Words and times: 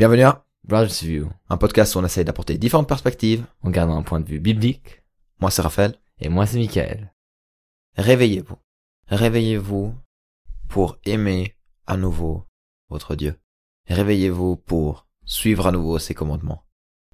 Bienvenue 0.00 0.22
à 0.22 0.46
Brothers 0.64 1.02
View, 1.02 1.30
un 1.50 1.58
podcast 1.58 1.94
où 1.94 1.98
on 1.98 2.04
essaye 2.06 2.24
d'apporter 2.24 2.56
différentes 2.56 2.88
perspectives. 2.88 3.44
en 3.60 3.68
gardant 3.68 3.98
un 3.98 4.02
point 4.02 4.20
de 4.20 4.26
vue 4.26 4.40
biblique. 4.40 5.02
Moi 5.40 5.50
c'est 5.50 5.60
Raphaël. 5.60 6.00
Et 6.20 6.30
moi, 6.30 6.46
c'est 6.46 6.56
Michael. 6.56 7.12
Réveillez-vous. 7.98 8.56
Réveillez-vous 9.08 9.94
pour 10.70 10.96
aimer 11.04 11.54
à 11.86 11.98
nouveau 11.98 12.46
votre 12.88 13.14
Dieu. 13.14 13.38
Réveillez-vous 13.90 14.56
pour 14.56 15.06
suivre 15.26 15.66
à 15.66 15.70
nouveau 15.70 15.98
ses 15.98 16.14
commandements. 16.14 16.64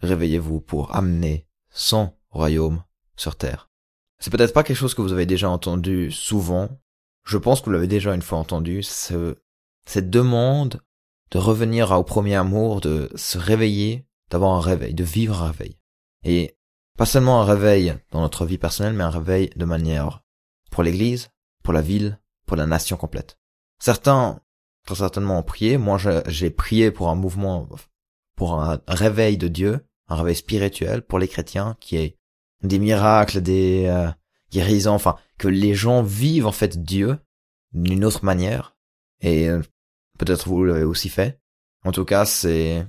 Réveillez-vous 0.03 0.61
pour 0.61 0.95
amener 0.95 1.49
son 1.71 2.15
royaume 2.31 2.85
sur 3.17 3.35
terre. 3.35 3.69
C'est 4.21 4.31
peut-être 4.31 4.55
pas 4.55 4.63
quelque 4.63 4.77
chose 4.77 4.95
que 4.95 5.03
vous 5.03 5.13
avez 5.13 5.27
déjà 5.27 5.51
entendu 5.51 6.13
souvent. 6.13 6.69
Je 7.25 7.37
pense 7.37 7.59
que 7.59 7.65
vous 7.65 7.73
l'avez 7.73 7.89
déjà 7.89 8.15
une 8.15 8.23
fois 8.23 8.39
entendu. 8.39 8.85
Ce, 8.85 9.39
cette 9.87 10.09
demande 10.09 10.81
de 11.31 11.39
revenir 11.39 11.91
au 11.93 12.05
premier 12.05 12.35
amour, 12.35 12.81
de 12.81 13.11
se 13.15 13.39
réveiller, 13.39 14.07
d'avoir 14.31 14.53
un 14.53 14.61
réveil, 14.61 14.95
de 14.95 15.05
vivre 15.05 15.43
un 15.43 15.49
réveil. 15.49 15.79
Et 16.25 16.57
pas 16.97 17.07
seulement 17.07 17.41
un 17.41 17.45
réveil 17.45 17.95
dans 18.11 18.21
notre 18.21 18.47
vie 18.47 18.59
personnelle, 18.59 18.95
mais 18.95 19.05
un 19.05 19.11
réveil 19.11 19.51
de 19.57 19.65
manière 19.65 20.23
pour 20.71 20.83
l'église, 20.83 21.31
pour 21.63 21.73
la 21.73 21.83
ville, 21.83 22.21
pour 22.47 22.57
la 22.57 22.67
nation 22.67 22.97
complète. 22.97 23.39
Certains, 23.79 24.41
très 24.87 24.97
certainement, 24.97 25.39
ont 25.39 25.43
prié. 25.43 25.79
Moi, 25.79 25.99
j'ai 26.27 26.51
prié 26.51 26.91
pour 26.91 27.09
un 27.11 27.15
mouvement, 27.15 27.69
pour 28.37 28.61
un 28.61 28.81
réveil 28.87 29.37
de 29.37 29.49
Dieu, 29.49 29.87
un 30.09 30.17
réveil 30.17 30.37
spirituel 30.37 31.03
pour 31.03 31.19
les 31.19 31.29
chrétiens, 31.29 31.77
qui 31.81 31.97
est 31.97 32.19
des 32.63 32.79
miracles, 32.79 33.43
des 33.43 33.87
euh, 33.87 34.11
guérisons, 34.51 34.95
enfin, 34.95 35.17
que 35.39 35.49
les 35.49 35.75
gens 35.75 36.03
vivent 36.03 36.47
en 36.47 36.53
fait 36.53 36.83
Dieu 36.83 37.19
d'une 37.73 38.05
autre 38.05 38.25
manière. 38.25 38.77
Et 39.21 39.49
euh, 39.49 39.63
peut-être 40.19 40.49
vous 40.49 40.65
l'avez 40.65 40.85
aussi 40.85 41.09
fait. 41.09 41.41
En 41.85 41.93
tout 41.93 42.05
cas, 42.05 42.25
c'est 42.25 42.87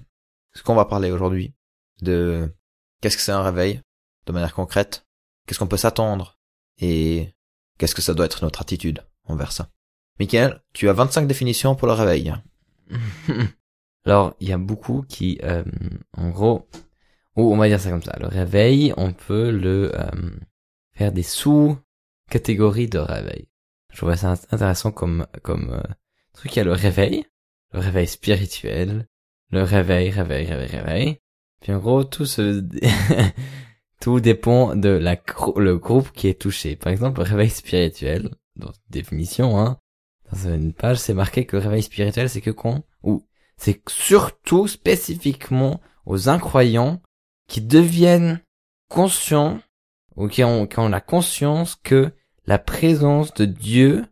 ce 0.53 0.63
qu'on 0.63 0.75
va 0.75 0.85
parler 0.85 1.11
aujourd'hui. 1.11 1.53
De 2.01 2.53
qu'est-ce 3.01 3.17
que 3.17 3.23
c'est 3.23 3.31
un 3.31 3.43
réveil, 3.43 3.81
de 4.25 4.31
manière 4.31 4.53
concrète, 4.53 5.05
qu'est-ce 5.45 5.59
qu'on 5.59 5.67
peut 5.67 5.77
s'attendre, 5.77 6.37
et 6.79 7.33
qu'est-ce 7.77 7.95
que 7.95 8.01
ça 8.01 8.13
doit 8.13 8.25
être 8.25 8.43
notre 8.43 8.61
attitude 8.61 9.03
envers 9.25 9.51
ça. 9.51 9.69
Michael, 10.19 10.61
tu 10.73 10.89
as 10.89 10.93
25 10.93 11.27
définitions 11.27 11.75
pour 11.75 11.87
le 11.87 11.93
réveil. 11.93 12.33
Alors, 14.05 14.35
il 14.39 14.47
y 14.47 14.53
a 14.53 14.57
beaucoup 14.57 15.03
qui, 15.07 15.39
euh, 15.43 15.63
en 16.15 16.29
gros, 16.29 16.67
ou 17.35 17.53
on 17.53 17.57
va 17.57 17.67
dire 17.67 17.79
ça 17.79 17.91
comme 17.91 18.03
ça, 18.03 18.15
le 18.19 18.27
réveil, 18.27 18.93
on 18.97 19.13
peut 19.13 19.51
le 19.51 19.91
euh, 19.93 20.31
faire 20.93 21.11
des 21.11 21.23
sous-catégories 21.23 22.87
de 22.87 22.99
réveil. 22.99 23.49
Je 23.91 23.97
trouve 23.97 24.15
ça 24.15 24.35
intéressant 24.51 24.91
comme 24.91 25.27
comme 25.43 25.71
euh, 25.71 25.93
truc. 26.37 26.55
Il 26.55 26.59
y 26.59 26.61
a 26.61 26.65
le 26.65 26.71
réveil, 26.71 27.25
le 27.73 27.79
réveil 27.79 28.07
spirituel, 28.07 29.07
le 29.51 29.63
réveil, 29.63 30.09
réveil, 30.09 30.45
réveil, 30.45 30.67
réveil. 30.67 31.19
Puis 31.61 31.73
en 31.73 31.79
gros, 31.79 32.03
tout 32.03 32.25
se 32.25 32.63
tout 33.99 34.19
dépend 34.19 34.75
de 34.75 34.89
la 34.89 35.17
le 35.55 35.77
groupe 35.77 36.11
qui 36.11 36.27
est 36.27 36.39
touché. 36.39 36.75
Par 36.75 36.91
exemple, 36.91 37.19
le 37.19 37.25
réveil 37.25 37.49
spirituel, 37.49 38.29
dans 38.55 38.71
définition, 38.89 39.59
hein, 39.59 39.79
dans 40.31 40.53
une 40.53 40.73
page, 40.73 40.97
c'est 40.97 41.13
marqué 41.13 41.45
que 41.45 41.57
le 41.57 41.63
réveil 41.63 41.83
spirituel, 41.83 42.29
c'est 42.29 42.41
que 42.41 42.51
quand, 42.51 42.83
ou 43.03 43.23
c'est 43.57 43.81
surtout 43.89 44.67
spécifiquement 44.67 45.81
aux 46.05 46.29
incroyants 46.29 47.01
qui 47.47 47.61
deviennent 47.61 48.41
conscients 48.89 49.59
ou 50.15 50.27
qui 50.27 50.43
ont, 50.43 50.67
qui 50.67 50.79
ont 50.79 50.89
la 50.89 51.01
conscience 51.01 51.75
que 51.75 52.11
la 52.45 52.59
présence 52.59 53.33
de 53.33 53.45
Dieu 53.45 54.05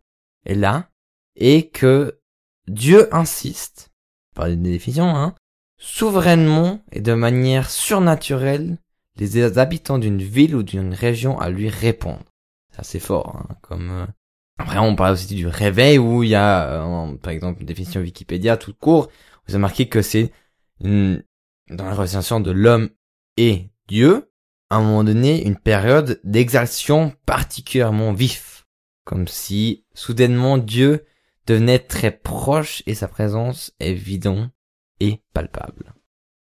est 0.45 0.55
là 0.55 0.89
et 1.36 1.69
que 1.69 2.19
Dieu 2.67 3.14
insiste, 3.14 3.91
par 4.33 4.50
définition, 4.50 5.16
hein, 5.16 5.36
souverainement 5.77 6.81
et 6.92 7.02
de 7.02 7.14
manière 7.14 7.69
surnaturelle 7.69 8.77
les 9.17 9.58
habitants 9.58 9.98
d'une 9.98 10.21
ville 10.21 10.55
ou 10.55 10.64
d'une 10.64 10.93
région 10.93 11.39
à 11.39 11.49
lui 11.49 11.70
répondre. 11.70 12.23
C'est 12.71 12.80
assez 12.82 12.99
fort, 12.99 13.37
hein, 13.37 13.55
comme... 13.61 13.89
euh, 13.92 14.05
Après, 14.58 14.80
on 14.80 14.95
parle 14.95 15.14
aussi 15.14 15.36
du 15.36 15.48
réveil 15.48 15.98
où 15.98 16.23
il 16.23 16.30
y 16.30 16.36
a, 16.36 16.83
euh, 16.83 17.15
par 17.17 17.32
exemple, 17.32 17.61
une 17.61 17.65
définition 17.67 18.02
Wikipédia 18.02 18.58
tout 18.58 18.73
court, 18.73 19.09
vous 19.48 19.55
avez 19.55 19.61
marqué 19.61 19.88
que 19.88 20.02
c'est 20.02 20.32
une- 20.83 21.23
dans 21.70 21.86
la 21.86 21.93
relation 21.93 22.39
de 22.39 22.52
l'homme 22.52 22.89
et 23.38 23.70
Dieu, 23.88 24.32
à 24.70 24.77
un 24.77 24.82
moment 24.82 25.04
donné, 25.04 25.45
une 25.45 25.58
période 25.58 26.20
d'exaltation 26.23 27.14
particulièrement 27.26 28.11
vif. 28.14 28.65
Comme 29.05 29.27
si, 29.27 29.86
soudainement, 29.93 30.58
Dieu 30.58 31.05
devenait 31.48 31.80
très 31.80 32.11
proche 32.11 32.83
et 32.86 32.95
sa 32.95 33.08
présence 33.08 33.73
évidente 33.80 34.50
et 35.00 35.22
palpable. 35.33 35.94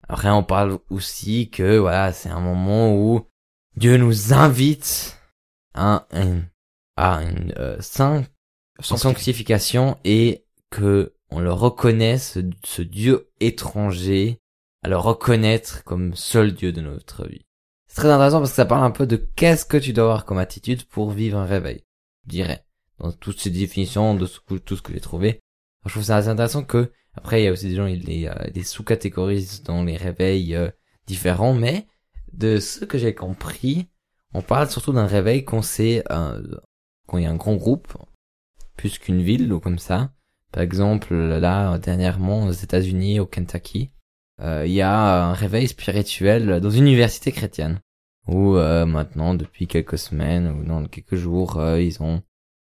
Après, 0.09 0.31
on 0.31 0.43
parle 0.43 0.79
aussi 0.91 1.51
que, 1.51 1.79
voilà, 1.79 2.13
c'est 2.13 2.31
un 2.31 2.41
moment 2.41 2.95
où 2.95 3.27
Dieu 3.77 3.97
nous 3.97 4.33
invite 4.35 5.17
à, 5.75 6.07
un- 6.11 6.43
à 6.97 7.23
une 7.23 7.55
euh, 7.59 7.77
sainte 7.81 8.29
sanctification 8.81 9.99
et 10.05 10.45
que 10.71 11.15
on 11.31 11.39
le 11.39 11.53
reconnaisse, 11.53 12.33
ce, 12.33 12.41
ce 12.65 12.83
Dieu 12.83 13.31
étranger, 13.39 14.41
à 14.83 14.89
le 14.89 14.97
reconnaître 14.97 15.85
comme 15.85 16.15
seul 16.17 16.55
Dieu 16.55 16.73
de 16.73 16.81
notre 16.81 17.29
vie. 17.29 17.47
C'est 17.87 17.97
très 18.01 18.11
intéressant 18.11 18.39
parce 18.39 18.51
que 18.51 18.57
ça 18.57 18.67
parle 18.67 18.85
un 18.85 18.91
peu 18.91 19.07
de 19.07 19.17
qu'est-ce 19.17 19.65
que 19.65 19.77
tu 19.77 19.93
dois 19.93 20.05
avoir 20.05 20.25
comme 20.25 20.39
attitude 20.39 20.85
pour 20.87 21.11
vivre 21.11 21.39
un 21.39 21.45
réveil, 21.45 21.85
je 22.25 22.31
dirais. 22.31 22.65
Dans 23.01 23.13
toutes 23.13 23.41
ces 23.41 23.51
définitions, 23.51 24.15
de 24.15 24.27
tout 24.27 24.77
ce 24.77 24.83
que 24.83 24.93
j'ai 24.93 25.01
trouvé. 25.01 25.41
Je 25.87 25.91
trouve 25.91 26.03
ça 26.03 26.17
assez 26.17 26.29
intéressant 26.29 26.63
que, 26.63 26.93
après, 27.15 27.43
il 27.43 27.45
y 27.47 27.49
a 27.49 27.53
aussi 27.53 27.69
des 27.69 27.77
gens, 27.77 27.87
ils 27.87 28.05
les, 28.05 28.27
euh, 28.27 28.35
les 28.55 28.63
sous-catégorisent 28.63 29.63
dans 29.63 29.83
les 29.83 29.97
réveils 29.97 30.55
euh, 30.55 30.71
différents, 31.07 31.55
mais 31.55 31.87
de 32.33 32.59
ce 32.61 32.85
que 32.85 32.99
j'ai 32.99 33.15
compris, 33.15 33.89
on 34.35 34.43
parle 34.43 34.71
surtout 34.71 34.93
d'un 34.93 35.07
réveil 35.07 35.45
quand 35.45 35.63
c'est, 35.63 36.05
euh, 36.11 36.43
quand 37.07 37.19
il 37.19 37.25
y 37.25 37.27
a 37.27 37.31
un 37.31 37.37
grand 37.37 37.57
groupe, 37.57 37.89
plus 38.77 38.99
qu'une 38.99 39.23
ville 39.23 39.53
ou 39.53 39.61
comme 39.61 39.79
ça. 39.79 40.13
Par 40.53 40.63
exemple, 40.63 41.15
là, 41.15 41.79
dernièrement, 41.79 42.47
aux 42.47 42.53
États-Unis, 42.53 43.21
au 43.21 43.27
Kentucky, 43.27 43.93
euh, 44.41 44.65
il 44.67 44.73
y 44.73 44.81
a 44.81 45.25
un 45.27 45.33
réveil 45.33 45.69
spirituel 45.69 46.61
dans 46.61 46.71
une 46.71 46.87
université 46.87 47.33
chrétienne. 47.33 47.81
Où 48.27 48.57
euh, 48.57 48.87
maintenant, 48.87 49.35
depuis 49.35 49.67
quelques 49.67 49.99
semaines 49.99 50.49
ou 50.49 50.63
non, 50.63 50.87
quelques 50.87 51.17
jours, 51.17 51.59
euh, 51.59 51.81
ils 51.81 52.03
ont 52.03 52.23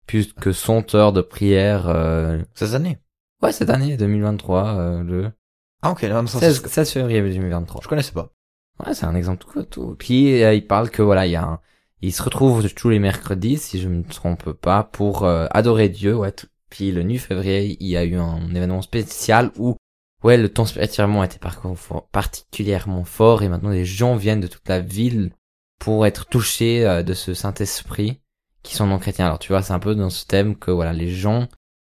plus 0.06 0.32
que 0.32 0.52
100 0.52 0.94
heures 0.94 1.12
de 1.12 1.20
prière. 1.22 1.88
Euh... 1.88 2.42
Ces 2.54 2.74
années. 2.74 2.98
Ouais, 3.42 3.52
cette 3.52 3.70
année, 3.70 3.96
2023, 3.96 4.66
euh, 4.78 5.02
le 5.02 5.32
Ah 5.82 5.90
ok, 5.92 6.02
non, 6.04 6.26
ça, 6.26 6.40
16, 6.40 6.62
c'est- 6.62 6.68
16 6.68 6.90
février 6.92 7.20
2023. 7.22 7.80
je 7.82 7.88
connaissais 7.88 8.12
pas. 8.12 8.30
Ouais, 8.84 8.94
c'est 8.94 9.06
un 9.06 9.14
exemple 9.14 9.44
tout, 9.44 9.62
tout. 9.64 9.96
Puis 9.98 10.42
euh, 10.42 10.54
il 10.54 10.66
parle 10.66 10.90
que 10.90 11.02
voilà, 11.02 11.26
il 11.26 11.32
y 11.32 11.36
a 11.36 11.44
un, 11.44 11.60
il 12.00 12.12
se 12.12 12.22
retrouve 12.22 12.66
tous 12.74 12.88
les 12.90 12.98
mercredis, 12.98 13.58
si 13.58 13.80
je 13.80 13.88
me 13.88 14.02
trompe 14.02 14.52
pas, 14.52 14.82
pour 14.84 15.24
euh, 15.24 15.46
adorer 15.50 15.88
Dieu. 15.88 16.16
Ouais. 16.16 16.32
tout- 16.32 16.46
Puis 16.70 16.90
le 16.90 17.02
9 17.02 17.18
février, 17.20 17.76
il 17.80 17.86
y 17.88 17.96
a 17.96 18.04
eu 18.04 18.16
un 18.16 18.48
événement 18.54 18.82
spécial 18.82 19.52
où 19.58 19.76
ouais, 20.24 20.36
le 20.38 20.48
temps 20.48 20.64
spirituellement 20.64 21.22
était 21.22 21.38
par 21.38 21.60
particulièrement 22.10 23.04
fort 23.04 23.42
et 23.42 23.48
maintenant 23.48 23.70
les 23.70 23.84
gens 23.84 24.16
viennent 24.16 24.40
de 24.40 24.46
toute 24.46 24.68
la 24.68 24.80
ville 24.80 25.30
pour 25.78 26.06
être 26.06 26.26
touchés 26.26 26.86
euh, 26.86 27.02
de 27.02 27.12
ce 27.14 27.34
Saint-Esprit 27.34 28.20
qui 28.64 28.74
sont 28.74 28.88
non 28.88 28.98
chrétiens. 28.98 29.26
Alors 29.26 29.38
tu 29.38 29.52
vois, 29.52 29.62
c'est 29.62 29.72
un 29.72 29.78
peu 29.78 29.94
dans 29.94 30.10
ce 30.10 30.26
thème 30.26 30.56
que 30.56 30.72
voilà, 30.72 30.92
les 30.92 31.10
gens 31.10 31.46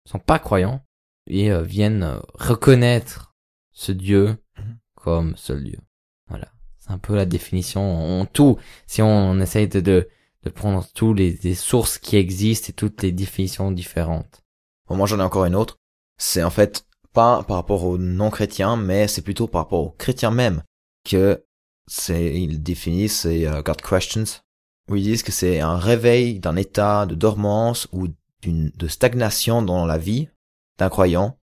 sont 0.05 0.19
pas 0.19 0.39
croyants 0.39 0.83
et 1.27 1.51
euh, 1.51 1.61
viennent 1.61 2.03
euh, 2.03 2.19
reconnaître 2.33 3.33
ce 3.71 3.93
Dieu 3.93 4.37
Mhm. 4.59 4.77
comme 4.95 5.35
seul 5.37 5.63
Dieu. 5.63 5.79
Voilà. 6.27 6.47
C'est 6.79 6.91
un 6.91 6.97
peu 6.97 7.15
la 7.15 7.25
définition 7.25 8.21
en 8.21 8.25
tout. 8.25 8.57
Si 8.87 9.01
on, 9.01 9.39
essaye 9.39 9.67
de, 9.67 9.79
de, 9.79 10.09
de 10.43 10.49
prendre 10.49 10.85
tous 10.93 11.13
les, 11.13 11.39
les 11.43 11.55
sources 11.55 11.97
qui 11.97 12.17
existent 12.17 12.69
et 12.69 12.73
toutes 12.73 13.01
les 13.03 13.11
définitions 13.11 13.71
différentes. 13.71 14.43
Bon, 14.87 14.95
moi 14.95 15.07
j'en 15.07 15.19
ai 15.19 15.23
encore 15.23 15.45
une 15.45 15.55
autre. 15.55 15.79
C'est 16.17 16.43
en 16.43 16.49
fait 16.49 16.85
pas 17.13 17.43
par 17.43 17.57
rapport 17.57 17.83
aux 17.85 17.97
non-chrétiens, 17.97 18.75
mais 18.75 19.07
c'est 19.07 19.21
plutôt 19.21 19.47
par 19.47 19.63
rapport 19.63 19.81
aux 19.81 19.91
chrétiens 19.91 20.31
même 20.31 20.63
que 21.05 21.45
c'est 21.87 22.39
ils 22.39 22.61
définissent 22.61 23.21
ces 23.21 23.45
euh, 23.45 23.61
God 23.61 23.81
questions 23.81 24.41
où 24.89 24.95
ils 24.95 25.03
disent 25.03 25.23
que 25.23 25.31
c'est 25.31 25.59
un 25.59 25.77
réveil 25.77 26.39
d'un 26.39 26.55
état 26.55 27.05
de 27.05 27.15
dormance 27.15 27.87
ou 27.91 28.07
d'une 28.41 28.69
de 28.75 28.87
stagnation 28.87 29.61
dans 29.61 29.85
la 29.85 29.97
vie 29.97 30.29
d'un 30.77 30.89
croyant. 30.89 31.37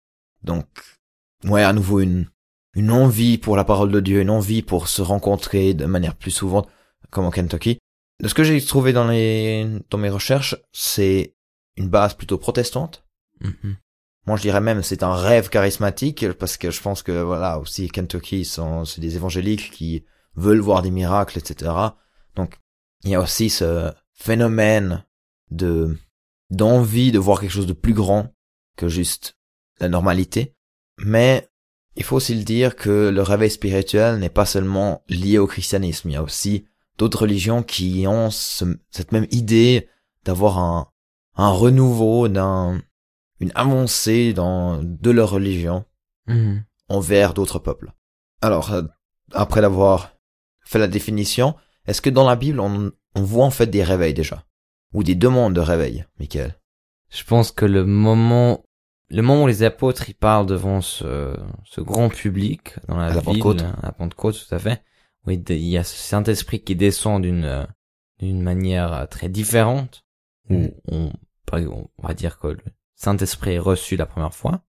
Donc 0.43 0.67
ouais, 1.45 1.63
à 1.63 1.73
nouveau 1.73 2.01
une 2.01 2.29
une 2.75 2.91
envie 2.91 3.39
pour 3.39 3.57
la 3.57 3.65
parole 3.65 3.91
de 3.91 4.01
Dieu, 4.01 4.21
une 4.21 4.31
envie 4.31 4.63
pour 4.63 4.89
se 4.89 5.03
rencontrer 5.03 5.75
de 5.75 5.87
manière 5.87 6.15
plus 6.15 6.31
souvent 6.31 6.67
comme 7.11 7.27
au 7.27 7.31
Kentucky. 7.31 7.79
De 8.21 8.29
ce 8.29 8.35
que 8.35 8.45
j'ai 8.45 8.61
trouvé 8.65 8.93
dans 8.93 9.07
les 9.07 9.67
dans 9.91 9.99
mes 9.99 10.11
recherches, 10.11 10.57
c'est 10.73 11.35
une 11.77 11.89
base 11.89 12.15
plutôt 12.15 12.39
protestante 12.39 13.05
Mhm. 13.41 13.77
moi, 14.27 14.37
je 14.37 14.43
dirais 14.43 14.61
même 14.61 14.83
c'est 14.83 15.03
un 15.05 15.15
rêve 15.15 15.49
charismatique 15.49 16.33
parce 16.33 16.57
que 16.57 16.71
je 16.71 16.81
pense 16.83 17.03
que 17.03 17.23
voilà 17.23 17.59
aussi 17.61 17.89
Kentucky 17.89 18.45
sont 18.45 18.85
c'est 18.85 19.01
des 19.01 19.15
évangéliques 19.17 19.71
qui 19.71 20.05
veulent 20.35 20.61
voir 20.61 20.83
des 20.83 20.91
miracles, 20.91 21.39
etc. 21.39 21.71
Donc 22.35 22.59
il 23.05 23.11
y 23.11 23.15
a 23.15 23.21
aussi 23.21 23.51
ce 23.51 23.93
phénomène 24.15 25.05
de 25.51 25.97
d'envie 26.51 27.13
de 27.13 27.19
voir 27.19 27.41
quelque 27.41 27.51
chose 27.53 27.67
de 27.67 27.73
plus 27.75 27.93
grand 27.93 28.33
que 28.77 28.89
juste 28.89 29.37
la 29.81 29.89
normalité. 29.89 30.55
Mais 30.99 31.49
il 31.95 32.05
faut 32.05 32.17
aussi 32.17 32.35
le 32.35 32.43
dire 32.45 32.75
que 32.75 33.11
le 33.11 33.23
réveil 33.23 33.51
spirituel 33.51 34.19
n'est 34.19 34.31
pas 34.31 34.47
seulement 34.47 35.03
lié 35.09 35.39
au 35.39 35.47
christianisme. 35.47 36.09
Il 36.09 36.13
y 36.15 36.17
a 36.17 36.23
aussi 36.23 36.67
d'autres 36.97 37.23
religions 37.23 37.63
qui 37.63 38.07
ont 38.09 38.31
ce- 38.31 38.79
cette 38.91 39.13
même 39.13 39.27
idée 39.31 39.89
d'avoir 40.25 40.59
un, 40.59 40.89
un 41.37 41.51
renouveau, 41.51 42.29
d'un, 42.29 42.81
une 43.41 43.53
avancée 43.55 44.33
dans, 44.33 44.83
de 44.83 45.11
leur 45.11 45.31
religion 45.31 45.85
Mhm. 46.27 46.65
envers 46.89 47.35
d'autres 47.35 47.59
peuples. 47.59 47.93
Alors, 48.41 48.73
euh, 48.73 48.83
après 49.33 49.61
l'avoir 49.61 50.13
fait 50.65 50.79
la 50.79 50.89
définition, 50.89 51.55
est-ce 51.89 52.01
que 52.03 52.11
dans 52.11 52.27
la 52.29 52.37
Bible, 52.37 52.61
on, 52.61 52.93
on 53.15 53.23
voit 53.23 53.45
en 53.45 53.51
fait 53.51 53.67
des 53.67 53.83
réveils 53.83 54.15
déjà? 54.15 54.45
Ou 54.95 55.03
des 55.03 55.15
demandes 55.15 55.55
de 55.55 55.61
réveil, 55.61 56.05
Michael? 56.19 56.55
Je 57.11 57.25
pense 57.25 57.51
que 57.53 57.65
le 57.67 57.85
moment, 57.85 58.63
le 59.11 59.23
moment 59.23 59.45
où 59.45 59.47
les 59.47 59.63
apôtres 59.63 60.09
ils 60.09 60.15
parlent 60.15 60.47
devant 60.47 60.81
ce, 60.81 61.35
ce 61.65 61.81
grand 61.81 62.09
public 62.09 62.75
dans 62.89 62.97
la, 62.97 63.07
À 63.07 63.15
la 63.15 63.23
Pentecôte. 63.23 63.63
à 63.63 63.87
la 63.87 63.93
Pentecôte, 63.93 64.47
tout 64.49 64.55
à 64.55 64.59
fait. 64.59 64.83
Oui, 65.27 65.43
il 65.49 65.57
y 65.69 65.77
a 65.77 65.85
ce 65.85 65.97
Saint-Esprit 65.97 66.61
qui 66.63 66.77
descend 66.77 67.23
d'une 67.23 67.67
d'une 68.19 68.43
manière 68.43 68.93
euh, 68.93 69.07
très 69.07 69.29
différente. 69.29 70.05
Où 70.51 70.55
Mhm. 70.55 70.73
on, 70.91 71.13
on 71.53 72.07
va 72.07 72.15
dire 72.15 72.39
que 72.39 72.49
le 72.49 72.59
Saint-Esprit 72.95 73.53
est 73.55 73.59
reçu 73.59 73.97
la 73.97 74.07
première 74.07 74.35
fois 74.35 74.63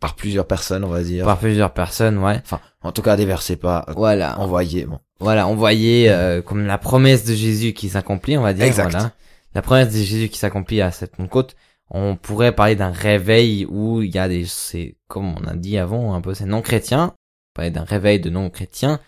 Par 0.00 0.14
plusieurs 0.14 0.46
personnes, 0.46 0.84
on 0.84 0.88
va 0.88 1.02
dire. 1.02 1.24
par 1.26 1.38
plusieurs 1.38 1.72
personnes, 1.72 2.18
ouais. 2.18 2.36
Enfin, 2.44 2.60
en 2.82 2.92
tout 2.92 3.02
cas, 3.02 3.16
déversés 3.16 3.56
pas, 3.56 3.84
Voilà, 3.96 4.38
envoyés, 4.40 4.84
bon. 4.86 4.98
voilà, 5.20 5.46
envoyé 5.46 6.08
euh, 6.10 6.40
comme 6.42 6.66
la 6.66 6.78
promesse 6.78 7.24
de 7.24 7.34
Jésus 7.34 7.72
qui 7.74 7.88
s'accomplit, 7.90 8.38
on 8.38 8.42
va 8.42 8.52
dire. 8.54 8.64
Exact. 8.64 8.90
Voilà. 8.90 9.12
La 9.54 9.62
promesse 9.62 9.88
de 9.92 9.98
Jésus 10.02 10.28
qui 10.28 10.38
s'accomplit 10.38 10.80
à 10.80 10.90
cette 10.90 11.16
Pentecôte. 11.16 11.56
On 11.90 12.16
pourrait 12.16 12.52
parler 12.54 12.74
d'un 12.74 12.90
réveil 12.90 13.64
où 13.68 14.02
il 14.02 14.14
y 14.14 14.18
a 14.18 14.28
des, 14.28 14.44
c'est 14.46 14.96
comme 15.08 15.32
on 15.34 15.44
a 15.46 15.54
dit 15.54 15.78
avant, 15.78 16.14
un 16.14 16.20
peu 16.20 16.34
c'est 16.34 16.44
non 16.46 16.60
chrétien. 16.62 17.14
Parler 17.54 17.70
d'un 17.70 17.84
réveil 17.84 18.18
de 18.18 18.28
non 18.28 18.50
chrétiens 18.50 18.98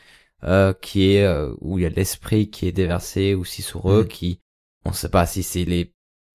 euh, 0.45 0.73
qui 0.81 1.13
est 1.15 1.25
euh, 1.25 1.53
où 1.61 1.79
il 1.79 1.83
y 1.83 1.87
a 1.87 1.91
l'esprit 1.91 2.51
qui 2.51 2.69
est 2.69 2.73
déversé 2.73 3.35
aussi 3.35 3.63
sur 3.63 3.91
eux, 3.91 4.03
Mhm. 4.03 4.09
qui 4.09 4.41
on 4.85 4.93
sait 4.93 5.09
pas 5.09 5.27
si 5.27 5.43
c'est 5.43 5.65
les 5.65 5.93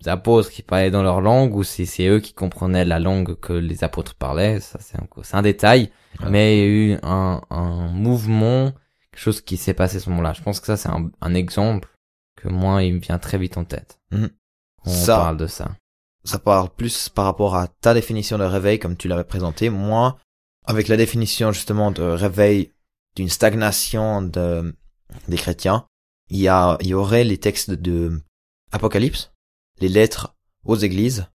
apôtres 0.10 0.50
qui 0.50 0.62
parlaient 0.64 0.92
dans 0.92 1.04
leur 1.04 1.22
langue 1.22 1.56
ou 1.56 1.64
si 1.64 1.86
c'est 1.86 2.08
eux 2.08 2.20
qui 2.20 2.34
comprenaient 2.34 2.86
la 2.86 3.00
langue 3.00 3.40
que 3.40 3.54
les 3.54 3.84
apôtres 3.84 4.16
parlaient. 4.16 4.60
Ça 4.60 4.80
c'est 4.82 4.98
un, 4.98 5.08
un 5.38 5.42
détail, 5.42 5.92
Ouais. 6.22 6.30
mais 6.30 6.58
il 6.58 6.60
y 6.60 6.64
a 6.64 6.68
eu 6.96 7.00
un, 7.04 7.42
un 7.50 7.88
mouvement 7.88 8.72
quelque 9.12 9.20
chose 9.22 9.42
qui 9.42 9.58
s'est 9.58 9.74
passé 9.74 9.98
à 9.98 10.00
ce 10.00 10.10
moment-là. 10.12 10.34
Je 10.34 10.42
pense 10.44 10.60
que 10.60 10.68
ça, 10.68 10.78
c'est 10.78 10.90
un, 10.90 11.10
un 11.22 11.34
exemple 11.34 11.90
que 12.36 12.50
moi, 12.50 12.84
il 12.84 12.94
me 12.96 13.00
vient 13.00 13.18
très 13.20 13.38
vite 13.40 13.58
en 13.58 13.64
tête. 13.64 14.00
Mhm. 14.12 14.30
On 14.86 14.90
Ça- 14.92 15.18
parle 15.18 15.38
de 15.38 15.48
ça. 15.48 15.72
ça 16.24 16.38
parle 16.40 16.70
plus 16.70 17.10
par 17.10 17.26
rapport 17.26 17.56
à 17.56 17.68
ta 17.68 17.94
définition 17.96 18.38
de 18.38 18.44
réveil 18.44 18.78
comme 18.80 18.96
tu 18.98 19.08
l'avais 19.08 19.24
présenté. 19.24 19.70
Moi, 19.72 20.18
avec 20.66 20.88
la 20.88 20.98
définition 20.98 21.52
justement 21.52 21.90
de 21.92 22.04
réveil 22.04 22.72
d'une 23.16 23.30
stagnation 23.30 24.22
de, 24.22 24.76
des 25.28 25.38
chrétiens, 25.38 25.86
il 26.30 26.40
y 26.40 26.48
a, 26.48 26.78
il 26.82 26.88
y 26.88 26.94
aurait 26.94 27.24
les 27.24 27.38
textes 27.40 27.72
de 27.72 28.22
Apocalypse, 28.72 29.32
les 29.84 29.90
lettres 29.90 30.36
aux 30.64 30.76
églises, 30.78 31.28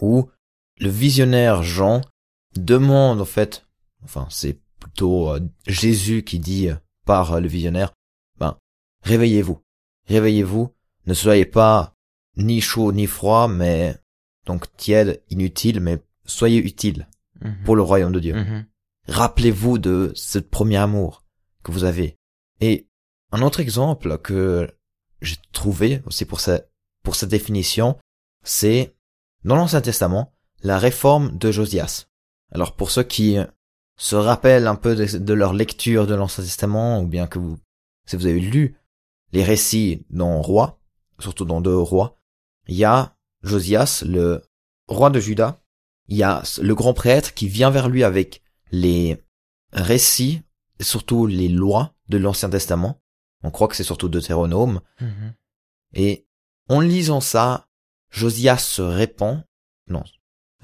où 0.00 0.30
le 0.78 0.88
visionnaire 0.88 1.62
Jean 1.62 2.00
demande 2.54 3.20
en 3.20 3.24
fait, 3.24 3.66
enfin 4.04 4.26
c'est 4.30 4.60
plutôt 4.78 5.30
euh, 5.30 5.40
Jésus 5.66 6.22
qui 6.22 6.38
dit 6.38 6.68
euh, 6.68 6.76
par 7.04 7.32
euh, 7.32 7.40
le 7.40 7.48
visionnaire, 7.48 7.92
ben 8.38 8.56
réveillez-vous, 9.02 9.60
réveillez-vous, 10.08 10.72
ne 11.06 11.14
soyez 11.14 11.46
pas 11.46 11.94
ni 12.36 12.60
chaud 12.60 12.92
ni 12.92 13.06
froid, 13.06 13.48
mais 13.48 13.96
donc 14.46 14.64
tiède, 14.76 15.22
inutile, 15.28 15.80
mais 15.80 15.98
soyez 16.24 16.58
utile 16.58 17.08
Mhm. 17.42 17.64
pour 17.64 17.76
le 17.76 17.82
royaume 17.82 18.12
de 18.12 18.20
Dieu. 18.20 18.34
Mhm. 18.34 18.66
Rappelez-vous 19.08 19.78
de 19.78 20.12
ce 20.14 20.38
premier 20.38 20.78
amour 20.78 21.24
que 21.62 21.72
vous 21.72 21.84
avez. 21.84 22.16
Et 22.60 22.88
un 23.32 23.42
autre 23.42 23.60
exemple 23.60 24.18
que 24.18 24.70
j'ai 25.20 25.36
trouvé 25.52 26.02
aussi 26.06 26.24
pour 26.24 26.40
cette, 26.40 26.70
pour 27.06 27.14
cette 27.14 27.30
définition, 27.30 27.96
c'est 28.42 28.96
dans 29.44 29.54
l'Ancien 29.54 29.80
Testament, 29.80 30.34
la 30.64 30.76
réforme 30.76 31.38
de 31.38 31.52
Josias. 31.52 32.08
Alors 32.50 32.74
pour 32.74 32.90
ceux 32.90 33.04
qui 33.04 33.36
se 33.96 34.16
rappellent 34.16 34.66
un 34.66 34.74
peu 34.74 34.96
de, 34.96 35.16
de 35.16 35.32
leur 35.32 35.52
lecture 35.52 36.08
de 36.08 36.16
l'Ancien 36.16 36.42
Testament, 36.42 37.00
ou 37.00 37.06
bien 37.06 37.28
que 37.28 37.38
vous, 37.38 37.60
si 38.06 38.16
vous 38.16 38.26
avez 38.26 38.40
lu 38.40 38.76
les 39.32 39.44
récits 39.44 40.04
dans 40.10 40.42
Roi, 40.42 40.80
surtout 41.20 41.44
dans 41.44 41.60
deux 41.60 41.76
Rois, 41.76 42.18
il 42.66 42.74
y 42.74 42.84
a 42.84 43.16
Josias, 43.44 44.02
le 44.04 44.42
roi 44.88 45.10
de 45.10 45.20
Juda, 45.20 45.62
il 46.08 46.16
y 46.16 46.24
a 46.24 46.42
le 46.60 46.74
grand 46.74 46.92
prêtre 46.92 47.34
qui 47.34 47.46
vient 47.46 47.70
vers 47.70 47.88
lui 47.88 48.02
avec 48.02 48.42
les 48.72 49.16
récits, 49.72 50.42
et 50.80 50.82
surtout 50.82 51.26
les 51.26 51.48
lois 51.48 51.94
de 52.08 52.18
l'Ancien 52.18 52.50
Testament. 52.50 53.00
On 53.44 53.52
croit 53.52 53.68
que 53.68 53.76
c'est 53.76 53.84
surtout 53.84 54.08
Deutéronome. 54.08 54.80
Mhm. 55.00 55.34
Et 55.94 56.25
en 56.68 56.80
lisant 56.80 57.20
ça, 57.20 57.68
Josias 58.10 58.58
se 58.58 58.82
répand, 58.82 59.44
non, 59.88 60.04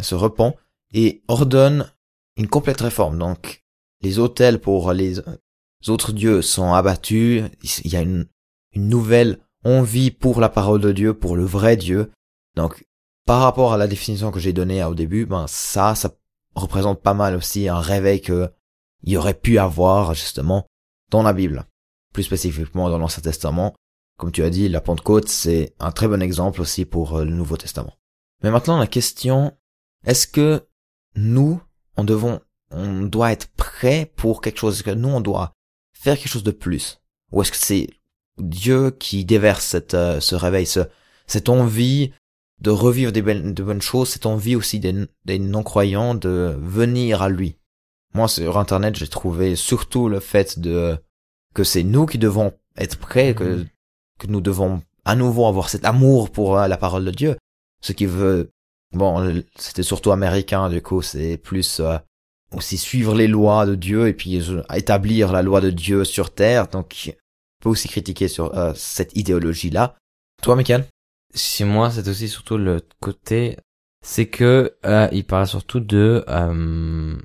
se 0.00 0.14
repent 0.14 0.56
et 0.92 1.22
ordonne 1.28 1.90
une 2.36 2.48
complète 2.48 2.80
réforme. 2.80 3.18
Donc, 3.18 3.64
les 4.00 4.18
autels 4.18 4.60
pour 4.60 4.92
les 4.92 5.20
autres 5.88 6.12
dieux 6.12 6.42
sont 6.42 6.72
abattus. 6.72 7.44
Il 7.84 7.92
y 7.92 7.96
a 7.96 8.02
une, 8.02 8.26
une 8.72 8.88
nouvelle 8.88 9.38
envie 9.64 10.10
pour 10.10 10.40
la 10.40 10.48
parole 10.48 10.80
de 10.80 10.92
Dieu, 10.92 11.14
pour 11.14 11.36
le 11.36 11.44
vrai 11.44 11.76
Dieu. 11.76 12.10
Donc, 12.56 12.84
par 13.26 13.40
rapport 13.40 13.72
à 13.72 13.76
la 13.76 13.86
définition 13.86 14.30
que 14.30 14.40
j'ai 14.40 14.52
donnée 14.52 14.82
au 14.84 14.94
début, 14.94 15.26
ben 15.26 15.46
ça, 15.46 15.94
ça 15.94 16.10
représente 16.54 17.00
pas 17.02 17.14
mal 17.14 17.36
aussi 17.36 17.68
un 17.68 17.80
réveil 17.80 18.20
que 18.20 18.50
il 19.04 19.12
y 19.12 19.16
aurait 19.16 19.34
pu 19.34 19.58
avoir 19.58 20.14
justement 20.14 20.66
dans 21.10 21.22
la 21.22 21.32
Bible, 21.32 21.64
plus 22.12 22.22
spécifiquement 22.22 22.88
dans 22.88 22.98
l'Ancien 22.98 23.22
Testament. 23.22 23.74
Comme 24.18 24.32
tu 24.32 24.42
as 24.42 24.50
dit, 24.50 24.68
la 24.68 24.80
Pentecôte, 24.80 25.28
c'est 25.28 25.74
un 25.78 25.90
très 25.90 26.08
bon 26.08 26.22
exemple 26.22 26.60
aussi 26.60 26.84
pour 26.84 27.16
euh, 27.18 27.24
le 27.24 27.32
Nouveau 27.32 27.56
Testament. 27.56 27.94
Mais 28.42 28.50
maintenant, 28.50 28.78
la 28.78 28.86
question, 28.86 29.52
est-ce 30.04 30.26
que 30.26 30.62
nous, 31.16 31.60
on 31.96 32.04
devons, 32.04 32.40
on 32.70 33.02
doit 33.02 33.32
être 33.32 33.48
prêt 33.56 34.12
pour 34.16 34.40
quelque 34.40 34.58
chose, 34.58 34.74
est-ce 34.76 34.84
que 34.84 34.90
nous, 34.90 35.08
on 35.08 35.20
doit 35.20 35.52
faire 35.92 36.16
quelque 36.16 36.28
chose 36.28 36.42
de 36.44 36.50
plus? 36.50 37.00
Ou 37.32 37.42
est-ce 37.42 37.50
que 37.52 37.56
c'est 37.56 37.88
Dieu 38.38 38.90
qui 38.90 39.24
déverse 39.24 39.64
cette, 39.64 39.94
euh, 39.94 40.20
ce 40.20 40.34
réveil, 40.34 40.66
ce, 40.66 40.80
cette 41.26 41.48
envie 41.48 42.12
de 42.60 42.70
revivre 42.70 43.12
des, 43.12 43.22
belles- 43.22 43.54
de 43.54 43.62
bonnes 43.62 43.82
choses, 43.82 44.10
cette 44.10 44.26
envie 44.26 44.56
aussi 44.56 44.78
des, 44.80 45.06
des 45.24 45.38
non-croyants 45.38 46.14
de 46.14 46.56
venir 46.60 47.22
à 47.22 47.28
lui? 47.28 47.58
Moi, 48.14 48.28
sur 48.28 48.58
Internet, 48.58 48.96
j'ai 48.96 49.08
trouvé 49.08 49.56
surtout 49.56 50.08
le 50.08 50.20
fait 50.20 50.58
de, 50.58 50.98
que 51.54 51.64
c'est 51.64 51.82
nous 51.82 52.06
qui 52.06 52.18
devons 52.18 52.52
être 52.76 52.98
prêts, 52.98 53.34
que, 53.34 53.44
Mhm. 53.44 53.68
Que 54.22 54.32
nous 54.32 54.40
devons 54.40 54.82
à 55.04 55.16
nouveau 55.16 55.46
avoir 55.46 55.68
cet 55.68 55.84
amour 55.84 56.30
pour 56.30 56.58
euh, 56.58 56.68
la 56.68 56.76
parole 56.76 57.04
de 57.04 57.10
Dieu. 57.10 57.36
Ce 57.80 57.92
qui 57.92 58.06
veut, 58.06 58.50
bon, 58.92 59.42
c'était 59.56 59.82
surtout 59.82 60.12
américain, 60.12 60.70
du 60.70 60.80
coup, 60.80 61.02
c'est 61.02 61.36
plus 61.36 61.80
euh, 61.80 61.98
aussi 62.52 62.78
suivre 62.78 63.14
les 63.14 63.26
lois 63.26 63.66
de 63.66 63.74
Dieu 63.74 64.08
et 64.08 64.12
puis 64.12 64.40
euh, 64.40 64.62
établir 64.74 65.32
la 65.32 65.42
loi 65.42 65.60
de 65.60 65.70
Dieu 65.70 66.04
sur 66.04 66.32
terre. 66.32 66.68
Donc, 66.68 67.10
on 67.10 67.62
peut 67.64 67.70
aussi 67.70 67.88
critiquer 67.88 68.28
sur 68.28 68.56
euh, 68.56 68.72
cette 68.76 69.16
idéologie-là. 69.16 69.96
Toi, 70.42 70.56
Michael? 70.56 70.84
Chez 71.34 71.64
moi, 71.64 71.90
c'est 71.90 72.06
aussi 72.08 72.28
surtout 72.28 72.58
le 72.58 72.80
côté, 73.00 73.56
c'est 74.04 74.26
que 74.26 74.76
euh, 74.84 75.08
il 75.12 75.24
parle 75.24 75.46
surtout 75.46 75.80
de 75.80 76.24
euh, 76.28 77.16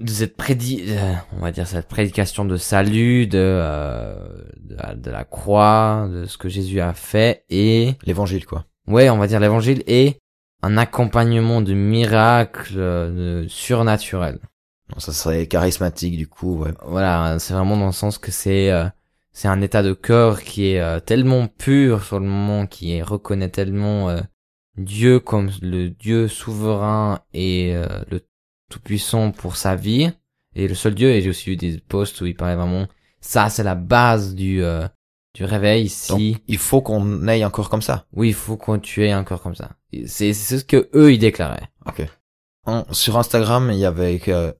de 0.00 0.08
cette 0.10 0.36
prédi, 0.36 0.84
euh, 0.88 1.14
on 1.36 1.40
va 1.40 1.52
dire 1.52 1.66
cette 1.66 1.88
prédication 1.88 2.44
de 2.44 2.56
salut, 2.56 3.26
de 3.26 3.38
euh, 3.38 4.16
de, 4.60 4.74
la, 4.74 4.94
de 4.94 5.10
la 5.10 5.24
croix, 5.24 6.08
de 6.10 6.24
ce 6.26 6.36
que 6.36 6.48
Jésus 6.48 6.80
a 6.80 6.92
fait 6.94 7.44
et 7.48 7.94
L'évangile, 8.04 8.44
quoi. 8.46 8.64
ouais, 8.88 9.08
on 9.10 9.18
va 9.18 9.26
dire 9.26 9.40
l'évangile 9.40 9.82
et 9.86 10.18
un 10.62 10.76
accompagnement 10.78 11.60
de 11.60 11.74
miracles 11.74 12.74
euh, 12.76 13.42
de 13.42 13.48
surnaturels. 13.48 14.40
Non, 14.90 14.98
ça 14.98 15.12
serait 15.12 15.46
charismatique, 15.46 16.16
du 16.16 16.26
coup, 16.26 16.58
ouais. 16.58 16.72
Voilà, 16.86 17.38
c'est 17.38 17.54
vraiment 17.54 17.76
dans 17.76 17.86
le 17.86 17.92
sens 17.92 18.18
que 18.18 18.30
c'est 18.30 18.70
euh, 18.70 18.86
c'est 19.32 19.48
un 19.48 19.60
état 19.62 19.82
de 19.82 19.92
cœur 19.92 20.42
qui 20.42 20.68
est 20.72 20.80
euh, 20.80 21.00
tellement 21.00 21.46
pur 21.48 22.04
sur 22.04 22.20
le 22.20 22.26
moment, 22.26 22.66
qui 22.66 23.00
reconnaît 23.02 23.48
tellement 23.48 24.08
euh, 24.10 24.20
Dieu 24.76 25.20
comme 25.20 25.50
le 25.62 25.88
Dieu 25.88 26.28
souverain 26.28 27.20
et 27.32 27.72
euh, 27.74 27.86
le 28.68 28.74
tout-puissant 28.74 29.30
pour 29.32 29.56
sa 29.56 29.76
vie 29.76 30.10
et 30.54 30.68
le 30.68 30.74
seul 30.74 30.94
Dieu. 30.94 31.10
Et 31.10 31.22
j'ai 31.22 31.30
aussi 31.30 31.50
eu 31.52 31.56
des 31.56 31.78
posts 31.78 32.20
où 32.20 32.26
il 32.26 32.34
parlait 32.36 32.56
vraiment 32.56 32.86
ça, 33.20 33.48
c'est 33.48 33.62
la 33.62 33.74
base 33.74 34.34
du 34.34 34.62
euh, 34.62 34.86
du 35.34 35.44
réveil. 35.44 35.88
Si 35.88 36.12
Donc, 36.32 36.42
il 36.46 36.58
faut 36.58 36.82
qu'on 36.82 37.26
aille 37.26 37.44
encore 37.44 37.70
comme 37.70 37.82
ça. 37.82 38.06
oui, 38.12 38.28
il 38.28 38.34
faut 38.34 38.56
qu'on 38.56 38.78
tue 38.78 39.08
un 39.08 39.24
cœur 39.24 39.40
comme 39.42 39.54
ça. 39.54 39.76
C'est 40.06 40.32
c'est 40.34 40.58
ce 40.58 40.64
que 40.64 40.90
eux 40.94 41.12
ils 41.12 41.18
déclaraient. 41.18 41.68
Ok. 41.86 42.06
En- 42.66 42.84
sur 42.92 43.18
Instagram, 43.18 43.70
il 43.72 43.78
y 43.78 43.84
avait 43.84 44.20
euh, 44.28 44.52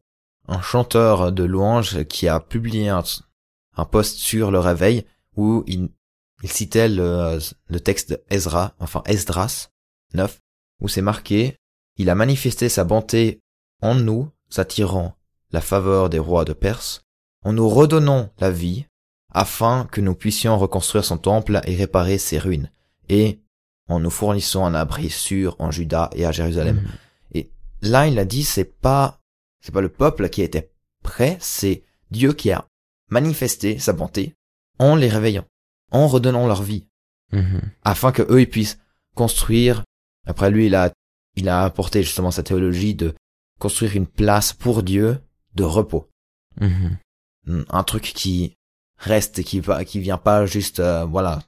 un 0.48 0.60
chanteur 0.60 1.32
de 1.32 1.44
louanges 1.44 2.04
qui 2.04 2.28
a 2.28 2.40
publié 2.40 2.88
un, 2.88 3.02
un 3.76 3.84
post 3.84 4.18
sur 4.18 4.50
le 4.50 4.58
réveil 4.58 5.04
où 5.36 5.64
il, 5.66 5.88
il 6.42 6.50
citait 6.50 6.88
le, 6.88 7.38
le 7.68 7.80
texte 7.80 8.10
de 8.10 8.22
Ezra, 8.30 8.74
enfin 8.78 9.02
Esdras 9.06 9.68
9, 10.14 10.40
où 10.80 10.88
c'est 10.88 11.02
marqué 11.02 11.56
«Il 11.96 12.08
a 12.10 12.14
manifesté 12.14 12.68
sa 12.68 12.84
bonté 12.84 13.40
en 13.84 13.94
nous, 13.94 14.30
s'attirant 14.48 15.14
la 15.52 15.60
faveur 15.60 16.08
des 16.08 16.18
rois 16.18 16.44
de 16.44 16.54
Perse, 16.54 17.02
en 17.44 17.52
nous 17.52 17.68
redonnant 17.68 18.30
la 18.38 18.50
vie, 18.50 18.86
afin 19.30 19.86
que 19.92 20.00
nous 20.00 20.14
puissions 20.14 20.58
reconstruire 20.58 21.04
son 21.04 21.18
temple 21.18 21.60
et 21.64 21.76
réparer 21.76 22.18
ses 22.18 22.38
ruines, 22.38 22.70
et 23.08 23.40
en 23.88 24.00
nous 24.00 24.10
fournissant 24.10 24.64
un 24.64 24.74
abri 24.74 25.10
sûr 25.10 25.54
en 25.58 25.70
Juda 25.70 26.08
et 26.14 26.24
à 26.24 26.32
Jérusalem. 26.32 26.76
Mhm. 26.76 26.90
Et 27.34 27.50
là, 27.82 28.06
il 28.06 28.18
a 28.18 28.24
dit, 28.24 28.42
c'est 28.42 28.64
pas, 28.80 29.20
c'est 29.60 29.72
pas 29.72 29.82
le 29.82 29.90
peuple 29.90 30.30
qui 30.30 30.40
était 30.40 30.70
prêt, 31.02 31.36
c'est 31.40 31.82
Dieu 32.10 32.32
qui 32.32 32.50
a 32.52 32.66
manifesté 33.10 33.78
sa 33.78 33.92
bonté 33.92 34.34
en 34.78 34.96
les 34.96 35.08
réveillant, 35.08 35.44
en 35.90 36.08
redonnant 36.08 36.46
leur 36.46 36.62
vie, 36.62 36.86
Mhm. 37.32 37.60
afin 37.82 38.12
que 38.12 38.22
eux 38.22 38.40
ils 38.40 38.48
puissent 38.48 38.78
construire. 39.14 39.84
Après 40.26 40.50
lui, 40.50 40.66
il 40.66 40.74
a, 40.74 40.90
il 41.36 41.50
a 41.50 41.64
apporté 41.64 42.02
justement 42.02 42.30
sa 42.30 42.42
théologie 42.42 42.94
de 42.94 43.14
construire 43.64 43.96
une 43.96 44.06
place 44.06 44.52
pour 44.52 44.82
Dieu 44.82 45.20
de 45.54 45.64
repos, 45.64 46.10
Mhm. 46.60 46.98
un 47.70 47.82
truc 47.82 48.02
qui 48.02 48.58
reste 48.98 49.38
et 49.38 49.44
qui 49.44 49.60
va, 49.60 49.86
qui 49.86 50.00
vient 50.00 50.18
pas 50.18 50.44
juste, 50.44 50.80
euh, 50.80 51.06
voilà, 51.06 51.38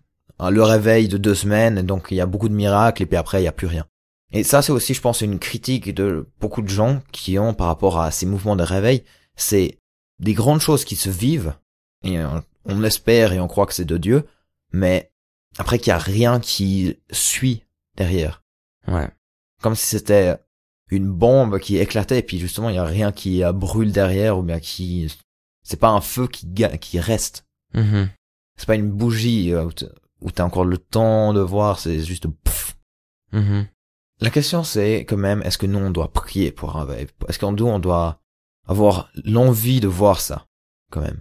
le 0.40 0.62
réveil 0.62 1.08
de 1.08 1.18
deux 1.18 1.34
semaines, 1.34 1.82
donc 1.82 2.08
il 2.10 2.16
y 2.16 2.22
a 2.22 2.26
beaucoup 2.32 2.48
de 2.48 2.54
miracles 2.54 3.02
et 3.02 3.06
puis 3.06 3.18
après 3.18 3.42
il 3.42 3.44
y 3.44 3.48
a 3.48 3.52
plus 3.60 3.66
rien. 3.66 3.86
Et 4.32 4.44
ça, 4.44 4.62
c'est 4.62 4.72
aussi, 4.72 4.94
je 4.94 5.00
pense, 5.02 5.20
une 5.20 5.38
critique 5.38 5.94
de 5.94 6.26
beaucoup 6.40 6.62
de 6.62 6.68
gens 6.80 7.02
qui 7.12 7.38
ont 7.38 7.52
par 7.54 7.66
rapport 7.66 8.00
à 8.00 8.10
ces 8.10 8.26
mouvements 8.26 8.56
de 8.56 8.62
réveil. 8.64 9.04
C'est 9.36 9.78
des 10.18 10.34
grandes 10.34 10.60
choses 10.60 10.84
qui 10.86 10.96
se 10.96 11.10
vivent, 11.10 11.54
et 12.02 12.18
on, 12.24 12.42
on 12.64 12.80
l'espère 12.80 13.32
et 13.34 13.40
on 13.40 13.46
croit 13.46 13.66
que 13.66 13.74
c'est 13.74 13.84
de 13.94 13.98
Dieu, 13.98 14.26
mais 14.72 15.12
après 15.58 15.78
qu'il 15.78 15.90
y 15.90 15.92
a 15.92 15.98
rien 15.98 16.40
qui 16.40 16.98
suit 17.12 17.62
derrière. 17.96 18.42
Ouais. 18.88 19.08
Comme 19.62 19.76
si 19.76 19.86
c'était 19.86 20.38
une 20.90 21.10
bombe 21.10 21.58
qui 21.58 21.78
éclatait 21.78 22.20
et 22.20 22.22
puis 22.22 22.38
justement 22.38 22.68
il 22.68 22.76
y 22.76 22.78
a 22.78 22.84
rien 22.84 23.12
qui 23.12 23.42
brûle 23.54 23.92
derrière 23.92 24.38
ou 24.38 24.42
bien 24.42 24.60
qui, 24.60 25.12
c'est 25.62 25.80
pas 25.80 25.90
un 25.90 26.00
feu 26.00 26.28
qui, 26.28 26.48
qui 26.80 27.00
reste. 27.00 27.44
Mhm. 27.74 28.08
C'est 28.56 28.66
pas 28.66 28.76
une 28.76 28.90
bougie 28.90 29.52
euh, 29.52 29.68
où 30.20 30.30
t'as 30.30 30.44
encore 30.44 30.64
le 30.64 30.78
temps 30.78 31.32
de 31.32 31.40
voir, 31.40 31.78
c'est 31.78 32.00
juste 32.00 32.26
pff. 32.28 32.76
Mhm. 33.32 33.66
La 34.20 34.30
question 34.30 34.64
c'est 34.64 35.00
quand 35.00 35.16
même, 35.16 35.42
est-ce 35.42 35.58
que 35.58 35.66
nous 35.66 35.78
on 35.78 35.90
doit 35.90 36.12
prier 36.12 36.52
pour 36.52 36.76
un 36.76 36.84
réveil 36.84 37.08
Est-ce 37.28 37.38
qu'en 37.38 37.52
nous 37.52 37.66
on 37.66 37.78
doit 37.78 38.20
avoir 38.66 39.10
l'envie 39.24 39.80
de 39.80 39.88
voir 39.88 40.20
ça, 40.20 40.46
quand 40.90 41.00
même? 41.00 41.20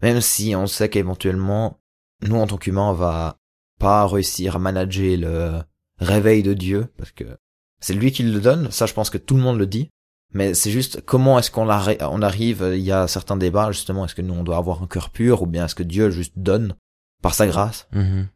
Même 0.00 0.20
si 0.20 0.56
on 0.56 0.66
sait 0.66 0.88
qu'éventuellement, 0.88 1.80
nous 2.22 2.36
en 2.36 2.46
tant 2.46 2.56
qu'humains, 2.56 2.90
on 2.90 2.94
va 2.94 3.38
pas 3.78 4.06
réussir 4.06 4.56
à 4.56 4.58
manager 4.58 5.16
le 5.16 5.62
réveil 5.98 6.42
de 6.42 6.54
Dieu, 6.54 6.92
parce 6.96 7.12
que 7.12 7.38
c'est 7.82 7.92
lui 7.92 8.10
qui 8.12 8.22
le 8.22 8.40
donne, 8.40 8.70
ça 8.70 8.86
je 8.86 8.94
pense 8.94 9.10
que 9.10 9.18
tout 9.18 9.34
le 9.36 9.42
monde 9.42 9.58
le 9.58 9.66
dit, 9.66 9.90
mais 10.32 10.54
c'est 10.54 10.70
juste 10.70 11.02
comment 11.04 11.38
est-ce 11.38 11.50
qu'on 11.50 11.66
arri- 11.68 12.02
on 12.02 12.22
arrive, 12.22 12.64
il 12.72 12.80
y 12.80 12.90
a 12.92 13.06
certains 13.08 13.36
débats 13.36 13.70
justement, 13.72 14.06
est-ce 14.06 14.14
que 14.14 14.22
nous 14.22 14.32
on 14.34 14.44
doit 14.44 14.56
avoir 14.56 14.82
un 14.82 14.86
cœur 14.86 15.10
pur, 15.10 15.42
ou 15.42 15.46
bien 15.46 15.66
est-ce 15.66 15.74
que 15.74 15.82
Dieu 15.82 16.10
juste 16.10 16.32
donne 16.38 16.74
par 17.22 17.34
sa 17.34 17.46
grâce? 17.46 17.86
Mhm. 17.92 18.28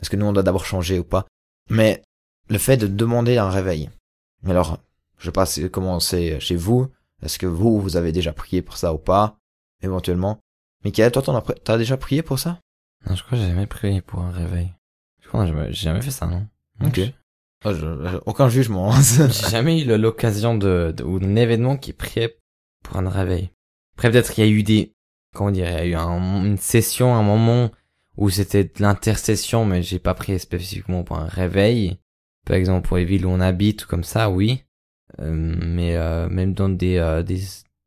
est-ce 0.00 0.10
que 0.10 0.16
nous 0.16 0.26
on 0.26 0.32
doit 0.32 0.42
d'abord 0.42 0.66
changer 0.66 0.98
ou 0.98 1.04
pas? 1.04 1.24
Mais 1.70 2.02
le 2.48 2.58
fait 2.58 2.76
de 2.76 2.86
demander 2.88 3.38
un 3.38 3.48
réveil. 3.48 3.88
Alors, 4.44 4.78
je 5.18 5.26
sais 5.26 5.32
pas 5.32 5.46
si- 5.46 5.70
comment 5.70 5.98
c'est 6.00 6.38
chez 6.40 6.56
vous. 6.56 6.88
Est-ce 7.22 7.38
que 7.38 7.46
vous, 7.46 7.80
vous 7.80 7.96
avez 7.96 8.12
déjà 8.12 8.32
prié 8.34 8.60
pour 8.60 8.76
ça 8.76 8.92
ou 8.92 8.98
pas 8.98 9.38
Éventuellement? 9.82 10.40
Michael, 10.84 11.10
toi, 11.12 11.22
t'en 11.22 11.36
as, 11.72 11.78
déjà 11.78 11.96
prié 11.96 12.22
pour 12.22 12.38
ça? 12.38 12.58
Non, 13.08 13.14
je 13.16 13.22
crois 13.22 13.38
que 13.38 13.42
j'ai 13.44 13.48
jamais 13.50 13.66
prié 13.66 14.02
pour 14.02 14.20
un 14.20 14.30
réveil. 14.30 14.72
Je 15.22 15.28
crois 15.28 15.46
que 15.46 15.52
j'ai 15.52 15.72
j'ai 15.72 15.84
jamais 15.84 16.02
fait 16.02 16.10
ça, 16.10 16.26
non? 16.26 16.46
Ok. 16.84 17.00
Oh, 17.64 17.72
je- 17.72 17.78
je- 17.80 18.18
Aucun 18.26 18.48
jugement. 18.48 18.90
J'ai 18.92 19.28
jamais 19.50 19.82
eu 19.82 19.96
l'occasion 19.98 20.54
de, 20.56 20.92
de, 20.96 21.02
ou 21.04 21.16
un 21.16 21.36
événement 21.36 21.76
qui 21.76 21.92
priait 21.92 22.38
pour 22.82 22.96
un 22.96 23.08
réveil. 23.08 23.50
Après, 23.96 24.10
peut-être 24.10 24.32
qu'il 24.32 24.44
y 24.44 24.48
a 24.48 24.50
eu 24.50 24.62
des, 24.62 24.92
comment 25.34 25.50
dire, 25.50 25.66
il 25.68 25.72
y 25.72 25.76
a 25.76 25.86
eu 25.86 25.94
un- 25.94 26.44
une 26.44 26.58
session, 26.58 27.14
un 27.14 27.22
moment 27.22 27.70
où 28.16 28.28
c'était 28.30 28.64
de 28.64 28.70
l'intercession, 28.80 29.64
mais 29.64 29.82
j'ai 29.82 29.98
pas 29.98 30.14
prié 30.14 30.38
spécifiquement 30.38 31.02
pour 31.04 31.18
un 31.18 31.26
réveil. 31.26 31.98
Par 32.46 32.56
exemple, 32.56 32.86
pour 32.86 32.98
les 32.98 33.04
villes 33.04 33.24
où 33.26 33.30
on 33.30 33.40
habite 33.40 33.84
ou 33.84 33.88
comme 33.88 34.04
ça, 34.04 34.30
oui. 34.30 34.62
Euh, 35.20 35.32
mais 35.32 35.96
euh, 35.96 36.28
même 36.28 36.54
dans 36.54 36.68
des, 36.68 36.96
euh, 36.98 37.22
des, 37.22 37.40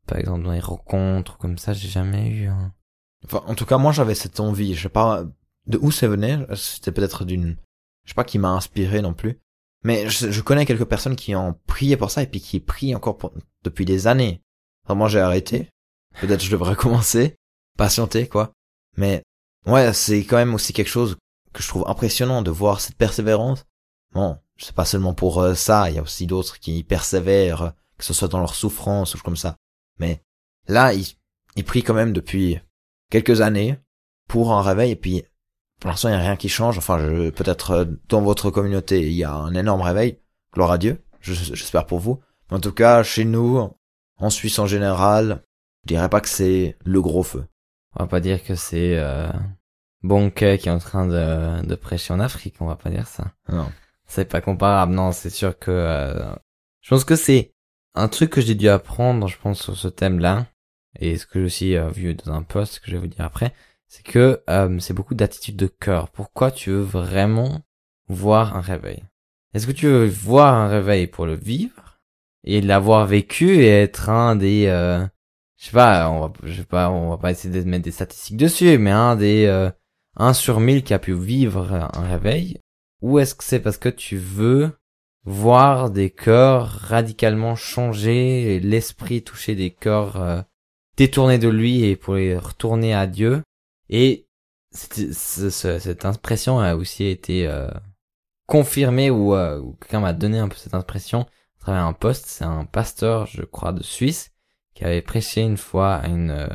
par 0.06 0.18
exemple, 0.18 0.44
dans 0.44 0.52
les 0.52 0.60
rencontres 0.60 1.38
comme 1.38 1.58
ça, 1.58 1.72
j'ai 1.72 1.88
jamais 1.88 2.28
eu 2.30 2.46
un... 2.48 2.72
enfin, 3.24 3.42
en 3.46 3.54
tout 3.54 3.66
cas, 3.66 3.78
moi, 3.78 3.92
j'avais 3.92 4.14
cette 4.14 4.40
envie. 4.40 4.74
Je 4.74 4.82
sais 4.82 4.88
pas 4.88 5.24
de 5.66 5.78
où 5.80 5.90
ça 5.90 6.08
venait. 6.08 6.38
C'était 6.56 6.92
peut-être 6.92 7.24
d'une, 7.24 7.56
je 8.04 8.10
sais 8.10 8.14
pas 8.14 8.24
qui 8.24 8.38
m'a 8.38 8.50
inspiré 8.50 9.02
non 9.02 9.14
plus. 9.14 9.38
Mais 9.84 10.08
je, 10.08 10.40
connais 10.40 10.66
quelques 10.66 10.84
personnes 10.84 11.16
qui 11.16 11.34
ont 11.36 11.54
prié 11.66 11.96
pour 11.96 12.10
ça 12.10 12.22
et 12.22 12.26
puis 12.26 12.40
qui 12.40 12.60
prient 12.60 12.94
encore 12.94 13.16
pour- 13.16 13.32
depuis 13.64 13.84
des 13.84 14.06
années. 14.06 14.42
Alors 14.86 14.96
moi, 14.96 15.08
j'ai 15.08 15.20
arrêté. 15.20 15.68
Peut-être 16.20 16.42
je 16.42 16.50
devrais 16.50 16.76
commencer, 16.76 17.36
patienter 17.76 18.26
quoi. 18.26 18.52
Mais 18.96 19.22
ouais, 19.66 19.92
c'est 19.92 20.24
quand 20.24 20.36
même 20.36 20.54
aussi 20.54 20.72
quelque 20.72 20.88
chose 20.88 21.16
que 21.52 21.62
je 21.62 21.68
trouve 21.68 21.84
impressionnant 21.86 22.42
de 22.42 22.50
voir 22.50 22.80
cette 22.80 22.96
persévérance. 22.96 23.64
Bon, 24.12 24.38
c'est 24.56 24.74
pas 24.74 24.84
seulement 24.84 25.14
pour 25.14 25.40
euh, 25.40 25.54
ça, 25.54 25.90
il 25.90 25.96
y 25.96 25.98
a 25.98 26.02
aussi 26.02 26.26
d'autres 26.26 26.58
qui 26.58 26.82
persévèrent, 26.82 27.72
que 27.96 28.04
ce 28.04 28.14
soit 28.14 28.28
dans 28.28 28.40
leur 28.40 28.54
souffrance 28.54 29.14
ou 29.14 29.18
comme 29.18 29.36
ça. 29.36 29.56
Mais 29.98 30.22
là, 30.66 30.92
ils, 30.92 31.06
ils 31.56 31.64
prient 31.64 31.82
quand 31.82 31.94
même 31.94 32.12
depuis 32.12 32.58
quelques 33.10 33.40
années 33.40 33.78
pour 34.28 34.52
un 34.52 34.62
réveil 34.62 34.92
et 34.92 34.96
puis 34.96 35.24
pour 35.80 35.90
l'instant 35.90 36.08
il 36.08 36.12
n'y 36.12 36.18
a 36.18 36.22
rien 36.22 36.36
qui 36.36 36.48
change. 36.48 36.78
Enfin, 36.78 36.98
je, 36.98 37.30
peut-être 37.30 37.70
euh, 37.72 37.84
dans 38.08 38.20
votre 38.22 38.50
communauté 38.50 39.00
il 39.06 39.12
y 39.12 39.24
a 39.24 39.32
un 39.32 39.54
énorme 39.54 39.82
réveil, 39.82 40.18
gloire 40.52 40.72
à 40.72 40.78
Dieu. 40.78 41.02
Je- 41.20 41.34
J'espère 41.34 41.86
pour 41.86 41.98
vous. 41.98 42.20
Mais 42.50 42.56
en 42.56 42.60
tout 42.60 42.72
cas, 42.72 43.02
chez 43.02 43.24
nous, 43.24 43.70
en 44.18 44.30
Suisse 44.30 44.58
en 44.58 44.66
général, 44.66 45.42
je 45.84 45.94
dirais 45.94 46.08
pas 46.08 46.20
que 46.20 46.28
c'est 46.28 46.76
le 46.84 47.00
gros 47.02 47.22
feu. 47.22 47.44
On 47.96 48.04
va 48.04 48.08
pas 48.08 48.20
dire 48.20 48.42
que 48.44 48.54
c'est 48.54 48.96
euh, 48.96 49.28
Bonquet 50.02 50.58
qui 50.58 50.68
est 50.68 50.72
en 50.72 50.78
train 50.78 51.06
de, 51.06 51.66
de 51.66 51.74
prêcher 51.74 52.12
en 52.14 52.20
Afrique, 52.20 52.56
on 52.60 52.66
va 52.66 52.76
pas 52.76 52.90
dire 52.90 53.06
ça. 53.06 53.32
Non. 53.48 53.70
C'est 54.06 54.24
pas 54.26 54.40
comparable, 54.40 54.94
non, 54.94 55.12
c'est 55.12 55.30
sûr 55.30 55.58
que... 55.58 55.70
euh, 55.70 56.34
je 56.80 56.90
pense 56.90 57.04
que 57.04 57.16
c'est 57.16 57.52
un 57.94 58.08
truc 58.08 58.30
que 58.30 58.40
j'ai 58.40 58.54
dû 58.54 58.68
apprendre, 58.68 59.26
je 59.28 59.36
pense, 59.38 59.60
sur 59.62 59.76
ce 59.76 59.88
thème-là, 59.88 60.46
et 60.98 61.18
ce 61.18 61.26
que 61.26 61.40
j'ai 61.40 61.44
aussi 61.44 61.76
euh, 61.76 61.90
vu 61.90 62.14
dans 62.14 62.32
un 62.32 62.42
post 62.42 62.78
que 62.80 62.86
je 62.90 62.92
vais 62.92 63.00
vous 63.00 63.06
dire 63.08 63.24
après, 63.24 63.52
c'est 63.88 64.04
que 64.04 64.42
euh, 64.48 64.78
c'est 64.78 64.94
beaucoup 64.94 65.14
d'attitude 65.14 65.56
de 65.56 65.66
cœur. 65.66 66.10
Pourquoi 66.10 66.50
tu 66.50 66.70
veux 66.70 66.82
vraiment 66.82 67.62
voir 68.08 68.56
un 68.56 68.60
réveil? 68.60 69.02
Est-ce 69.54 69.66
que 69.66 69.72
tu 69.72 69.86
veux 69.86 70.06
voir 70.06 70.54
un 70.54 70.68
réveil 70.68 71.06
pour 71.06 71.26
le 71.26 71.34
vivre 71.34 71.98
et 72.44 72.60
l'avoir 72.60 73.06
vécu 73.06 73.62
et 73.62 73.68
être 73.68 74.10
un 74.10 74.36
des... 74.36 74.66
euh, 74.66 75.04
je 75.56 75.66
sais 75.66 75.72
pas, 75.72 76.08
on 76.10 76.20
va, 76.20 76.32
je 76.44 76.52
sais 76.52 76.64
pas, 76.64 76.90
on 76.90 77.10
va 77.10 77.16
pas 77.16 77.30
essayer 77.30 77.62
de 77.62 77.68
mettre 77.68 77.84
des 77.84 77.90
statistiques 77.90 78.36
dessus, 78.36 78.78
mais 78.78 78.90
un 78.90 79.16
des 79.16 79.46
euh, 79.46 79.70
1 80.16 80.32
sur 80.34 80.60
1000 80.60 80.84
qui 80.84 80.94
a 80.94 80.98
pu 80.98 81.14
vivre 81.14 81.72
un 81.72 82.06
réveil? 82.06 82.60
Ou 83.00 83.18
est-ce 83.18 83.34
que 83.34 83.44
c'est 83.44 83.60
parce 83.60 83.78
que 83.78 83.88
tu 83.88 84.16
veux 84.16 84.72
voir 85.24 85.90
des 85.90 86.10
cœurs 86.10 86.68
radicalement 86.68 87.54
changer, 87.56 88.60
l'esprit 88.60 89.22
toucher 89.22 89.54
des 89.54 89.70
cœurs 89.70 90.20
euh, 90.20 90.42
détournés 90.96 91.38
de 91.38 91.48
lui 91.48 91.84
et 91.84 91.96
pour 91.96 92.14
les 92.14 92.36
retourner 92.36 92.94
à 92.94 93.06
Dieu? 93.06 93.42
Et 93.88 94.26
cette 94.70 96.04
impression 96.04 96.58
a 96.60 96.74
aussi 96.74 97.04
été 97.04 97.46
euh, 97.46 97.70
confirmée 98.46 99.10
ou, 99.10 99.34
euh, 99.34 99.58
ou 99.60 99.72
quelqu'un 99.74 100.00
m'a 100.00 100.12
donné 100.12 100.38
un 100.38 100.48
peu 100.48 100.56
cette 100.56 100.74
impression 100.74 101.22
à 101.22 101.60
travers 101.60 101.84
un 101.84 101.92
post. 101.92 102.26
C'est 102.26 102.44
un 102.44 102.64
pasteur, 102.64 103.26
je 103.26 103.42
crois, 103.42 103.72
de 103.72 103.82
Suisse 103.82 104.30
qui 104.74 104.84
avait 104.84 105.02
prêché 105.02 105.40
une 105.40 105.56
fois 105.56 105.96
à 105.96 106.08
une 106.08 106.30
euh, 106.30 106.48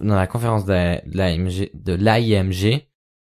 dans 0.00 0.14
la 0.14 0.26
conférence 0.26 0.64
de 0.64 1.00
l'AIMG 1.96 2.86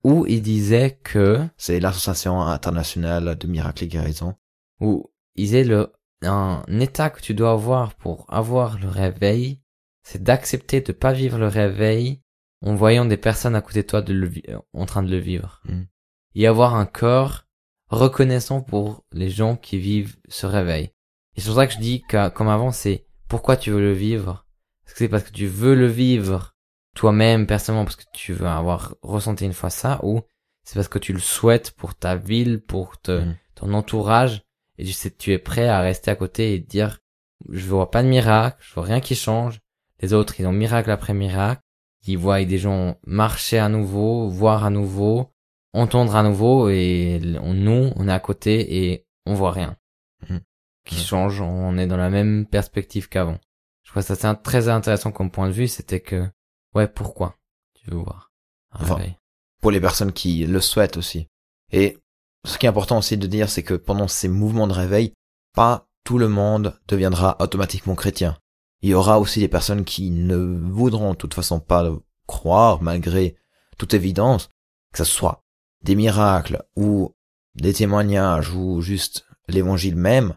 où 0.05 0.27
il 0.27 0.43
disait 0.43 0.99
que 1.03 1.47
C'est 1.57 1.81
l'association 1.81 2.41
internationale 2.41 3.37
de 3.37 3.47
miracles 3.47 3.85
et 3.85 3.89
guérison. 3.89 4.35
où 4.81 5.11
il 5.35 5.45
disait 5.45 5.65
le 5.65 5.93
un 6.23 6.65
état 6.81 7.11
que 7.11 7.21
tu 7.21 7.35
dois 7.35 7.53
avoir 7.53 7.95
pour 7.95 8.27
avoir 8.29 8.79
le 8.79 8.89
réveil, 8.89 9.61
c'est 10.03 10.23
d'accepter 10.23 10.81
de 10.81 10.93
pas 10.93 11.13
vivre 11.13 11.39
le 11.39 11.47
réveil 11.47 12.23
en 12.62 12.75
voyant 12.75 13.05
des 13.05 13.17
personnes 13.17 13.55
à 13.55 13.61
côté 13.61 13.83
de 13.83 13.87
toi 13.87 14.03
de 14.03 14.12
le 14.12 14.31
euh, 14.49 14.59
en 14.73 14.87
train 14.87 15.03
de 15.03 15.11
le 15.11 15.19
vivre. 15.19 15.61
Mm. 15.65 15.83
Et 16.35 16.47
avoir 16.47 16.75
un 16.75 16.87
corps 16.87 17.45
reconnaissant 17.88 18.61
pour 18.61 19.05
les 19.12 19.31
gens 19.31 19.57
qui 19.57 19.79
vivent 19.79 20.17
ce 20.29 20.47
réveil. 20.47 20.93
Et 21.37 21.41
c'est 21.41 21.47
pour 21.47 21.57
ça 21.57 21.67
que 21.67 21.73
je 21.73 21.79
dis 21.79 22.03
que, 22.09 22.29
comme 22.29 22.49
avant, 22.49 22.73
c'est 22.73 23.07
pourquoi 23.29 23.57
tu 23.57 23.71
veux 23.71 23.81
le 23.81 23.93
vivre? 23.93 24.47
Est-ce 24.87 24.95
que 24.95 24.99
c'est 24.99 25.09
parce 25.09 25.23
que 25.25 25.33
tu 25.33 25.47
veux 25.47 25.75
le 25.75 25.87
vivre 25.87 26.55
toi-même, 26.95 27.47
personnellement, 27.47 27.85
parce 27.85 27.97
que 27.97 28.05
tu 28.12 28.33
veux 28.33 28.47
avoir 28.47 28.95
ressenti 29.03 29.45
une 29.45 29.53
fois 29.53 29.71
ça, 29.71 30.00
ou 30.03 30.21
c'est 30.65 30.75
parce 30.75 30.88
que 30.88 30.99
tu 30.99 31.12
le 31.12 31.21
souhaites 31.21 31.71
pour 31.73 31.95
ta 31.95 32.17
ville, 32.17 32.61
pour 32.61 33.00
te, 33.00 33.21
Mm. 33.21 33.37
ton 33.55 33.73
entourage, 33.75 34.43
et 34.79 34.85
tu 34.85 34.93
sais, 34.93 35.11
tu 35.11 35.33
es 35.33 35.38
prêt 35.38 35.69
à 35.69 35.81
rester 35.81 36.11
à 36.11 36.17
côté 36.17 36.55
et 36.55 36.59
dire, 36.59 36.99
je 37.49 37.67
vois 37.67 37.91
pas 37.91 38.03
de 38.03 38.09
miracle, 38.09 38.57
je 38.61 38.75
vois 38.75 38.85
rien 38.85 39.00
qui 39.00 39.15
change. 39.15 39.61
Les 40.00 40.12
autres, 40.12 40.41
ils 40.41 40.47
ont 40.47 40.53
miracle 40.53 40.91
après 40.91 41.15
miracle. 41.15 41.62
Ils 42.07 42.17
voient 42.19 42.45
des 42.45 42.59
gens 42.59 42.97
marcher 43.07 43.59
à 43.59 43.69
nouveau, 43.69 44.28
voir 44.28 44.64
à 44.64 44.71
nouveau, 44.71 45.31
entendre 45.73 46.17
à 46.17 46.23
nouveau, 46.23 46.69
et 46.69 47.21
on- 47.43 47.55
nous, 47.55 47.93
on 47.97 48.09
est 48.09 48.12
à 48.12 48.21
côté 48.21 48.85
et 48.93 49.07
on 49.26 49.35
voit 49.35 49.52
rien. 49.52 49.76
Mhm. 50.28 50.40
Qui 50.85 50.97
change, 50.97 51.40
on 51.40 51.76
est 51.76 51.87
dans 51.87 51.97
la 51.99 52.09
même 52.11 52.47
perspective 52.47 53.09
qu'avant. 53.09 53.38
Je 53.83 53.90
crois 53.90 54.02
que 54.02 54.09
ça 54.09 54.14
c'est 54.17 54.26
un- 54.26 54.35
très 54.35 54.69
intéressant 54.69 55.12
comme 55.12 55.31
point 55.31 55.49
de 55.49 55.52
vue, 55.52 55.69
c'était 55.69 56.00
que, 56.00 56.26
ouais, 56.75 56.88
pourquoi? 56.88 57.37
Tu 57.75 57.90
veux 57.90 57.97
voir 57.99 58.33
un 58.73 58.83
Enfin, 58.83 58.99
Pour 59.61 59.71
les 59.71 59.81
personnes 59.81 60.12
qui 60.12 60.47
le 60.47 60.61
souhaitent 60.61 60.97
aussi. 60.97 61.26
Et 61.73 61.99
ce 62.47 62.59
qui 62.59 62.67
est 62.67 62.69
important 62.69 62.99
aussi 62.99 63.17
de 63.17 63.26
dire, 63.26 63.49
c'est 63.50 63.62
que 63.64 63.75
pendant 63.75 64.07
ces 64.09 64.28
mouvements 64.28 64.69
de 64.69 64.73
réveil, 64.73 65.12
pas 65.55 65.88
tout 66.05 66.17
le 66.19 66.28
monde 66.28 66.78
deviendra 66.87 67.37
automatiquement 67.40 67.95
chrétien. 67.97 68.38
Il 68.83 68.91
y 68.91 68.95
aura 68.95 69.19
aussi 69.19 69.41
des 69.41 69.49
personnes 69.49 69.85
qui 69.85 70.11
ne 70.11 70.37
voudront 70.37 71.13
de 71.13 71.17
toute 71.17 71.35
façon 71.35 71.61
pas 71.61 71.91
croire, 72.27 72.83
malgré 72.83 73.37
toute 73.77 73.95
évidence, 73.95 74.49
que 74.93 74.99
ce 74.99 75.05
soit 75.05 75.43
des 75.83 75.95
miracles 75.95 76.63
ou 76.77 77.15
des 77.55 77.73
témoignages 77.73 78.53
ou 78.55 78.81
juste 78.81 79.27
l'évangile 79.49 79.97
même. 79.97 80.35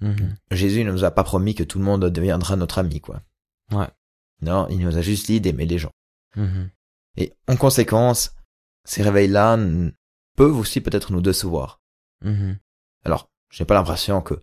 Mhm. 0.00 0.36
Jésus 0.50 0.84
ne 0.84 0.92
nous 0.92 1.04
a 1.04 1.10
pas 1.10 1.24
promis 1.24 1.54
que 1.54 1.62
tout 1.62 1.78
le 1.78 1.84
monde 1.84 2.04
deviendra 2.04 2.56
notre 2.56 2.78
ami, 2.78 3.00
quoi. 3.00 3.22
Ouais. 3.70 3.88
Non, 4.42 4.66
il 4.68 4.78
nous 4.78 4.96
a 4.96 5.00
juste 5.00 5.26
dit 5.26 5.40
d'aimer 5.40 5.66
les 5.66 5.78
gens. 5.78 5.92
Mhm. 6.36 6.70
Et 7.16 7.32
en 7.48 7.56
conséquence, 7.56 8.34
ces 8.84 9.02
réveils-là 9.02 9.56
peuvent 10.36 10.56
aussi 10.56 10.80
peut-être 10.80 11.12
nous 11.12 11.20
décevoir. 11.20 11.80
Mhm. 12.22 12.58
Alors, 13.04 13.30
j'ai 13.50 13.64
pas 13.64 13.74
l'impression 13.74 14.20
que 14.20 14.34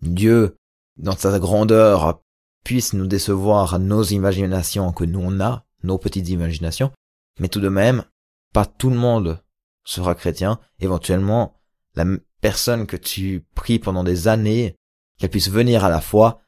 Dieu, 0.00 0.56
dans 0.96 1.16
sa 1.16 1.38
grandeur, 1.38 2.22
puisse 2.64 2.92
nous 2.92 3.06
décevoir 3.06 3.74
à 3.74 3.78
nos 3.78 4.02
imaginations 4.02 4.92
que 4.92 5.04
nous 5.04 5.20
on 5.20 5.40
a, 5.40 5.64
nos 5.82 5.98
petites 5.98 6.28
imaginations, 6.28 6.92
mais 7.38 7.48
tout 7.48 7.60
de 7.60 7.68
même, 7.68 8.04
pas 8.52 8.66
tout 8.66 8.90
le 8.90 8.96
monde 8.96 9.42
sera 9.84 10.14
chrétien. 10.14 10.60
Éventuellement, 10.78 11.54
la 11.94 12.04
personne 12.40 12.86
que 12.86 12.96
tu 12.96 13.46
pries 13.54 13.78
pendant 13.78 14.04
des 14.04 14.28
années, 14.28 14.76
qu'elle 15.18 15.30
puisse 15.30 15.50
venir 15.50 15.84
à 15.84 15.88
la 15.88 16.00
foi, 16.00 16.40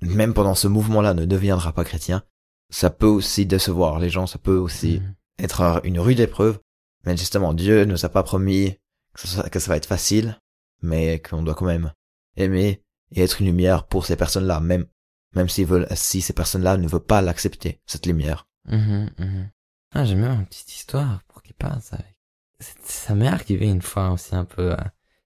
même 0.00 0.34
pendant 0.34 0.54
ce 0.54 0.68
mouvement-là, 0.68 1.14
ne 1.14 1.24
deviendra 1.24 1.72
pas 1.72 1.84
chrétien. 1.84 2.22
Ça 2.70 2.90
peut 2.90 3.06
aussi 3.06 3.46
décevoir 3.46 3.98
les 3.98 4.10
gens, 4.10 4.26
ça 4.26 4.38
peut 4.38 4.56
aussi 4.56 5.00
Mhm. 5.00 5.14
être 5.40 5.60
un- 5.60 5.80
une 5.84 5.98
rude 6.00 6.20
épreuve. 6.20 6.58
Mais 7.04 7.16
justement, 7.16 7.52
Dieu 7.54 7.80
ne 7.80 7.92
nous 7.92 8.04
a 8.04 8.08
pas 8.08 8.22
promis 8.22 8.76
que 9.14 9.26
ça, 9.26 9.48
que 9.48 9.58
ça 9.58 9.68
va 9.70 9.76
être 9.76 9.86
facile, 9.86 10.38
mais 10.82 11.18
qu'on 11.20 11.42
doit 11.42 11.54
quand 11.54 11.66
même 11.66 11.92
aimer 12.36 12.82
et 13.12 13.22
être 13.22 13.40
une 13.40 13.46
lumière 13.48 13.86
pour 13.86 14.06
ces 14.06 14.16
personnes-là, 14.16 14.60
même, 14.60 14.86
même 15.34 15.48
s'ils 15.48 15.66
veulent, 15.66 15.86
si 15.94 16.20
ces 16.20 16.32
personnes-là 16.32 16.76
ne 16.76 16.88
veulent 16.88 17.00
pas 17.00 17.22
l'accepter, 17.22 17.80
cette 17.86 18.06
lumière. 18.06 18.46
Mhm, 18.66 19.10
mhm. 19.18 19.50
Ah, 19.92 20.04
j'ai 20.04 20.14
même 20.14 20.32
une 20.32 20.46
petite 20.46 20.72
histoire 20.74 21.22
pour 21.28 21.42
qu'il 21.42 21.54
passe 21.54 21.92
avec. 21.92 22.16
C'est 22.58 22.78
sa 22.82 23.14
mère 23.14 23.44
qui 23.44 23.54
avait 23.54 23.68
une 23.68 23.82
fois 23.82 24.10
aussi 24.10 24.34
un 24.34 24.44
peu 24.44 24.72
euh, 24.72 24.76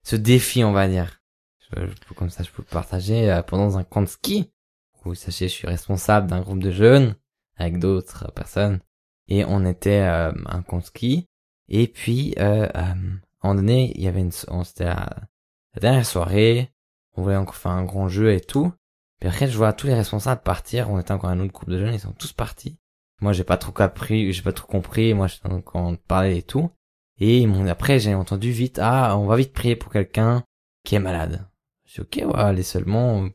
ce 0.03 0.15
défi, 0.15 0.63
on 0.63 0.71
va 0.71 0.87
dire. 0.87 1.21
Je, 1.71 2.13
comme 2.15 2.29
ça, 2.29 2.43
je 2.43 2.51
peux 2.51 2.63
partager 2.63 3.29
euh, 3.29 3.41
pendant 3.41 3.77
un 3.77 3.83
camp 3.83 4.01
de 4.01 4.07
ski. 4.07 4.51
Où, 5.03 5.13
sachez, 5.13 5.47
je 5.47 5.53
suis 5.53 5.67
responsable 5.67 6.27
d'un 6.27 6.41
groupe 6.41 6.63
de 6.63 6.71
jeunes 6.71 7.15
avec 7.57 7.79
d'autres 7.79 8.31
personnes. 8.31 8.79
Et 9.27 9.45
on 9.45 9.65
était 9.65 10.01
euh, 10.01 10.31
un 10.45 10.61
camp 10.61 10.79
de 10.79 10.83
ski. 10.83 11.27
Et 11.67 11.87
puis, 11.87 12.33
euh, 12.37 12.65
euh, 12.65 12.69
à 12.73 12.91
un 12.91 12.95
moment 13.43 13.55
donné, 13.55 13.91
il 13.95 14.03
y 14.03 14.07
avait 14.07 14.21
une, 14.21 14.31
on 14.47 14.63
c'était 14.63 14.85
la, 14.85 15.09
la 15.73 15.79
dernière 15.79 16.05
soirée. 16.05 16.71
On 17.13 17.23
voulait 17.23 17.35
encore 17.35 17.55
faire 17.55 17.71
un 17.71 17.85
grand 17.85 18.07
jeu 18.07 18.33
et 18.33 18.41
tout. 18.41 18.71
Puis 19.25 19.33
après, 19.33 19.47
je 19.47 19.57
vois 19.57 19.73
tous 19.73 19.87
les 19.87 19.95
responsables 19.95 20.43
partir. 20.43 20.91
On 20.91 20.99
était 20.99 21.11
encore 21.11 21.31
un 21.31 21.39
autre 21.39 21.51
groupe 21.51 21.71
de 21.71 21.79
jeunes, 21.79 21.95
ils 21.95 21.99
sont 21.99 22.11
tous 22.11 22.31
partis. 22.31 22.77
Moi, 23.21 23.33
j'ai 23.33 23.43
pas 23.43 23.57
trop 23.57 23.71
compris, 23.71 24.31
j'ai 24.31 24.43
pas 24.43 24.53
trop 24.53 24.67
compris. 24.67 25.15
Moi, 25.15 25.25
en 25.43 25.61
train 25.61 25.91
de 25.93 25.97
parler 25.97 26.37
et 26.37 26.43
tout. 26.43 26.69
Et 27.19 27.43
après, 27.67 27.97
j'ai 27.97 28.13
entendu 28.13 28.51
vite, 28.51 28.77
ah, 28.79 29.17
on 29.17 29.25
va 29.25 29.35
vite 29.35 29.51
prier 29.51 29.75
pour 29.75 29.91
quelqu'un 29.91 30.43
qui 30.83 30.93
est 30.93 30.99
malade. 30.99 31.49
Je 31.85 32.03
ok, 32.03 32.17
ouais, 32.17 32.35
allez 32.35 32.61
seulement. 32.61 33.27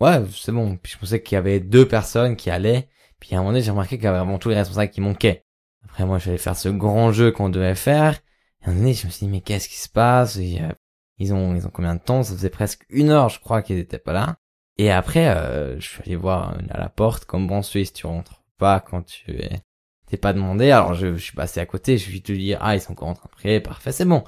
Ouais, 0.00 0.20
c'est 0.32 0.50
bon. 0.50 0.78
Puis 0.78 0.94
je 0.94 0.98
pensais 0.98 1.22
qu'il 1.22 1.36
y 1.36 1.38
avait 1.38 1.60
deux 1.60 1.86
personnes 1.86 2.34
qui 2.34 2.50
allaient. 2.50 2.88
Puis 3.20 3.36
à 3.36 3.38
un 3.38 3.42
moment 3.42 3.52
donné, 3.52 3.62
j'ai 3.62 3.70
remarqué 3.70 3.98
qu'il 3.98 4.06
y 4.06 4.08
avait 4.08 4.18
vraiment 4.18 4.40
tous 4.40 4.48
les 4.48 4.56
responsables 4.56 4.90
qui 4.90 5.00
manquaient. 5.00 5.44
Après, 5.84 6.04
moi, 6.06 6.18
je 6.18 6.28
vais 6.28 6.38
faire 6.38 6.56
ce 6.56 6.70
grand 6.70 7.12
jeu 7.12 7.30
qu'on 7.30 7.50
devait 7.50 7.76
faire. 7.76 8.14
Et 8.62 8.64
à 8.64 8.70
un 8.70 8.72
moment 8.72 8.80
donné, 8.80 8.94
je 8.94 9.06
me 9.06 9.12
suis 9.12 9.26
dit, 9.26 9.30
mais 9.30 9.42
qu'est-ce 9.42 9.68
qui 9.68 9.76
se 9.76 9.88
passe? 9.88 10.38
Euh, 10.38 10.72
ils 11.18 11.32
ont, 11.32 11.54
ils 11.54 11.68
ont 11.68 11.70
combien 11.70 11.94
de 11.94 12.00
temps? 12.00 12.24
Ça 12.24 12.32
faisait 12.32 12.50
presque 12.50 12.84
une 12.88 13.10
heure, 13.10 13.28
je 13.28 13.38
crois, 13.38 13.62
qu'ils 13.62 13.78
étaient 13.78 14.00
pas 14.00 14.12
là. 14.12 14.38
Et 14.78 14.90
après, 14.90 15.28
euh, 15.28 15.80
je 15.80 15.88
suis 15.88 16.02
allé 16.02 16.16
voir 16.16 16.54
à 16.70 16.78
la 16.78 16.88
porte, 16.88 17.24
comme 17.24 17.46
bon 17.46 17.62
Suisse, 17.62 17.92
tu 17.92 18.06
rentres 18.06 18.42
pas 18.58 18.80
quand 18.80 19.02
tu 19.02 19.30
es, 19.32 19.60
t'es 20.06 20.16
pas 20.16 20.32
demandé. 20.32 20.70
Alors 20.70 20.94
je, 20.94 21.14
je 21.14 21.22
suis 21.22 21.34
passé 21.34 21.60
à 21.60 21.66
côté, 21.66 21.96
je 21.98 22.10
vais 22.10 22.20
te 22.20 22.32
dire, 22.32 22.58
ah, 22.60 22.74
ils 22.74 22.80
sont 22.80 22.92
encore 22.92 23.08
en 23.08 23.14
train 23.14 23.28
de 23.30 23.36
prier, 23.36 23.60
parfait, 23.60 23.92
c'est 23.92 24.04
bon. 24.04 24.22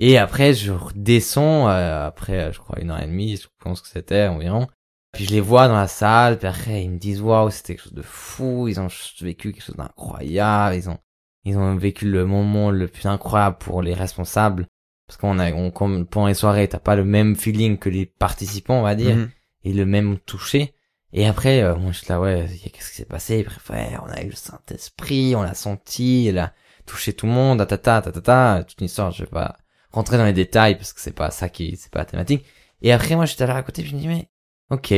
Et 0.00 0.18
après, 0.18 0.54
je 0.54 0.72
redescends, 0.72 1.68
euh, 1.68 2.06
après, 2.06 2.52
je 2.52 2.58
crois, 2.58 2.80
une 2.80 2.90
heure 2.90 3.00
et 3.00 3.06
demie, 3.06 3.36
je 3.36 3.46
pense 3.60 3.80
que 3.80 3.88
c'était 3.88 4.26
environ. 4.26 4.66
Puis 5.12 5.26
je 5.26 5.30
les 5.30 5.40
vois 5.40 5.68
dans 5.68 5.76
la 5.76 5.88
salle, 5.88 6.38
puis 6.38 6.48
après, 6.48 6.82
ils 6.82 6.90
me 6.90 6.98
disent, 6.98 7.20
waouh, 7.20 7.50
c'était 7.50 7.74
quelque 7.74 7.84
chose 7.84 7.92
de 7.94 8.02
fou, 8.02 8.66
ils 8.66 8.80
ont 8.80 8.88
vécu 9.20 9.52
quelque 9.52 9.62
chose 9.62 9.76
d'incroyable, 9.76 10.74
ils 10.74 10.88
ont, 10.90 10.98
ils 11.44 11.56
ont 11.58 11.76
vécu 11.76 12.10
le 12.10 12.24
moment 12.24 12.70
le 12.70 12.88
plus 12.88 13.06
incroyable 13.06 13.58
pour 13.58 13.82
les 13.82 13.94
responsables. 13.94 14.66
Parce 15.06 15.18
qu'on 15.18 15.38
a, 15.38 15.52
on, 15.52 15.70
comme 15.70 16.06
pendant 16.06 16.28
les 16.28 16.34
soirées, 16.34 16.66
t'as 16.66 16.78
pas 16.78 16.96
le 16.96 17.04
même 17.04 17.36
feeling 17.36 17.76
que 17.78 17.90
les 17.90 18.06
participants, 18.06 18.78
on 18.78 18.82
va 18.82 18.94
dire 18.94 19.16
Mhm. 19.16 19.30
Et 19.64 19.72
le 19.72 19.86
même 19.86 20.18
toucher. 20.18 20.74
Et 21.12 21.26
après, 21.26 21.62
euh, 21.62 21.76
moi, 21.76 21.92
je 21.92 21.98
suis 21.98 22.08
là, 22.08 22.20
ouais, 22.20 22.46
qu'est-ce 22.72 22.90
qui 22.90 22.96
s'est 22.96 23.04
passé? 23.04 23.42
Bref, 23.42 23.70
ouais, 23.70 23.96
on 24.02 24.10
a 24.10 24.22
eu 24.22 24.30
le 24.30 24.34
Saint-Esprit, 24.34 25.36
on 25.36 25.42
l'a 25.42 25.54
senti, 25.54 26.24
il 26.26 26.38
a 26.38 26.54
touché 26.86 27.12
tout 27.12 27.26
le 27.26 27.32
monde, 27.32 27.58
tatata, 27.58 28.02
tatata, 28.02 28.64
toute 28.64 28.80
une 28.80 28.86
histoire, 28.86 29.10
je 29.12 29.24
vais 29.24 29.30
pas 29.30 29.58
rentrer 29.90 30.16
dans 30.16 30.24
les 30.24 30.32
détails 30.32 30.76
parce 30.76 30.92
que 30.92 31.00
c'est 31.00 31.14
pas 31.14 31.30
ça 31.30 31.48
qui, 31.48 31.76
c'est 31.76 31.92
pas 31.92 32.00
la 32.00 32.04
thématique. 32.06 32.44
Et 32.80 32.92
après, 32.92 33.14
moi, 33.14 33.26
j'étais 33.26 33.46
là 33.46 33.56
à 33.56 33.62
côté, 33.62 33.84
je 33.84 33.94
me 33.94 34.00
dis, 34.00 34.08
mais, 34.08 34.30
ok, 34.70 34.94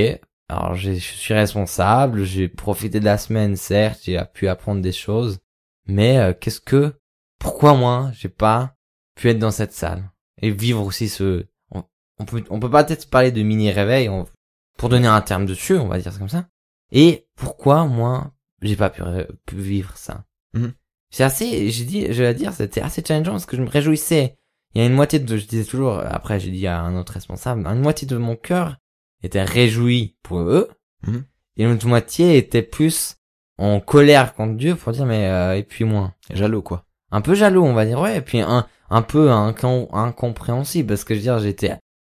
alors 0.48 0.74
je 0.74 0.92
suis 0.92 1.34
responsable, 1.34 2.24
j'ai 2.24 2.48
profité 2.48 3.00
de 3.00 3.04
la 3.04 3.18
semaine, 3.18 3.56
certes, 3.56 4.02
j'ai 4.04 4.20
pu 4.32 4.48
apprendre 4.48 4.80
des 4.80 4.92
choses, 4.92 5.40
mais 5.86 6.18
euh, 6.18 6.32
qu'est-ce 6.32 6.60
que, 6.60 6.94
pourquoi 7.38 7.74
moi, 7.74 8.10
j'ai 8.14 8.28
pas 8.28 8.76
pu 9.16 9.28
être 9.30 9.38
dans 9.38 9.50
cette 9.50 9.72
salle? 9.72 10.10
Et 10.40 10.50
vivre 10.50 10.82
aussi 10.84 11.08
ce, 11.08 11.46
on, 12.18 12.24
peut, 12.24 12.44
on 12.50 12.60
peut 12.60 12.70
pas 12.70 12.84
peut-être 12.84 13.10
parler 13.10 13.32
de 13.32 13.42
mini 13.42 13.70
réveil, 13.70 14.08
pour 14.78 14.88
donner 14.88 15.06
un 15.08 15.20
terme 15.20 15.46
dessus, 15.46 15.76
on 15.76 15.88
va 15.88 15.98
dire 15.98 16.12
ça 16.12 16.18
comme 16.18 16.28
ça. 16.28 16.46
Et 16.92 17.26
pourquoi 17.36 17.86
moi 17.86 18.32
j'ai 18.62 18.76
pas 18.76 18.90
pu, 18.90 19.02
vivre 19.56 19.96
ça 19.96 20.24
Mhm. 20.54 20.72
C'est 21.10 21.24
assez, 21.24 21.70
j'ai 21.70 21.84
dit, 21.84 22.06
je 22.12 22.22
vais 22.22 22.34
dire, 22.34 22.52
c'était 22.52 22.80
assez 22.80 23.02
challengeant 23.06 23.32
parce 23.32 23.46
que 23.46 23.56
je 23.56 23.62
me 23.62 23.68
réjouissais. 23.68 24.36
Il 24.74 24.80
y 24.80 24.84
a 24.84 24.86
une 24.86 24.94
moitié 24.94 25.18
de, 25.20 25.36
je 25.36 25.46
disais 25.46 25.64
toujours, 25.64 25.98
après 26.00 26.40
j'ai 26.40 26.50
dit 26.50 26.66
à 26.66 26.80
un 26.80 26.96
autre 26.98 27.12
responsable, 27.12 27.66
une 27.66 27.80
moitié 27.80 28.06
de 28.08 28.16
mon 28.16 28.34
cœur 28.36 28.78
était 29.22 29.42
réjoui 29.44 30.16
pour 30.22 30.40
eux, 30.40 30.70
Mhm. 31.06 31.24
et 31.56 31.64
l'autre 31.66 31.86
moitié 31.86 32.36
était 32.36 32.62
plus 32.62 33.16
en 33.58 33.78
colère 33.80 34.34
contre 34.34 34.56
Dieu 34.56 34.74
pour 34.74 34.92
dire 34.92 35.06
mais 35.06 35.28
euh, 35.28 35.56
et 35.56 35.62
puis 35.62 35.84
moi 35.84 36.14
Jaloux, 36.32 36.62
quoi. 36.62 36.84
un 37.12 37.20
peu 37.20 37.34
jaloux, 37.34 37.62
on 37.62 37.74
va 37.74 37.84
dire, 37.86 38.00
ouais, 38.00 38.16
et 38.18 38.20
puis 38.20 38.40
un, 38.40 38.66
un 38.90 39.02
peu 39.02 39.28
incom- 39.30 39.88
incompréhensible, 39.92 40.88
parce 40.88 41.04
que 41.04 41.14
je 41.14 41.18
veux 41.20 41.22
dire, 41.24 41.38
j'étais, 41.38 41.74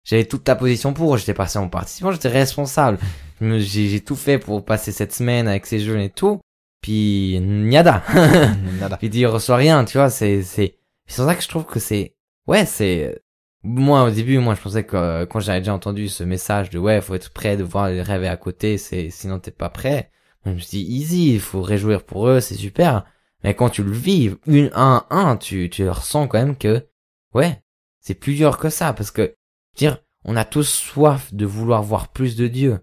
j'avais 0.08 0.24
toute 0.24 0.44
ta 0.44 0.56
position 0.56 0.94
pour, 0.94 1.18
j'étais 1.18 1.34
passé 1.34 1.58
en 1.58 1.68
participant, 1.68 2.12
j'étais 2.12 2.28
responsable. 2.28 2.98
J'ai 3.42 4.00
tout 4.00 4.16
fait 4.16 4.38
pour 4.38 4.64
passer 4.64 4.90
cette 4.90 5.12
semaine 5.12 5.46
avec 5.46 5.66
ces 5.66 5.80
jeunes 5.80 6.00
et 6.00 6.08
tout, 6.08 6.40
puis 6.80 7.38
niada. 7.40 8.02
Nada. 8.80 8.96
puis 8.96 9.08
il 9.08 9.26
reçoit 9.26 9.56
rien, 9.56 9.84
tu 9.84 9.98
vois, 9.98 10.08
c'est, 10.08 10.42
c'est, 10.42 10.78
c'est 11.06 11.16
pour 11.16 11.26
ça 11.26 11.34
que 11.34 11.42
je 11.42 11.48
trouve 11.48 11.66
que 11.66 11.78
c'est, 11.78 12.14
ouais, 12.46 12.64
c'est, 12.64 13.20
moi 13.62 14.04
au 14.04 14.10
début, 14.10 14.38
moi 14.38 14.54
je 14.54 14.62
pensais 14.62 14.84
que 14.84 14.96
euh, 14.96 15.26
quand 15.26 15.40
j'avais 15.40 15.60
déjà 15.60 15.74
entendu 15.74 16.08
ce 16.08 16.24
message 16.24 16.70
de 16.70 16.78
ouais, 16.78 17.02
faut 17.02 17.14
être 17.14 17.30
prêt 17.30 17.58
de 17.58 17.64
voir 17.64 17.90
les 17.90 18.00
rêves 18.00 18.24
à 18.24 18.36
côté, 18.38 18.78
c'est, 18.78 19.10
sinon 19.10 19.38
t'es 19.38 19.50
pas 19.50 19.68
prêt. 19.68 20.10
Moi, 20.46 20.54
je 20.54 20.56
me 20.56 20.58
suis 20.60 20.84
dit 20.84 20.90
easy, 20.90 21.34
il 21.34 21.40
faut 21.40 21.60
réjouir 21.60 22.02
pour 22.02 22.28
eux, 22.28 22.40
c'est 22.40 22.54
super. 22.54 23.04
Mais 23.44 23.54
quand 23.54 23.68
tu 23.68 23.82
le 23.82 23.92
vis, 23.92 24.34
une, 24.46 24.70
un, 24.74 25.04
un, 25.10 25.36
tu, 25.36 25.68
tu 25.68 25.86
ressens 25.86 26.28
quand 26.28 26.38
même 26.38 26.56
que, 26.56 26.86
ouais, 27.34 27.60
c'est 28.00 28.14
plus 28.14 28.34
dur 28.34 28.56
que 28.56 28.70
ça, 28.70 28.94
parce 28.94 29.10
que, 29.10 29.34
dire, 29.78 29.98
on 30.24 30.36
a 30.36 30.44
tous 30.44 30.68
soif 30.68 31.32
de 31.32 31.46
vouloir 31.46 31.82
voir 31.82 32.08
plus 32.08 32.36
de 32.36 32.48
Dieu. 32.48 32.78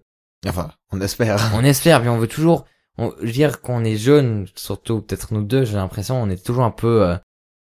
Enfin, 0.46 0.70
on 0.92 1.00
espère. 1.00 1.38
On 1.54 1.64
espère, 1.64 2.00
puis 2.00 2.08
on 2.08 2.18
veut 2.18 2.28
toujours, 2.28 2.64
on, 2.98 3.12
je 3.20 3.26
veux 3.26 3.32
dire, 3.32 3.60
quand 3.60 3.80
on 3.80 3.84
est 3.84 3.96
jeune, 3.96 4.46
surtout 4.54 5.00
peut-être 5.00 5.32
nous 5.34 5.42
deux, 5.42 5.64
j'ai 5.64 5.76
l'impression, 5.76 6.20
on 6.22 6.28
est 6.30 6.44
toujours 6.44 6.64
un 6.64 6.70
peu, 6.70 7.02
euh, 7.02 7.16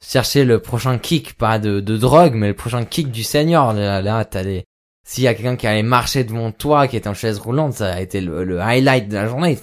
chercher 0.05 0.43
le 0.43 0.59
prochain 0.59 0.97
kick, 0.97 1.37
pas 1.37 1.59
de, 1.59 1.79
de 1.79 1.97
drogue, 1.97 2.33
mais 2.33 2.49
le 2.49 2.55
prochain 2.55 2.83
kick 2.85 3.09
du 3.11 3.23
Seigneur. 3.23 3.73
Là, 3.73 4.01
là 4.01 4.25
t'as 4.25 4.43
des, 4.43 4.65
s'il 5.05 5.23
y 5.23 5.27
a 5.27 5.33
quelqu'un 5.33 5.55
qui 5.55 5.67
allait 5.67 5.83
marcher 5.83 6.23
devant 6.23 6.51
toi, 6.51 6.87
qui 6.87 6.97
était 6.97 7.07
en 7.09 7.13
chaise 7.13 7.39
roulante, 7.39 7.73
ça 7.73 7.93
a 7.93 8.01
été 8.01 8.21
le, 8.21 8.43
le 8.43 8.59
highlight 8.59 9.07
de 9.07 9.15
la 9.15 9.27
journée. 9.27 9.57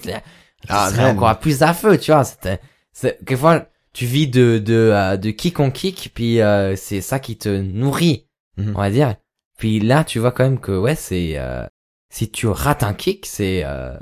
Ah, 0.67 0.89
serait 0.89 1.11
encore 1.11 1.39
plus 1.39 1.61
à 1.63 1.73
feu, 1.73 1.97
tu 1.97 2.11
vois. 2.11 2.23
C'était, 2.23 2.59
c'est, 2.93 3.17
quelquefois, 3.25 3.67
tu 3.93 4.05
vis 4.05 4.27
de, 4.27 4.57
de, 4.57 4.91
euh, 4.93 5.17
de 5.17 5.31
kick 5.31 5.59
en 5.59 5.71
kick, 5.71 6.11
puis 6.13 6.41
euh, 6.41 6.75
c'est 6.75 7.01
ça 7.01 7.19
qui 7.19 7.37
te 7.37 7.49
nourrit, 7.49 8.27
Mhm. 8.57 8.73
on 8.75 8.79
va 8.79 8.89
dire. 8.89 9.15
Puis 9.61 9.79
là, 9.79 10.03
tu 10.03 10.17
vois 10.17 10.31
quand 10.31 10.43
même 10.43 10.59
que, 10.59 10.71
ouais, 10.71 10.95
c'est, 10.95 11.37
euh, 11.37 11.67
si 12.11 12.31
tu 12.31 12.47
rates 12.47 12.81
un 12.81 12.95
kick, 12.95 13.27
c'est, 13.27 13.63
euh, 13.63 13.95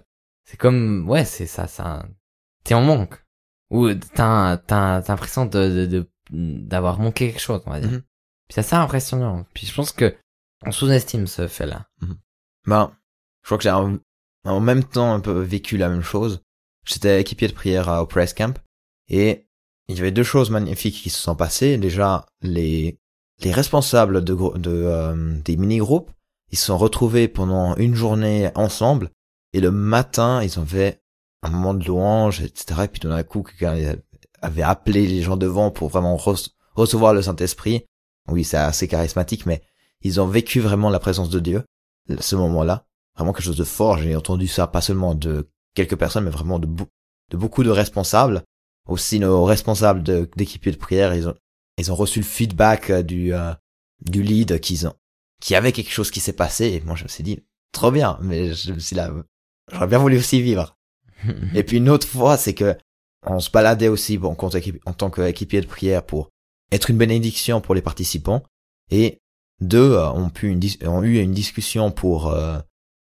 c'est 0.46 0.56
comme, 0.56 1.06
ouais, 1.10 1.26
c'est 1.26 1.48
ça, 1.48 1.68
ça, 1.68 2.06
t'es 2.64 2.76
en 2.76 2.82
manque. 2.82 3.22
Ou 3.70 3.94
t'as, 3.94 4.56
t'as, 4.56 5.02
l'impression 5.06 5.46
de, 5.46 5.68
de, 5.68 5.86
de- 5.86 6.10
d'avoir 6.32 6.98
manqué 7.00 7.28
quelque 7.28 7.42
chose, 7.42 7.62
on 7.66 7.72
va 7.72 7.82
dire. 7.82 7.92
Mhm. 7.92 8.00
Puis 8.00 8.54
c'est 8.54 8.62
assez 8.62 8.76
impressionnant. 8.76 9.46
Puis 9.54 9.68
je 9.68 9.76
pense 9.76 9.92
que 9.92 10.16
on 10.66 10.72
sous-estime 10.72 11.28
ce 11.28 11.50
fait-là. 11.50 11.90
Ben, 12.66 12.96
je 13.42 13.48
crois 13.48 13.58
que 13.58 13.64
j'ai 13.64 13.70
en 13.70 14.60
même 14.62 14.86
temps 14.86 15.14
un 15.14 15.20
peu 15.20 15.42
vécu 15.42 15.76
la 15.76 15.90
même 15.90 16.04
chose. 16.04 16.42
J'étais 16.86 17.20
équipier 17.20 17.50
de 17.50 17.54
prière 17.54 17.90
au 17.90 18.08
Press 18.08 18.34
Camp 18.34 18.58
et 19.10 19.46
il 19.90 19.98
y 19.98 20.00
avait 20.00 20.12
deux 20.12 20.24
choses 20.24 20.52
magnifiques 20.52 20.96
qui 21.04 21.10
se 21.10 21.20
sont 21.20 21.36
passées. 21.36 21.78
Déjà, 21.78 22.26
les 22.42 22.98
les 23.42 23.52
responsables 23.52 24.24
de, 24.24 24.34
de 24.34 24.72
euh, 24.72 25.40
des 25.44 25.58
mini-groupes, 25.58 26.12
ils 26.52 26.58
se 26.58 26.66
sont 26.66 26.78
retrouvés 26.78 27.28
pendant 27.28 27.76
une 27.76 27.96
journée 27.96 28.52
ensemble 28.56 29.12
et 29.54 29.62
le 29.62 29.72
matin, 29.72 30.42
ils 30.44 30.60
ont 30.60 30.66
fait 30.66 31.02
un 31.42 31.50
moment 31.50 31.74
de 31.74 31.86
louange, 31.86 32.42
etc. 32.42 32.82
Et 32.84 32.88
puis 32.88 33.00
tout 33.00 33.10
d'un 33.10 33.24
coup, 33.24 33.44
quelqu'un 33.44 33.96
avait 34.42 34.62
appelé 34.62 35.08
les 35.08 35.22
gens 35.22 35.38
devant 35.38 35.72
pour 35.72 35.90
vraiment 35.90 36.18
recevoir 36.76 37.14
le 37.14 37.22
Saint-Esprit. 37.22 37.86
Oui, 38.28 38.44
c'est 38.44 38.58
assez 38.58 38.88
charismatique, 38.88 39.46
mais 39.46 39.62
ils 40.02 40.22
ont 40.22 40.28
vécu 40.28 40.60
vraiment 40.60 40.90
la 40.90 41.00
présence 41.00 41.30
de 41.30 41.40
Dieu, 41.40 41.64
ce 42.20 42.36
moment-là. 42.36 42.86
Vraiment 43.16 43.34
quelque 43.34 43.46
chose 43.46 43.58
de 43.58 43.64
fort. 43.64 43.98
J'ai 43.98 44.16
entendu 44.16 44.48
ça 44.48 44.68
pas 44.68 44.82
seulement 44.82 45.16
de 45.16 45.50
quelques 45.76 45.98
personnes, 45.98 46.26
mais 46.26 46.30
vraiment 46.30 46.60
de, 46.60 46.68
de 46.68 47.38
beaucoup 47.38 47.64
de 47.64 47.70
responsables. 47.70 48.44
Aussi 48.88 49.20
nos 49.20 49.44
responsables 49.44 50.04
d'équipiers 50.36 50.72
de, 50.72 50.78
prière, 50.78 51.14
ils 51.14 51.28
ont, 51.28 51.36
ils 51.80 51.92
ont 51.92 51.96
reçu 51.96 52.20
le 52.20 52.26
feedback 52.26 52.90
euh, 52.90 53.04
du, 53.04 53.34
euh, 53.34 53.54
du 54.02 54.22
lead 54.24 54.60
qu'ils 54.60 54.88
ont, 54.88 54.96
qui 55.42 55.56
avait 55.56 55.72
quelque 55.72 55.92
chose 55.92 56.12
qui 56.12 56.20
s'est 56.20 56.34
passé. 56.34 56.66
Et 56.66 56.82
moi, 56.82 56.96
je 56.96 57.04
me 57.04 57.10
suis 57.10 57.24
dit, 57.24 57.44
trop 57.72 57.92
bien, 57.92 58.18
mais 58.22 58.54
je 58.54 58.74
me 58.74 58.80
suis 58.80 58.96
là, 58.96 59.12
j'aurais 59.72 59.88
bien 59.88 60.00
voulu 60.00 60.18
aussi 60.18 60.42
vivre. 60.42 60.78
et 61.54 61.64
puis 61.64 61.78
une 61.78 61.90
autre 61.90 62.08
fois, 62.08 62.38
c'est 62.38 62.54
que 62.54 62.76
on 63.26 63.40
se 63.40 63.52
baladait 63.52 63.90
aussi 63.90 64.18
bon, 64.18 64.36
en 64.40 64.94
tant 64.94 65.10
qu'équipier 65.10 65.62
de 65.62 65.68
prière 65.68 66.06
pour 66.06 66.30
être 66.72 66.90
une 66.90 66.98
bénédiction 66.98 67.62
pour 67.62 67.76
les 67.76 67.82
participants. 67.82 68.44
Et 68.92 69.22
deux 69.62 69.94
euh, 69.94 70.10
ont, 70.12 70.30
pu 70.30 70.50
une, 70.50 70.62
ont 70.88 71.04
eu 71.04 71.20
une 71.20 71.34
discussion 71.34 71.92
pour 71.92 72.28
euh, 72.28 72.60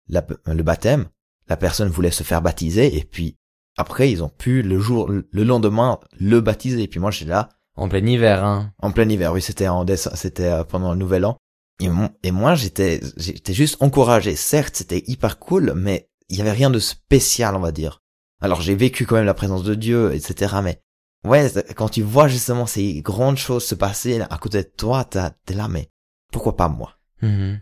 le 0.08 0.64
baptême. 0.64 1.08
La 1.48 1.58
personne 1.58 1.90
voulait 1.90 2.12
se 2.12 2.24
faire 2.24 2.42
baptiser 2.42 2.98
et 2.98 3.04
puis 3.04 3.38
après 3.78 4.10
ils 4.10 4.24
ont 4.24 4.30
pu 4.30 4.62
le 4.62 4.80
jour, 4.80 5.10
le 5.10 5.44
lendemain, 5.44 6.00
le 6.20 6.42
baptiser. 6.42 6.84
Et 6.84 6.88
puis 6.88 7.00
moi 7.00 7.12
j'étais 7.12 7.30
là. 7.30 7.50
En 7.76 7.90
plein 7.90 8.06
hiver, 8.06 8.44
hein. 8.44 8.72
En 8.82 8.92
plein 8.92 9.08
hiver, 9.10 9.34
oui, 9.34 9.42
c'était 9.42 9.68
en 9.68 9.86
c'était 9.96 10.48
euh, 10.48 10.64
pendant 10.64 10.92
le 10.92 10.98
nouvel 10.98 11.26
an. 11.26 11.38
Et, 11.82 11.90
et 12.24 12.32
moi 12.32 12.56
j'étais, 12.56 13.02
j'étais 13.18 13.54
juste 13.54 13.78
encouragé. 13.82 14.36
Certes, 14.36 14.78
c'était 14.78 15.04
hyper 15.08 15.40
cool, 15.40 15.74
mais 15.76 16.10
il 16.30 16.38
y 16.38 16.42
avait 16.42 16.52
rien 16.52 16.70
de 16.70 16.80
spécial, 16.80 17.56
on 17.56 17.60
va 17.60 17.72
dire. 17.72 18.02
Alors 18.42 18.62
j'ai 18.62 18.76
vécu 18.76 19.06
quand 19.06 19.16
même 19.16 19.26
la 19.26 19.34
présence 19.34 19.64
de 19.64 19.76
Dieu, 19.76 20.14
etc. 20.14 20.56
Mais 20.64 20.82
ouais, 21.26 21.52
quand 21.76 21.90
tu 21.90 22.02
vois 22.02 22.28
justement 22.28 22.66
ces 22.66 23.02
grandes 23.02 23.38
choses 23.38 23.66
se 23.66 23.76
passer 23.76 24.22
à 24.22 24.38
côté 24.38 24.64
de 24.64 24.70
toi, 24.76 25.04
t'es 25.04 25.54
là, 25.54 25.68
mais 25.68 25.90
pourquoi 26.32 26.56
pas 26.56 26.70
moi? 26.70 26.98
Mm-hmm. 27.22 27.60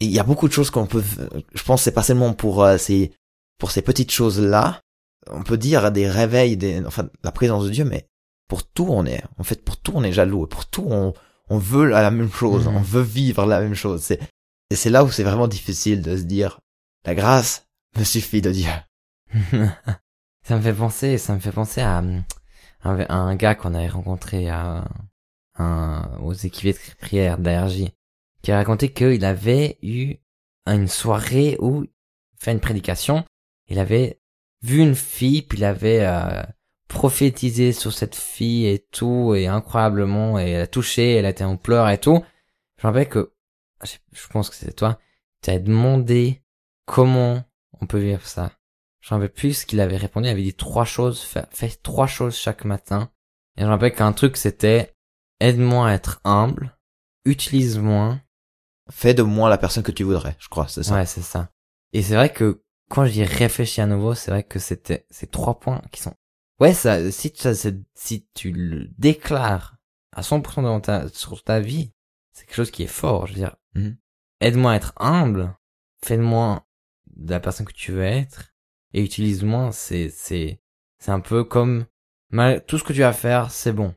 Il 0.00 0.10
y 0.10 0.18
a 0.18 0.24
beaucoup 0.24 0.48
de 0.48 0.52
choses 0.52 0.70
qu'on 0.70 0.86
peut, 0.86 1.02
je 1.54 1.62
pense, 1.62 1.82
c'est 1.82 1.92
pas 1.92 2.02
seulement 2.02 2.34
pour 2.34 2.64
euh, 2.64 2.76
ces 2.76 3.12
pour 3.58 3.70
ces 3.70 3.82
petites 3.82 4.10
choses 4.10 4.40
là. 4.40 4.80
On 5.30 5.42
peut 5.42 5.56
dire 5.56 5.90
des 5.90 6.08
réveils, 6.08 6.58
des, 6.58 6.84
enfin 6.84 7.08
la 7.22 7.32
présence 7.32 7.64
de 7.64 7.70
Dieu, 7.70 7.84
mais 7.84 8.06
pour 8.48 8.66
tout 8.66 8.86
on 8.88 9.06
est, 9.06 9.22
en 9.38 9.44
fait, 9.44 9.64
pour 9.64 9.76
tout 9.76 9.92
on 9.94 10.02
est 10.04 10.12
jaloux, 10.12 10.46
pour 10.46 10.66
tout 10.66 10.86
on 10.88 11.14
on 11.50 11.58
veut 11.58 11.86
la 11.86 12.10
même 12.10 12.32
chose, 12.32 12.66
mm-hmm. 12.66 12.76
on 12.76 12.80
veut 12.80 13.02
vivre 13.02 13.44
la 13.46 13.60
même 13.60 13.74
chose. 13.74 14.02
C'est 14.02 14.20
et 14.70 14.76
c'est 14.76 14.90
là 14.90 15.04
où 15.04 15.10
c'est 15.10 15.24
vraiment 15.24 15.48
difficile 15.48 16.02
de 16.02 16.16
se 16.16 16.22
dire 16.22 16.60
la 17.04 17.14
grâce 17.14 17.66
me 17.96 18.04
suffit 18.04 18.42
de 18.42 18.50
Dieu. 18.50 18.70
Ça 20.46 20.56
me 20.56 20.60
fait 20.60 20.74
penser, 20.74 21.16
ça 21.16 21.34
me 21.34 21.40
fait 21.40 21.52
penser 21.52 21.80
à, 21.80 22.02
un, 22.82 23.36
gars 23.36 23.54
qu'on 23.54 23.72
avait 23.72 23.88
rencontré 23.88 24.50
à, 24.50 24.84
aux 26.20 26.34
équipiers 26.34 26.74
de 26.74 26.78
prière 27.00 27.38
d'ARJ, 27.38 27.84
qui 28.42 28.52
a 28.52 28.56
raconté 28.56 28.92
qu'il 28.92 29.24
avait 29.24 29.78
eu 29.82 30.16
une 30.66 30.86
soirée 30.86 31.56
où 31.60 31.84
il 31.84 31.90
fait 32.38 32.52
une 32.52 32.60
prédication, 32.60 33.24
il 33.68 33.78
avait 33.78 34.20
vu 34.60 34.80
une 34.80 34.94
fille, 34.94 35.40
puis 35.40 35.56
il 35.56 35.64
avait 35.64 36.00
euh, 36.02 36.42
prophétisé 36.94 37.72
sur 37.72 37.92
cette 37.92 38.14
fille 38.14 38.66
et 38.66 38.78
tout, 38.78 39.34
et 39.34 39.48
incroyablement, 39.48 40.38
et 40.38 40.50
elle 40.50 40.62
a 40.62 40.66
touché, 40.66 41.16
elle 41.16 41.26
a 41.26 41.30
été 41.30 41.44
en 41.44 41.56
pleurs 41.56 41.90
et 41.90 41.98
tout. 41.98 42.24
Je 42.78 42.86
me 42.86 42.92
rappelle 42.92 43.08
que, 43.08 43.32
je 43.82 44.28
pense 44.28 44.48
que 44.48 44.56
c'est 44.56 44.72
toi, 44.72 44.98
tu 45.42 45.50
as 45.50 45.58
demandé 45.58 46.42
comment 46.86 47.42
on 47.80 47.86
peut 47.86 47.98
vivre 47.98 48.24
ça. 48.24 48.52
J'en 49.00 49.16
rappelle 49.16 49.32
plus 49.32 49.54
ce 49.54 49.66
qu'il 49.66 49.80
avait 49.80 49.96
répondu. 49.96 50.28
Il 50.28 50.30
avait 50.30 50.42
dit 50.42 50.54
trois 50.54 50.84
choses, 50.84 51.20
fais, 51.20 51.68
trois 51.82 52.06
choses 52.06 52.36
chaque 52.36 52.64
matin. 52.64 53.10
Et 53.56 53.62
je 53.62 53.66
me 53.66 53.70
rappelle 53.70 53.94
qu'un 53.94 54.12
truc 54.12 54.36
c'était 54.36 54.94
aide-moi 55.40 55.88
à 55.88 55.94
être 55.94 56.20
humble, 56.24 56.78
utilise 57.24 57.78
moins. 57.78 58.22
Fais 58.90 59.14
de 59.14 59.22
moi 59.22 59.50
la 59.50 59.58
personne 59.58 59.82
que 59.82 59.92
tu 59.92 60.04
voudrais, 60.04 60.36
je 60.38 60.48
crois, 60.48 60.68
c'est 60.68 60.84
ça. 60.84 60.94
Ouais, 60.94 61.06
c'est 61.06 61.22
ça. 61.22 61.50
Et 61.92 62.02
c'est 62.02 62.14
vrai 62.14 62.32
que 62.32 62.62
quand 62.88 63.04
j'y 63.04 63.24
réfléchis 63.24 63.80
à 63.80 63.86
nouveau, 63.86 64.14
c'est 64.14 64.30
vrai 64.30 64.44
que 64.44 64.58
c'était 64.58 65.06
ces 65.10 65.26
trois 65.26 65.58
points 65.58 65.82
qui 65.90 66.00
sont. 66.00 66.14
Ouais, 66.60 66.72
ça, 66.72 67.10
si 67.10 67.32
tu, 67.32 67.48
si 67.94 68.26
tu 68.34 68.52
le 68.52 68.88
déclares 68.98 69.76
à 70.12 70.22
100% 70.22 70.62
dans 70.62 70.80
ta, 70.80 71.08
sur 71.08 71.42
ta 71.42 71.60
vie, 71.60 71.92
c'est 72.32 72.46
quelque 72.46 72.56
chose 72.56 72.70
qui 72.70 72.84
est 72.84 72.88
fort. 72.88 73.26
Je 73.26 73.32
veux 73.32 73.38
dire, 73.38 73.56
mhm. 73.74 73.96
aide-moi 74.40 74.72
à 74.72 74.76
être 74.76 74.92
humble, 74.96 75.56
fais 76.04 76.16
de 76.16 77.30
la 77.30 77.40
personne 77.40 77.66
que 77.66 77.72
tu 77.72 77.92
veux 77.92 78.04
être, 78.04 78.54
et 78.92 79.02
utilise 79.02 79.42
moins, 79.42 79.72
c'est, 79.72 80.08
c'est, 80.10 80.60
c'est 80.98 81.10
un 81.10 81.20
peu 81.20 81.44
comme, 81.44 81.86
tout 82.66 82.78
ce 82.78 82.84
que 82.84 82.92
tu 82.92 83.00
vas 83.00 83.12
faire, 83.12 83.50
c'est 83.50 83.72
bon. 83.72 83.94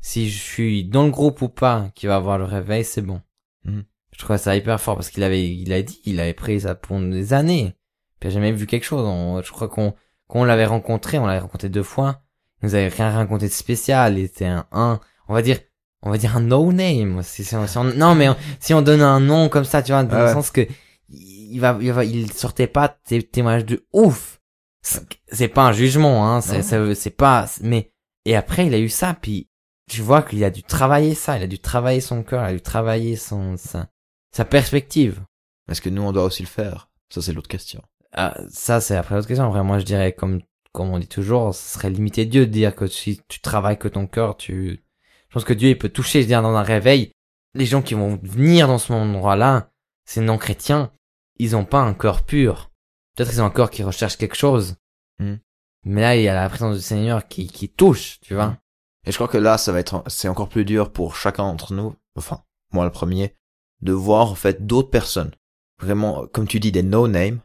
Si 0.00 0.30
je 0.30 0.42
suis 0.42 0.84
dans 0.84 1.04
le 1.04 1.10
groupe 1.10 1.42
ou 1.42 1.48
pas 1.48 1.90
qui 1.94 2.06
va 2.06 2.16
avoir 2.16 2.38
le 2.38 2.44
réveil, 2.44 2.84
c'est 2.84 3.02
bon. 3.02 3.20
Mhm. 3.64 3.84
Je 4.12 4.18
trouve 4.18 4.36
ça 4.36 4.56
hyper 4.56 4.80
fort 4.80 4.96
parce 4.96 5.10
qu'il 5.10 5.22
avait, 5.22 5.48
il 5.48 5.72
a 5.72 5.82
dit, 5.82 6.00
il 6.04 6.20
avait 6.20 6.34
pris 6.34 6.60
ça 6.60 6.74
pour 6.74 6.98
des 7.00 7.32
années. 7.32 7.74
Puis 8.18 8.30
jamais 8.30 8.52
vu 8.52 8.66
quelque 8.66 8.84
chose. 8.84 9.42
je 9.44 9.50
crois 9.50 9.68
qu'on, 9.68 9.94
qu'on 10.30 10.44
l'avait 10.44 10.66
rencontré, 10.66 11.18
on 11.18 11.26
l'avait 11.26 11.40
rencontré 11.40 11.68
deux 11.68 11.82
fois. 11.82 12.22
Il 12.62 12.66
nous 12.66 12.74
avait 12.74 12.88
rien 12.88 13.10
raconté 13.10 13.46
de 13.46 13.52
spécial. 13.52 14.18
Il 14.18 14.24
était 14.24 14.46
un, 14.46 14.66
un, 14.72 15.00
on 15.28 15.34
va 15.34 15.42
dire, 15.42 15.58
on 16.02 16.10
va 16.10 16.18
dire 16.18 16.36
un 16.36 16.40
no 16.40 16.72
name. 16.72 17.22
Si, 17.22 17.44
si 17.44 17.54
on, 17.54 17.84
non, 17.84 18.14
mais 18.14 18.28
si 18.58 18.74
on 18.74 18.82
donne 18.82 19.02
un 19.02 19.20
nom 19.20 19.48
comme 19.48 19.64
ça, 19.64 19.82
tu 19.82 19.92
vois, 19.92 20.02
dans 20.04 20.26
le 20.26 20.32
sens 20.32 20.50
que 20.50 20.66
il 21.08 21.58
va, 21.58 21.76
il 21.80 21.92
va, 21.92 22.04
il 22.04 22.32
sortait 22.32 22.68
pas 22.68 22.88
tes 22.88 23.22
témoignages 23.22 23.66
de 23.66 23.84
ouf 23.92 24.40
c'est 24.82 25.48
pas 25.48 25.66
un 25.66 25.72
jugement, 25.72 26.26
hein, 26.26 26.40
c'est, 26.40 26.62
c'est 26.94 27.10
pas, 27.10 27.48
mais, 27.60 27.92
et 28.24 28.36
après, 28.36 28.66
il 28.66 28.74
a 28.74 28.78
eu 28.78 28.88
ça, 28.88 29.14
puis, 29.14 29.48
tu 29.90 30.02
vois 30.02 30.22
qu'il 30.22 30.42
a 30.44 30.50
dû 30.50 30.62
travailler 30.62 31.14
ça, 31.14 31.36
il 31.36 31.42
a 31.42 31.46
dû 31.46 31.58
travailler 31.58 32.00
son 32.00 32.22
cœur, 32.22 32.44
il 32.44 32.50
a 32.50 32.52
dû 32.54 32.62
travailler 32.62 33.16
son, 33.16 33.56
sa, 33.56 33.88
sa 34.34 34.44
perspective. 34.44 35.20
Est-ce 35.68 35.80
que 35.80 35.90
nous, 35.90 36.02
on 36.02 36.12
doit 36.12 36.24
aussi 36.24 36.42
le 36.42 36.48
faire? 36.48 36.90
Ça, 37.08 37.20
c'est 37.20 37.32
l'autre 37.32 37.48
question. 37.48 37.82
Ah, 38.12 38.36
ça, 38.50 38.80
c'est 38.80 38.96
après 38.96 39.14
l'autre 39.14 39.28
question. 39.28 39.46
Après, 39.46 39.62
moi, 39.62 39.78
je 39.78 39.84
dirais, 39.84 40.12
comme, 40.12 40.40
comme 40.72 40.90
on 40.90 40.98
dit 40.98 41.06
toujours, 41.06 41.54
ce 41.54 41.74
serait 41.74 41.90
limiter 41.90 42.26
Dieu 42.26 42.46
de 42.46 42.52
dire 42.52 42.74
que 42.74 42.86
si 42.86 43.20
tu 43.28 43.40
travailles 43.40 43.78
que 43.78 43.88
ton 43.88 44.06
cœur, 44.06 44.36
tu, 44.36 44.82
je 45.28 45.34
pense 45.34 45.44
que 45.44 45.52
Dieu, 45.52 45.70
il 45.70 45.78
peut 45.78 45.88
toucher, 45.88 46.20
je 46.20 46.24
veux 46.24 46.28
dire, 46.28 46.42
dans 46.42 46.54
un 46.56 46.62
réveil, 46.62 47.12
les 47.54 47.66
gens 47.66 47.82
qui 47.82 47.94
vont 47.94 48.18
venir 48.22 48.66
dans 48.66 48.78
ce 48.78 48.92
endroit-là, 48.92 49.70
ces 50.04 50.20
non-chrétiens, 50.20 50.92
ils 51.38 51.56
ont 51.56 51.64
pas 51.64 51.80
un 51.80 51.94
cœur 51.94 52.24
pur. 52.24 52.70
Peut-être 53.16 53.30
qu'ils 53.30 53.42
ont 53.42 53.46
un 53.46 53.50
corps 53.50 53.70
qui 53.70 53.82
recherche 53.82 54.16
quelque 54.16 54.36
chose. 54.36 54.76
Hmm. 55.18 55.36
Mais 55.84 56.00
là, 56.00 56.16
il 56.16 56.22
y 56.22 56.28
a 56.28 56.34
la 56.34 56.48
présence 56.48 56.76
du 56.76 56.82
Seigneur 56.82 57.28
qui, 57.28 57.46
qui 57.46 57.68
touche, 57.68 58.18
tu 58.20 58.34
vois. 58.34 58.58
Et 59.06 59.12
je 59.12 59.16
crois 59.16 59.28
que 59.28 59.38
là, 59.38 59.56
ça 59.56 59.72
va 59.72 59.80
être, 59.80 60.02
c'est 60.08 60.28
encore 60.28 60.48
plus 60.48 60.64
dur 60.64 60.92
pour 60.92 61.16
chacun 61.16 61.44
d'entre 61.44 61.72
nous, 61.72 61.94
enfin, 62.16 62.42
moi 62.72 62.84
le 62.84 62.90
premier, 62.90 63.34
de 63.80 63.92
voir, 63.92 64.30
en 64.30 64.34
fait, 64.34 64.66
d'autres 64.66 64.90
personnes. 64.90 65.32
Vraiment, 65.80 66.26
comme 66.26 66.46
tu 66.46 66.60
dis, 66.60 66.72
des 66.72 66.82
no-name, 66.82 67.40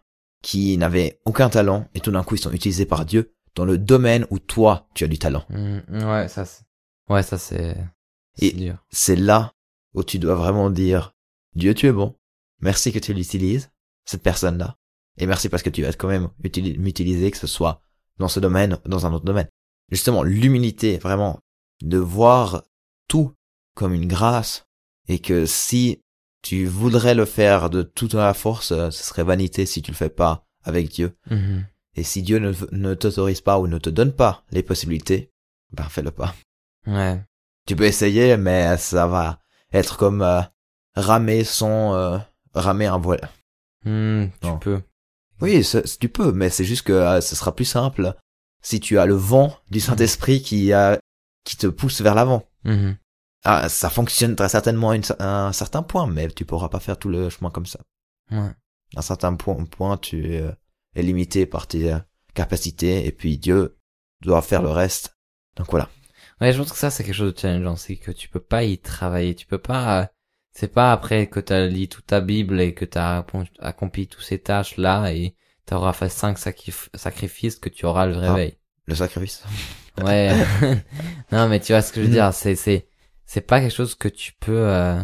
qui 0.45 0.77
n'avaient 0.77 1.19
aucun 1.25 1.49
talent, 1.49 1.89
et 1.95 1.99
tout 2.01 2.11
d'un 2.11 2.23
coup, 2.23 2.35
ils 2.35 2.39
sont 2.39 2.51
utilisés 2.51 2.85
par 2.85 3.03
Dieu 3.03 3.33
dans 3.55 3.65
le 3.65 3.79
domaine 3.79 4.27
où 4.29 4.37
toi, 4.37 4.87
tu 4.93 5.03
as 5.03 5.07
du 5.07 5.17
talent. 5.17 5.43
Hmm, 5.49 5.79
ouais, 5.89 6.27
ça, 6.27 6.45
c'est, 6.45 6.63
ouais, 7.09 7.23
ça, 7.23 7.39
c'est, 7.39 7.75
c'est 8.35 8.51
dur. 8.51 8.77
C'est 8.91 9.15
là 9.15 9.53
où 9.95 10.03
tu 10.03 10.19
dois 10.19 10.35
vraiment 10.35 10.69
dire, 10.69 11.15
Dieu, 11.55 11.73
tu 11.73 11.87
es 11.87 11.91
bon. 11.91 12.15
Merci 12.59 12.91
que 12.91 12.99
tu 12.99 13.11
l'utilises, 13.11 13.71
cette 14.05 14.21
personne-là. 14.21 14.77
Et 15.17 15.25
merci 15.25 15.49
parce 15.49 15.63
que 15.63 15.71
tu 15.71 15.81
vas 15.81 15.93
quand 15.93 16.09
même 16.09 16.29
m'utiliser, 16.37 17.31
que 17.31 17.37
ce 17.37 17.47
soit 17.47 17.81
dans 18.19 18.27
ce 18.27 18.39
domaine, 18.39 18.77
dans 18.85 19.07
un 19.07 19.13
autre 19.13 19.25
domaine. 19.25 19.49
Justement, 19.89 20.21
l'humilité, 20.21 20.99
vraiment, 20.99 21.39
de 21.81 21.97
voir 21.97 22.61
tout 23.07 23.33
comme 23.73 23.93
une 23.93 24.07
grâce, 24.07 24.67
et 25.07 25.17
que 25.17 25.47
si 25.47 26.03
tu 26.45 26.67
voudrais 26.67 27.15
le 27.15 27.25
faire 27.25 27.71
de 27.71 27.81
toute 27.81 28.13
la 28.13 28.35
force, 28.35 28.71
euh, 28.71 28.91
ce 28.91 29.03
serait 29.03 29.23
vanité 29.23 29.65
si 29.65 29.81
tu 29.81 29.89
le 29.89 29.97
fais 29.97 30.09
pas 30.09 30.45
avec 30.63 30.89
Dieu. 30.89 31.17
Mm-hmm. 31.31 31.63
Et 31.95 32.03
si 32.03 32.21
Dieu 32.21 32.37
ne, 32.37 32.53
ne 32.71 32.93
t'autorise 32.93 33.41
pas 33.41 33.57
ou 33.57 33.65
ne 33.67 33.79
te 33.79 33.89
donne 33.89 34.11
pas 34.11 34.43
les 34.51 34.61
possibilités, 34.61 35.31
ben 35.71 35.85
fais-le 35.85 36.11
pas. 36.11 36.35
Ouais. 36.85 37.19
Tu 37.65 37.75
peux 37.75 37.85
essayer, 37.85 38.37
mais 38.37 38.77
ça 38.77 39.07
va 39.07 39.39
être 39.73 39.97
comme 39.97 40.21
euh, 40.21 40.41
ramer 40.95 41.43
sans 41.43 41.95
euh, 41.95 42.19
ramer 42.53 42.85
un 42.85 42.99
voile. 42.99 43.27
Mm, 43.85 44.25
tu 44.39 44.49
peux. 44.61 44.81
Oui, 45.41 45.67
tu 45.99 46.09
peux, 46.09 46.31
mais 46.31 46.51
c'est 46.51 46.63
juste 46.63 46.83
que 46.83 46.93
euh, 46.93 47.21
ce 47.21 47.35
sera 47.35 47.55
plus 47.55 47.65
simple 47.65 48.13
si 48.61 48.79
tu 48.79 48.99
as 48.99 49.07
le 49.07 49.15
vent 49.15 49.57
du 49.71 49.79
Saint-Esprit 49.79 50.43
qui 50.43 50.71
qui 51.43 51.57
te 51.57 51.67
pousse 51.67 52.01
vers 52.01 52.13
l'avant. 52.13 52.47
Mm-hmm. 52.65 52.95
Ah, 53.47 53.69
ça 53.69 53.91
fonctionne 53.91 54.35
très 54.35 54.49
certainement 54.49 54.91
à 55.19 55.47
un 55.47 55.53
certain 55.53 55.83
point, 55.83 56.07
mais 56.07 56.27
tu 56.29 56.45
pourras 56.45 56.69
pas 56.69 56.79
faire 56.79 56.97
tout 56.97 57.09
le 57.09 57.29
chemin 57.29 57.51
comme 57.51 57.67
ça. 57.67 57.79
Ouais. 58.31 58.39
À 58.95 58.99
un 58.99 59.01
certain 59.03 59.35
point, 59.35 59.63
point 59.65 59.97
tu 59.97 60.35
euh, 60.35 60.51
est 60.95 61.03
limité 61.03 61.45
par 61.45 61.67
tes 61.67 61.93
euh, 61.93 61.99
capacités 62.33 63.05
et 63.05 63.11
puis 63.11 63.37
Dieu 63.37 63.77
doit 64.21 64.41
faire 64.41 64.63
le 64.63 64.71
reste. 64.71 65.15
Donc 65.57 65.69
voilà. 65.69 65.89
Ouais, 66.41 66.51
je 66.53 66.57
pense 66.57 66.71
que 66.71 66.77
ça, 66.77 66.89
c'est 66.89 67.03
quelque 67.03 67.13
chose 67.13 67.35
de 67.35 67.39
challengeant. 67.39 67.75
C'est 67.75 67.97
que 67.97 68.11
tu 68.11 68.29
peux 68.29 68.39
pas 68.39 68.63
y 68.63 68.79
travailler. 68.79 69.35
Tu 69.35 69.45
peux 69.45 69.59
pas, 69.59 70.01
euh, 70.01 70.05
c'est 70.51 70.73
pas 70.73 70.91
après 70.91 71.27
que 71.27 71.39
t'as 71.39 71.67
lu 71.67 71.87
toute 71.87 72.07
ta 72.07 72.21
Bible 72.21 72.59
et 72.59 72.73
que 72.73 72.83
t'as 72.85 73.23
accompli 73.59 74.07
toutes 74.07 74.23
ces 74.23 74.39
tâches 74.39 74.77
là 74.77 75.13
et 75.13 75.35
t'auras 75.67 75.93
fait 75.93 76.09
cinq 76.09 76.39
sacrif- 76.39 76.89
sacrifices 76.95 77.57
que 77.57 77.69
tu 77.69 77.85
auras 77.85 78.07
le 78.07 78.17
réveil. 78.17 78.57
Le 78.87 78.95
sacrifice. 78.95 79.43
Ouais. 80.01 80.33
non, 81.31 81.47
mais 81.47 81.59
tu 81.59 81.73
vois 81.73 81.83
ce 81.83 81.93
que 81.93 82.01
je 82.01 82.07
veux 82.07 82.11
dire. 82.11 82.33
C'est, 82.33 82.55
c'est, 82.55 82.87
c'est 83.25 83.41
pas 83.41 83.59
quelque 83.61 83.73
chose 83.73 83.95
que 83.95 84.07
tu 84.07 84.33
peux, 84.39 84.67
euh, 84.69 85.01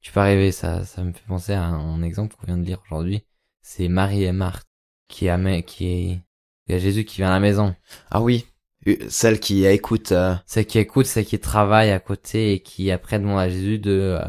tu 0.00 0.12
peux 0.12 0.20
arriver. 0.20 0.52
Ça, 0.52 0.84
ça 0.84 1.02
me 1.02 1.12
fait 1.12 1.26
penser 1.26 1.52
à 1.52 1.64
un 1.64 2.02
exemple 2.02 2.36
qu'on 2.36 2.46
vient 2.46 2.58
de 2.58 2.64
lire 2.64 2.80
aujourd'hui. 2.86 3.22
C'est 3.62 3.88
Marie 3.88 4.24
et 4.24 4.32
Marthe 4.32 4.66
qui 5.08 5.28
amènent, 5.28 5.62
qui 5.62 5.86
est, 5.86 6.20
il 6.66 6.72
y 6.72 6.74
a 6.74 6.78
Jésus 6.78 7.04
qui 7.04 7.16
vient 7.18 7.28
à 7.28 7.34
la 7.34 7.40
maison. 7.40 7.74
Ah 8.10 8.20
oui, 8.20 8.46
euh, 8.86 8.96
celle 9.08 9.40
qui 9.40 9.64
écoute. 9.66 10.12
euh, 10.12 10.34
C'est 10.46 10.64
qui 10.64 10.78
écoute, 10.78 11.06
c'est 11.06 11.24
qui 11.24 11.38
travaille 11.38 11.90
à 11.90 12.00
côté 12.00 12.52
et 12.54 12.60
qui 12.60 12.90
après 12.90 13.18
demande 13.18 13.40
à 13.40 13.48
Jésus 13.48 13.78
de, 13.78 13.90
euh, 13.90 14.24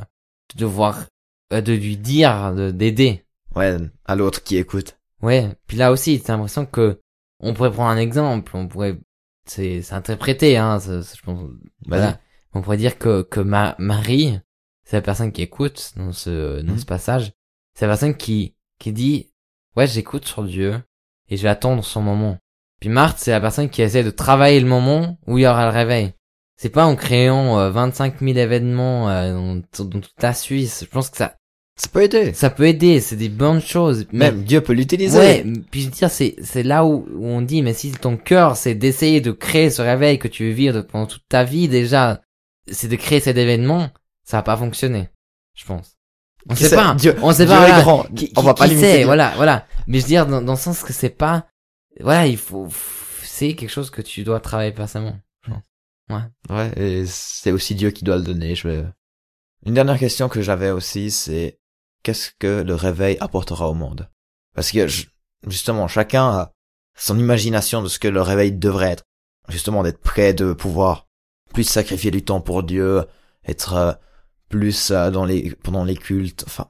de 0.54 0.60
devoir, 0.60 1.06
euh, 1.54 1.62
de 1.62 1.74
lui 1.74 1.98
dire, 1.98 2.54
de, 2.54 2.72
d'aider. 2.72 3.24
ouais, 3.56 3.78
à 4.06 4.16
l'autre 4.16 4.44
qui 4.44 4.58
écoute. 4.58 4.98
Ouais. 5.22 5.50
Puis 5.68 5.78
là 5.78 5.92
aussi, 5.92 6.20
t'as 6.22 6.34
l'impression 6.34 6.66
que, 6.66 7.00
on 7.40 7.54
pourrait 7.54 7.72
prendre 7.72 7.90
un 7.90 7.98
exemple, 7.98 8.52
on 8.56 8.68
pourrait, 8.68 8.98
c'est, 9.46 9.82
c'est 9.82 9.94
interprété, 9.96 10.58
hein, 10.58 10.80
je 10.80 11.22
pense, 11.22 11.50
Voilà. 11.86 12.20
On 12.54 12.62
pourrait 12.62 12.78
dire 12.78 12.98
que, 12.98 13.22
que 13.22 13.40
Ma- 13.40 13.76
Marie, 13.80 14.40
c'est 14.84 14.98
la 14.98 15.02
personne 15.02 15.32
qui 15.32 15.42
écoute 15.42 15.94
dans 15.96 16.12
ce, 16.12 16.62
dans 16.62 16.74
Mhm. 16.74 16.80
ce 16.80 16.86
passage. 16.86 17.32
C'est 17.78 17.86
la 17.86 17.92
personne 17.94 18.16
qui, 18.16 18.56
qui 18.80 18.92
dit, 18.92 19.30
ouais, 19.76 19.88
j'écoute 19.88 20.26
sur 20.26 20.44
Dieu 20.44 20.82
et 21.30 21.38
je 21.38 21.44
vais 21.44 21.50
attendre 21.50 21.84
son 21.84 22.02
moment. 22.02 22.38
Puis 22.80 22.90
Marthe, 22.90 23.20
c'est 23.20 23.32
la 23.32 23.40
personne 23.42 23.70
qui 23.70 23.82
essaie 23.82 24.04
de 24.04 24.10
travailler 24.12 24.60
le 24.60 24.68
moment 24.68 25.18
où 25.28 25.38
il 25.38 25.44
y 25.44 25.48
aura 25.48 25.66
le 25.66 25.72
réveil. 25.72 26.14
C'est 26.58 26.70
pas 26.70 26.86
en 26.86 26.96
créant 26.96 27.58
euh, 27.60 27.70
25 27.72 28.20
000 28.20 28.38
événements 28.38 29.10
euh, 29.10 29.34
dans, 29.78 29.86
dans 29.86 30.00
toute 30.02 30.22
la 30.22 30.34
Suisse. 30.34 30.82
Je 30.86 30.90
pense 30.92 31.10
que 31.10 31.18
ça, 31.18 31.38
Ça 31.78 31.88
peut 31.90 32.04
aider. 32.04 32.34
ça 32.34 32.50
peut 32.50 32.68
aider. 32.68 33.00
C'est 33.00 33.16
des 33.16 33.30
bonnes 33.30 33.62
choses. 33.62 34.06
Mais- 34.12 34.32
Même 34.32 34.44
Dieu 34.44 34.62
peut 34.62 34.74
l'utiliser. 34.74 35.18
Ouais, 35.18 35.44
puis 35.72 35.82
je 35.82 35.86
veux 35.86 35.92
dire, 35.92 36.10
c'est, 36.12 36.36
c'est 36.44 36.64
là 36.64 36.86
où, 36.86 37.08
où 37.16 37.26
on 37.28 37.42
dit, 37.42 37.62
mais 37.62 37.74
si 37.74 37.92
ton 37.92 38.18
cœur, 38.18 38.58
c'est 38.58 38.76
d'essayer 38.76 39.22
de 39.22 39.32
créer 39.32 39.70
ce 39.70 39.82
réveil 39.82 40.20
que 40.20 40.28
tu 40.28 40.46
veux 40.50 40.54
vivre 40.54 40.82
pendant 40.82 41.06
toute 41.08 41.24
ta 41.30 41.44
vie 41.44 41.68
déjà, 41.68 42.22
c'est 42.70 42.88
de 42.88 42.96
créer 42.96 43.20
cet 43.20 43.38
événement, 43.38 43.90
ça 44.24 44.38
va 44.38 44.44
pas 44.44 44.58
fonctionner. 44.58 45.10
Je 45.56 45.66
pense. 45.66 45.98
On 46.50 46.56
Qui 46.56 46.64
sait 46.64 46.70
sait 46.70 46.76
pas. 46.76 46.96
Dieu, 46.96 47.16
on 47.22 47.32
sait 47.32 47.46
Dieu 47.46 47.54
pas. 47.54 47.60
voilà. 47.60 47.82
grand. 47.82 48.04
Qui, 48.16 48.32
On 48.36 48.42
va 48.42 48.54
pas 48.54 48.68
limiter 48.68 49.04
voilà, 49.04 49.34
voilà. 49.36 49.68
Mais 49.88 50.00
je 50.00 50.04
veux 50.04 50.08
dire, 50.08 50.26
dans, 50.26 50.42
dans 50.42 50.54
le 50.54 50.58
sens 50.58 50.84
que 50.84 50.94
c'est 50.94 51.10
pas, 51.10 51.48
voilà, 52.00 52.26
il 52.28 52.38
faut, 52.38 52.68
c'est 53.24 53.54
quelque 53.54 53.70
chose 53.70 53.90
que 53.90 54.02
tu 54.02 54.24
dois 54.24 54.40
travailler 54.40 54.72
personnellement. 54.72 55.20
Ouais, 56.50 56.72
et 56.76 57.06
c'est 57.06 57.52
aussi 57.52 57.74
Dieu 57.76 57.92
qui 57.92 58.04
doit 58.04 58.18
le 58.18 58.24
donner. 58.24 58.54
Je 58.56 58.68
vais... 58.68 58.86
Une 59.66 59.74
dernière 59.74 59.98
question 60.00 60.28
que 60.28 60.42
j'avais 60.42 60.72
aussi, 60.72 61.12
c'est 61.12 61.60
qu'est-ce 62.04 62.32
que 62.38 62.62
le 62.62 62.76
réveil 62.76 63.18
apportera 63.20 63.70
au 63.70 63.74
monde? 63.74 64.10
Parce 64.56 64.72
que 64.72 64.88
justement, 65.48 65.88
chacun 65.88 66.28
a 66.30 66.52
son 66.98 67.18
imagination 67.18 67.82
de 67.82 67.88
ce 67.88 68.00
que 68.00 68.08
le 68.08 68.22
réveil 68.22 68.52
devrait 68.52 68.92
être. 68.92 69.04
Justement, 69.48 69.84
d'être 69.84 70.02
prêt 70.02 70.34
de 70.34 70.54
pouvoir 70.54 71.08
plus 71.54 71.64
sacrifier 71.64 72.12
du 72.12 72.24
temps 72.24 72.42
pour 72.42 72.64
Dieu, 72.64 73.04
être 73.46 73.74
euh, 73.74 73.94
plus 74.50 74.92
euh, 74.92 75.12
dans 75.12 75.26
les 75.26 75.56
pendant 75.64 75.84
les 75.84 75.96
cultes, 75.96 76.44
enfin 76.48 76.68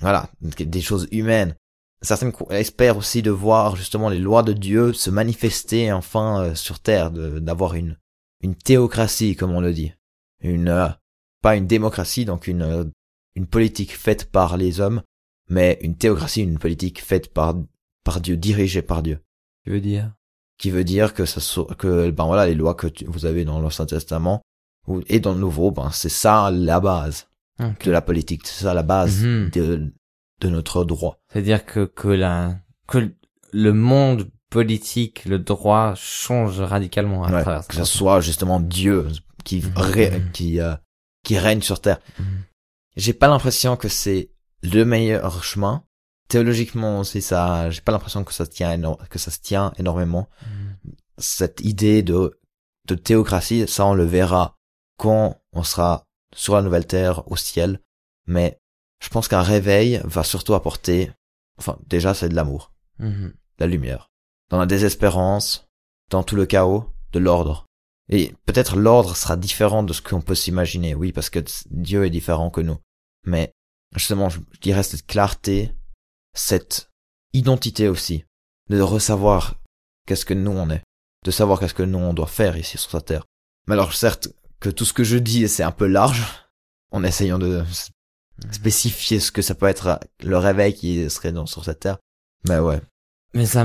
voilà, 0.00 0.28
des 0.40 0.80
choses 0.80 1.08
humaines. 1.12 1.54
Certaines 2.02 2.32
co- 2.32 2.50
espèrent 2.50 2.96
aussi 2.96 3.22
de 3.22 3.30
voir 3.30 3.76
justement 3.76 4.08
les 4.08 4.18
lois 4.18 4.42
de 4.42 4.52
Dieu 4.52 4.92
se 4.92 5.10
manifester 5.10 5.92
enfin 5.92 6.42
euh, 6.42 6.54
sur 6.54 6.80
terre, 6.80 7.10
d'avoir 7.10 7.74
une 7.74 7.96
une 8.42 8.56
théocratie, 8.56 9.36
comme 9.36 9.52
on 9.52 9.60
le 9.60 9.72
dit. 9.72 9.92
Une, 10.40 10.96
pas 11.42 11.54
une 11.54 11.68
démocratie, 11.68 12.24
donc 12.24 12.48
une, 12.48 12.92
une 13.36 13.46
politique 13.46 13.96
faite 13.96 14.32
par 14.32 14.56
les 14.56 14.80
hommes, 14.80 15.02
mais 15.48 15.78
une 15.82 15.96
théocratie, 15.96 16.42
une 16.42 16.58
politique 16.58 17.00
faite 17.00 17.32
par, 17.32 17.54
par 18.02 18.20
Dieu, 18.20 18.36
dirigée 18.36 18.82
par 18.82 19.04
Dieu. 19.04 19.20
Tu 19.64 19.70
veux 19.70 19.80
dire? 19.80 20.12
Qui 20.62 20.70
veut 20.70 20.84
dire 20.84 21.12
que 21.12 21.24
ça 21.24 21.40
que, 21.76 22.10
ben 22.10 22.24
voilà, 22.24 22.46
les 22.46 22.54
lois 22.54 22.74
que 22.76 22.86
tu- 22.86 23.04
vous 23.08 23.26
avez 23.26 23.44
dans 23.44 23.58
l'Ancien 23.60 23.84
Testament, 23.84 24.42
ou- 24.86 25.02
et 25.08 25.18
dans 25.18 25.32
le 25.34 25.40
Nouveau, 25.40 25.72
ben 25.72 25.90
c'est 25.92 26.08
ça 26.08 26.52
la 26.52 26.78
base 26.78 27.26
de 27.84 27.90
la 27.90 28.00
politique, 28.00 28.46
c'est 28.46 28.62
ça 28.64 28.72
la 28.72 28.84
base 28.84 29.24
Mhm. 29.24 29.50
de, 29.50 29.92
de 30.40 30.48
notre 30.48 30.84
droit. 30.84 31.18
C'est-à-dire 31.32 31.64
que, 31.66 31.84
que 31.84 32.06
la, 32.08 32.58
que 32.86 33.12
le 33.52 33.72
monde 33.72 34.30
politique, 34.50 35.24
le 35.24 35.38
droit 35.40 35.94
change 35.96 36.60
radicalement 36.60 37.24
à 37.24 37.32
Ouais, 37.32 37.42
travers 37.42 37.66
que 37.66 37.74
ce 37.74 37.84
soit 37.84 38.20
justement 38.20 38.60
Dieu 38.60 39.08
qui, 39.44 39.62
Mhm. 39.62 39.72
ré- 39.76 40.22
qui, 40.32 40.60
euh, 40.60 40.74
qui 41.24 41.38
règne 41.38 41.62
sur 41.62 41.80
terre. 41.80 41.98
Mhm. 42.20 42.24
J'ai 42.96 43.14
pas 43.14 43.26
l'impression 43.28 43.76
que 43.76 43.88
c'est 43.88 44.30
le 44.62 44.84
meilleur 44.84 45.42
chemin. 45.42 45.82
Théologiquement 46.28 47.00
aussi, 47.00 47.20
ça, 47.20 47.70
j'ai 47.70 47.80
pas 47.82 47.92
l'impression 47.92 48.24
que 48.24 48.32
ça 48.32 48.46
tient, 48.46 48.80
que 49.10 49.18
ça 49.18 49.30
se 49.30 49.38
tient 49.40 49.72
énormément. 49.78 50.28
Cette 51.18 51.60
idée 51.60 52.02
de, 52.02 52.38
de 52.88 52.94
théocratie, 52.94 53.66
ça 53.68 53.84
on 53.86 53.94
le 53.94 54.04
verra 54.04 54.56
quand 54.96 55.40
on 55.52 55.62
sera 55.62 56.04
sur 56.34 56.54
la 56.54 56.62
nouvelle 56.62 56.86
terre, 56.86 57.30
au 57.30 57.36
ciel. 57.36 57.80
Mais 58.26 58.58
je 59.02 59.08
pense 59.08 59.28
qu'un 59.28 59.42
réveil 59.42 60.00
va 60.04 60.24
surtout 60.24 60.54
apporter, 60.54 61.12
enfin, 61.58 61.78
déjà 61.86 62.14
c'est 62.14 62.28
de 62.28 62.34
l'amour, 62.34 62.72
Mhm. 62.98 63.34
la 63.58 63.66
lumière. 63.66 64.10
Dans 64.48 64.58
la 64.58 64.66
désespérance, 64.66 65.68
dans 66.10 66.22
tout 66.22 66.36
le 66.36 66.46
chaos, 66.46 66.90
de 67.12 67.18
l'ordre. 67.18 67.66
Et 68.08 68.34
peut-être 68.46 68.76
l'ordre 68.76 69.16
sera 69.16 69.36
différent 69.36 69.82
de 69.82 69.92
ce 69.92 70.02
qu'on 70.02 70.20
peut 70.20 70.34
s'imaginer, 70.34 70.94
oui, 70.94 71.12
parce 71.12 71.30
que 71.30 71.40
Dieu 71.70 72.04
est 72.06 72.10
différent 72.10 72.50
que 72.50 72.60
nous. 72.60 72.78
Mais 73.26 73.52
justement, 73.94 74.28
je 74.28 74.40
dirais 74.60 74.82
cette 74.82 75.06
clarté, 75.06 75.72
cette 76.34 76.90
identité 77.32 77.88
aussi, 77.88 78.24
de 78.68 78.80
ressavoir 78.80 79.56
qu'est-ce 80.06 80.24
que 80.24 80.34
nous 80.34 80.50
on 80.50 80.70
est, 80.70 80.82
de 81.24 81.30
savoir 81.30 81.60
qu'est-ce 81.60 81.74
que 81.74 81.82
nous 81.82 81.98
on 81.98 82.14
doit 82.14 82.26
faire 82.26 82.56
ici 82.56 82.78
sur 82.78 82.90
cette 82.90 83.06
terre. 83.06 83.24
Mais 83.66 83.74
alors 83.74 83.94
certes 83.94 84.28
que 84.60 84.68
tout 84.68 84.84
ce 84.84 84.92
que 84.92 85.04
je 85.04 85.18
dis 85.18 85.48
c'est 85.48 85.62
un 85.62 85.72
peu 85.72 85.86
large, 85.86 86.24
en 86.90 87.04
essayant 87.04 87.38
de 87.38 87.64
spécifier 88.50 89.20
ce 89.20 89.32
que 89.32 89.42
ça 89.42 89.54
peut 89.54 89.66
être 89.66 90.00
le 90.22 90.38
réveil 90.38 90.74
qui 90.74 91.08
serait 91.10 91.32
dans, 91.32 91.46
sur 91.46 91.64
cette 91.64 91.80
terre. 91.80 91.98
Mais 92.48 92.58
ouais. 92.58 92.80
Mais 93.34 93.46
ça, 93.46 93.64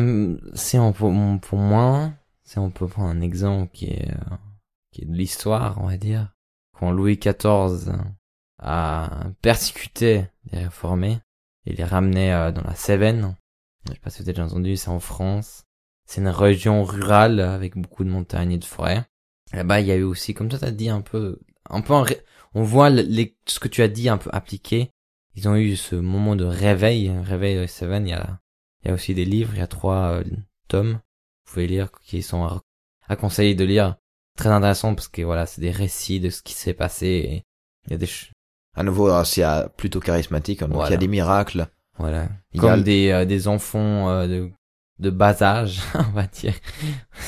si 0.54 0.78
on 0.78 0.94
pour 0.94 1.12
moi, 1.12 2.12
si 2.44 2.58
on 2.58 2.70
peut 2.70 2.88
prendre 2.88 3.10
un 3.10 3.22
exemple 3.22 3.72
qui 3.74 3.88
est, 3.88 4.14
qui 4.92 5.02
est 5.02 5.06
de 5.06 5.14
l'histoire, 5.14 5.78
on 5.82 5.88
va 5.88 5.98
dire, 5.98 6.34
quand 6.78 6.92
Louis 6.92 7.18
XIV 7.18 7.92
a 8.60 9.10
persécuté 9.42 10.28
les 10.52 10.60
réformés 10.66 11.20
et 11.68 11.74
les 11.74 11.84
ramenait 11.84 12.34
euh, 12.34 12.52
dans 12.52 12.64
la 12.64 12.76
Cévennes. 12.76 13.36
Je 13.86 13.94
sais 13.94 14.00
pas 14.00 14.10
si 14.10 14.20
vous 14.20 14.30
avez 14.30 14.34
déjà 14.34 14.46
entendu, 14.46 14.78
c'est 14.78 14.90
en 14.90 15.00
France. 15.00 15.64
C'est 16.06 16.22
une 16.22 16.30
région 16.30 16.84
rurale 16.84 17.40
avec 17.42 17.78
beaucoup 17.78 18.04
de 18.06 18.10
montagnes 18.10 18.54
et 18.54 18.58
de 18.58 18.66
forêts. 18.66 19.06
Là-bas, 19.54 19.82
il 19.82 19.88
y 19.88 19.92
a 19.92 19.96
eu 19.96 20.04
aussi, 20.04 20.34
comme 20.34 20.50
toi 20.50 20.60
t'as 20.60 20.72
dit, 20.72 20.90
un 20.90 21.02
peu, 21.02 21.40
un 21.70 21.82
peu, 21.82 21.94
on 22.54 22.64
voit 22.64 22.90
le- 22.90 23.02
les, 23.02 23.38
ce 23.46 23.60
que 23.60 23.68
tu 23.68 23.82
as 23.82 23.88
dit 23.88 24.10
un 24.10 24.18
peu 24.18 24.30
appliqué. 24.34 24.92
Ils 25.36 25.48
ont 25.48 25.56
eu 25.56 25.76
ce 25.76 25.96
moment 25.96 26.36
de 26.36 26.46
réveil, 26.46 27.12
réveil 27.20 27.58
de 27.58 27.68
Cévennes. 27.68 28.08
Il 28.08 28.12
y 28.12 28.14
a, 28.14 28.40
il 28.84 28.88
y 28.88 28.92
a 28.92 28.94
aussi 28.94 29.14
des 29.14 29.26
livres, 29.26 29.54
il 29.54 29.60
y 29.60 29.62
a 29.62 29.68
trois 29.68 30.14
euh, 30.14 30.24
tomes. 30.68 30.94
Vous 31.46 31.54
pouvez 31.54 31.68
lire, 31.68 31.92
qui 32.04 32.22
sont 32.22 32.46
à, 33.08 33.16
conseiller 33.16 33.56
de 33.56 33.66
lire. 33.66 33.98
Très 34.38 34.50
intéressant 34.50 34.96
parce 34.96 35.08
que 35.08 35.22
voilà, 35.22 35.46
c'est 35.46 35.62
des 35.62 35.72
récits 35.72 36.20
de 36.20 36.30
ce 36.30 36.42
qui 36.42 36.54
s'est 36.54 36.74
passé. 36.74 37.08
Et 37.08 37.44
il 37.86 37.92
y 37.92 37.94
a 37.96 37.98
des, 37.98 38.08
À 38.78 38.84
nouveau, 38.84 39.10
euh, 39.10 39.24
c'est 39.24 39.44
euh, 39.44 39.68
plutôt 39.76 40.00
charismatique, 40.00 40.64
donc 40.64 40.84
il 40.88 40.92
y 40.92 40.94
a 40.94 40.98
des 40.98 41.08
miracles. 41.08 41.68
Voilà. 41.98 42.30
Il 42.54 42.58
y 42.58 42.62
Comme 42.62 42.70
a- 42.72 42.78
des, 42.78 43.10
euh, 43.10 43.26
des 43.26 43.48
enfants 43.48 44.10
euh, 44.10 44.28
de, 44.28 44.52
de 45.00 45.10
bas 45.10 45.42
âge, 45.42 45.82
on 45.96 46.12
va 46.14 46.28
dire, 46.28 46.54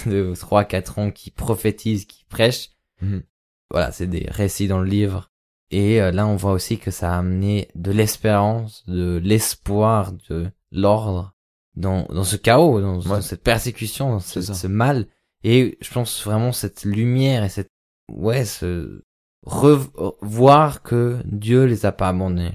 de 0.06 0.34
3-4 0.36 1.00
ans 1.00 1.12
qui 1.12 1.32
prophétisent, 1.32 2.06
qui 2.06 2.24
prêchent. 2.26 2.70
Mhm. 3.02 3.24
Voilà, 3.72 3.92
c'est 3.92 4.08
des 4.08 4.28
récits 4.30 4.68
dans 4.68 4.80
le 4.80 4.88
livre. 4.88 5.32
Et 5.72 6.02
euh, 6.02 6.12
là, 6.12 6.26
on 6.28 6.36
voit 6.36 6.52
aussi 6.54 6.78
que 6.80 6.92
ça 6.92 7.14
a 7.14 7.18
amené 7.20 7.68
de 7.76 7.92
l'espérance, 7.92 8.84
de 8.88 9.20
l'espoir, 9.24 10.14
de 10.30 10.50
l'ordre 10.72 11.34
dans, 11.76 12.06
dans 12.10 12.24
ce 12.24 12.36
chaos, 12.36 12.82
dans, 12.82 13.22
cette 13.22 13.44
persécution, 13.44 14.12
dans 14.12 14.20
ce, 14.20 14.42
ce 14.42 14.68
mal. 14.68 15.08
Et 15.44 15.78
je 15.82 15.92
pense 15.92 16.24
vraiment 16.24 16.52
cette 16.52 16.84
lumière 16.84 17.44
et 17.44 17.50
cette, 17.50 17.72
ouais, 18.12 18.46
ce, 18.46 19.04
revoir 19.50 20.82
que 20.82 21.20
Dieu 21.26 21.66
les 21.66 21.86
a 21.86 21.92
pas 21.92 22.10
abandonnés. 22.10 22.54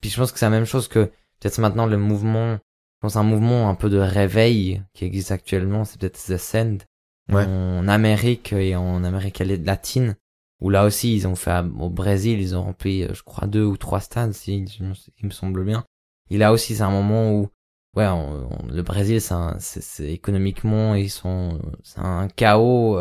Puis 0.00 0.10
je 0.10 0.16
pense 0.16 0.32
que 0.32 0.38
c'est 0.38 0.46
la 0.46 0.50
même 0.50 0.64
chose 0.64 0.88
que 0.88 1.04
peut-être 1.40 1.58
maintenant 1.60 1.86
le 1.86 1.96
mouvement, 1.96 2.54
je 2.54 2.58
pense 3.00 3.16
un 3.16 3.22
mouvement 3.22 3.68
un 3.68 3.74
peu 3.74 3.88
de 3.90 3.98
réveil 3.98 4.82
qui 4.94 5.04
existe 5.04 5.30
actuellement, 5.32 5.84
c'est 5.84 5.98
peut-être 6.00 6.22
The 6.24 6.36
Send 6.36 6.78
Ouais. 7.30 7.44
en 7.46 7.86
Amérique 7.86 8.52
et 8.52 8.74
en 8.74 9.04
Amérique 9.04 9.38
latine, 9.38 10.16
où 10.60 10.70
là 10.70 10.84
aussi 10.84 11.14
ils 11.14 11.28
ont 11.28 11.36
fait 11.36 11.62
au 11.78 11.88
Brésil, 11.88 12.40
ils 12.40 12.56
ont 12.56 12.62
rempli, 12.62 13.04
euh, 13.04 13.14
je 13.14 13.22
crois, 13.22 13.46
deux 13.46 13.64
ou 13.64 13.76
trois 13.76 14.00
stades, 14.00 14.32
si, 14.32 14.64
il 14.80 15.26
me 15.26 15.30
semble 15.30 15.64
bien. 15.64 15.84
Et 16.30 16.36
là 16.38 16.52
aussi 16.52 16.74
c'est 16.74 16.82
un 16.82 16.90
moment 16.90 17.30
où 17.32 17.48
ouais, 17.96 18.08
on- 18.08 18.48
on- 18.52 18.66
le 18.66 18.82
Brésil, 18.82 19.20
c'est 19.20 20.12
économiquement, 20.12 20.96
ils 20.96 21.10
sont, 21.10 21.60
c'est 21.84 22.00
un 22.00 22.26
chaos. 22.28 22.98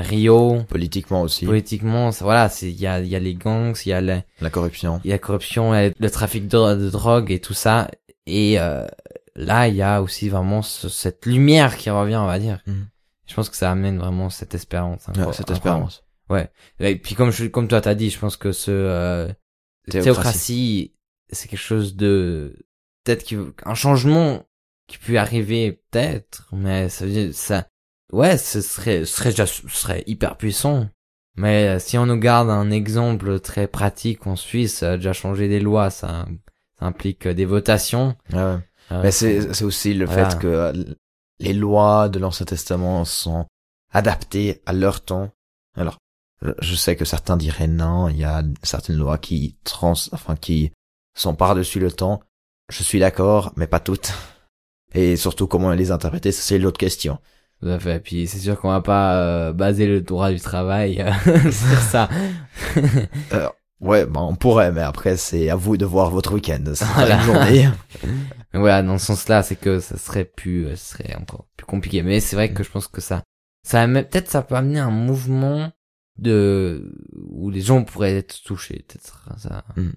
Rio, 0.00 0.62
Politiquement 0.68 1.22
aussi, 1.22 1.44
politiquement, 1.44 2.12
ça- 2.12 2.24
voilà, 2.24 2.48
c'est 2.48 2.70
il 2.70 2.80
y 2.80 2.86
a 2.86 3.00
il 3.00 3.08
y 3.08 3.16
a 3.16 3.18
les 3.18 3.34
gangs, 3.34 3.74
il 3.84 3.88
y 3.90 3.92
a 3.92 4.00
la, 4.00 4.22
la 4.40 4.50
corruption. 4.50 5.00
il 5.04 5.08
y 5.08 5.12
a 5.12 5.16
la 5.16 5.18
corruption, 5.18 5.74
y 5.74 5.78
a 5.86 5.90
le 5.98 6.10
trafic 6.10 6.48
de, 6.48 6.74
de 6.76 6.90
drogue 6.90 7.30
et 7.30 7.40
tout 7.40 7.54
ça. 7.54 7.90
Et 8.26 8.58
euh, 8.60 8.86
là, 9.34 9.68
il 9.68 9.74
y 9.74 9.82
a 9.82 10.00
aussi 10.00 10.28
vraiment 10.28 10.62
ce- 10.62 10.88
cette 10.88 11.26
lumière 11.26 11.76
qui 11.76 11.90
revient, 11.90 12.16
on 12.16 12.26
va 12.26 12.38
dire. 12.38 12.60
Mhm. 12.66 12.86
Je 13.26 13.34
pense 13.34 13.48
que 13.50 13.56
ça 13.56 13.70
amène 13.70 13.98
vraiment 13.98 14.30
cette 14.30 14.54
espérance. 14.54 15.06
Ouais, 15.08 15.20
encore- 15.20 15.34
cette 15.34 15.50
espérance. 15.50 16.02
Et 16.80 16.96
puis 16.96 17.14
comme 17.14 17.30
je, 17.30 17.44
comme 17.46 17.68
toi 17.68 17.80
t'as 17.82 17.94
dit, 17.94 18.08
je 18.08 18.18
pense 18.18 18.36
que 18.38 18.52
ce 18.52 18.70
euh, 18.70 19.26
Théocratie. 19.90 20.02
théocratie, 20.14 20.94
c'est 21.30 21.48
quelque 21.48 21.58
chose 21.60 21.94
de 21.96 22.56
peut-être 23.04 23.34
un 23.66 23.74
changement 23.74 24.44
qui 24.86 24.96
peut 24.98 25.18
arriver 25.18 25.82
peut-être, 25.90 26.48
mais 26.52 26.88
ça 26.88 27.04
veut 27.04 27.10
dire 27.12 27.34
ça. 27.34 27.66
Ouais, 28.12 28.36
ce 28.38 28.60
serait 28.60 29.04
ce 29.04 29.16
serait 29.16 29.30
déjà 29.30 29.46
ce 29.46 29.66
serait 29.68 30.04
hyper 30.06 30.36
puissant. 30.36 30.88
Mais 31.36 31.68
euh, 31.68 31.78
si 31.78 31.96
on 31.96 32.04
nous 32.06 32.18
garde 32.18 32.50
un 32.50 32.70
exemple 32.70 33.40
très 33.40 33.66
pratique 33.66 34.26
en 34.26 34.36
Suisse, 34.36 34.78
ça 34.78 34.92
a 34.92 34.96
déjà 34.96 35.14
changé 35.14 35.48
des 35.48 35.60
lois, 35.60 35.88
ça, 35.88 36.26
ça 36.78 36.84
implique 36.86 37.26
euh, 37.26 37.34
des 37.34 37.46
votations. 37.46 38.16
Ouais, 38.32 38.38
ouais. 38.38 38.58
Euh, 38.92 39.02
Mais 39.02 39.10
c'est 39.10 39.54
c'est 39.54 39.64
aussi 39.64 39.94
le 39.94 40.04
Voilà. 40.04 40.28
fait 40.30 40.38
que 40.38 40.94
les 41.38 41.54
lois 41.54 42.10
de 42.10 42.18
l'Ancien 42.18 42.44
Testament 42.44 43.04
sont 43.06 43.46
adaptées 43.92 44.60
à 44.66 44.74
leur 44.74 45.00
temps. 45.02 45.30
Alors, 45.74 45.96
je- 46.60 46.74
sais 46.74 46.96
que 46.96 47.04
certains 47.06 47.36
diraient 47.38 47.66
non, 47.66 48.08
il 48.08 48.18
y 48.18 48.24
a 48.24 48.42
certaines 48.62 48.96
lois 48.96 49.16
qui 49.16 49.56
trans, 49.64 49.94
enfin 50.12 50.36
qui 50.36 50.72
sont 51.16 51.34
par-dessus 51.34 51.80
le 51.80 51.90
temps. 51.92 52.20
Je 52.70 52.82
suis 52.82 52.98
d'accord, 53.00 53.52
mais 53.56 53.66
pas 53.66 53.80
toutes. 53.80 54.12
Et 54.94 55.16
surtout 55.16 55.46
comment 55.46 55.72
les 55.72 55.90
interpréter, 55.90 56.32
c'est 56.32 56.58
l'autre 56.58 56.78
question. 56.78 57.18
Tout 57.62 57.68
à 57.68 57.78
fait. 57.78 58.00
Puis 58.00 58.26
c'est 58.26 58.38
sûr 58.40 58.60
qu'on 58.60 58.70
va 58.70 58.80
pas 58.80 59.16
euh, 59.22 59.52
baser 59.52 59.86
le 59.86 60.00
droit 60.00 60.30
du 60.32 60.40
travail 60.40 61.00
euh, 61.00 61.50
sur 61.50 61.78
ça. 61.78 62.08
Ouais, 63.80 64.06
ben 64.06 64.20
on 64.20 64.36
pourrait, 64.36 64.70
mais 64.70 64.80
après 64.80 65.16
c'est 65.16 65.50
à 65.50 65.56
vous 65.56 65.76
de 65.76 65.84
voir 65.84 66.08
votre 66.12 66.34
week-end. 66.34 66.62
C'est 66.72 66.84
Voilà. 66.84 67.16
une 67.16 67.22
journée. 67.22 67.68
Mais 68.54 68.60
voilà, 68.60 68.80
dans 68.80 68.96
ce 68.96 69.06
sens-là, 69.06 69.42
c'est 69.42 69.56
que 69.56 69.80
ça 69.80 69.98
serait 69.98 70.24
plus, 70.24 70.66
euh, 70.66 70.76
ce 70.76 70.92
serait 70.92 71.16
encore 71.16 71.46
plus 71.56 71.66
compliqué. 71.66 72.04
Mais 72.04 72.20
c'est 72.20 72.36
vrai 72.36 72.52
que 72.52 72.62
je 72.62 72.70
pense 72.70 72.86
que 72.86 73.00
ça, 73.00 73.24
ça 73.66 73.84
peut-être 73.88 74.30
ça 74.30 74.42
peut 74.42 74.54
amener 74.54 74.78
un 74.78 74.92
mouvement 74.92 75.72
de 76.16 76.94
où 77.28 77.50
les 77.50 77.60
gens 77.60 77.82
pourraient 77.82 78.18
être 78.18 78.40
touchés, 78.44 78.84
peut-être 78.86 79.28
ça, 79.36 79.64
Mm. 79.76 79.90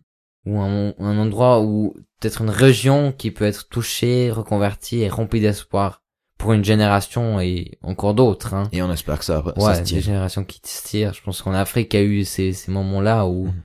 ou 0.47 0.59
un, 0.61 0.93
un 0.97 1.17
endroit 1.19 1.61
où 1.61 1.93
peut-être 2.19 2.41
une 2.41 2.49
région 2.49 3.11
qui 3.11 3.29
peut 3.29 3.45
être 3.45 3.69
touchée, 3.69 4.31
reconvertie 4.31 5.01
et 5.01 5.09
remplie 5.09 5.41
d'espoir 5.41 6.01
pour 6.45 6.53
une 6.53 6.63
génération 6.63 7.39
et 7.39 7.77
encore 7.81 8.13
d'autres. 8.13 8.53
Hein. 8.53 8.69
Et 8.71 8.81
on 8.83 8.91
espère 8.91 9.17
que 9.17 9.25
ça, 9.25 9.43
ça 9.43 9.63
Ouais, 9.63 9.73
se 9.73 9.79
des 9.79 9.85
tient. 9.85 9.99
générations 9.99 10.43
qui 10.43 10.61
se 10.63 10.87
tirent. 10.87 11.13
Je 11.13 11.21
pense 11.23 11.41
qu'en 11.41 11.53
Afrique, 11.53 11.93
il 11.93 11.97
y 11.97 11.99
a 11.99 12.05
eu 12.05 12.23
ces, 12.23 12.53
ces 12.53 12.71
moments-là 12.71 13.25
où 13.25 13.45
Mhm. 13.47 13.61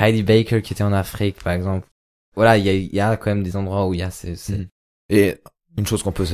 Heidi 0.00 0.22
Baker 0.22 0.62
qui 0.62 0.72
était 0.72 0.82
en 0.82 0.94
Afrique, 0.94 1.42
par 1.42 1.52
exemple. 1.52 1.86
Voilà, 2.34 2.56
il 2.56 2.64
y 2.64 2.70
a, 2.70 2.72
il 2.72 2.94
y 2.94 3.00
a 3.00 3.16
quand 3.18 3.30
même 3.30 3.42
des 3.42 3.56
endroits 3.56 3.86
où 3.86 3.92
il 3.92 4.00
y 4.00 4.02
a 4.02 4.10
ces, 4.10 4.34
ces- 4.36 4.56
Mhm. 4.58 4.68
Et 5.10 5.36
une 5.76 5.86
chose 5.86 6.02
qu'on 6.02 6.12
peut 6.12 6.26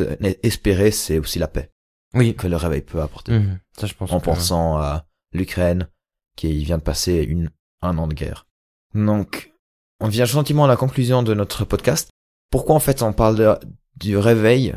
espérer, 0.44 0.92
c'est 0.92 1.18
aussi 1.18 1.40
la 1.40 1.48
paix 1.48 1.70
Oui. 2.14 2.36
que 2.36 2.46
le 2.46 2.54
réveil 2.56 2.82
peut 2.82 3.02
apporter. 3.02 3.32
Mhm. 3.32 3.58
Ça, 3.76 3.86
je 3.88 3.94
pense. 3.94 4.12
en 4.12 4.20
pensant 4.20 4.76
à 4.78 5.04
l'Ukraine 5.32 5.88
qui 6.36 6.62
vient 6.64 6.78
de 6.78 6.82
passer 6.82 7.22
une, 7.24 7.50
un 7.82 7.98
an 7.98 8.06
de 8.06 8.14
guerre. 8.14 8.46
Donc, 8.94 9.52
on 10.00 10.06
vient 10.08 10.24
gentiment 10.24 10.64
à 10.64 10.68
la 10.68 10.76
conclusion 10.76 11.24
de 11.24 11.34
notre 11.34 11.64
podcast. 11.64 12.10
Pourquoi 12.50 12.76
en 12.76 12.80
fait 12.80 13.02
on 13.02 13.12
parle 13.12 13.36
de- 13.36 13.58
du 13.96 14.16
réveil 14.16 14.74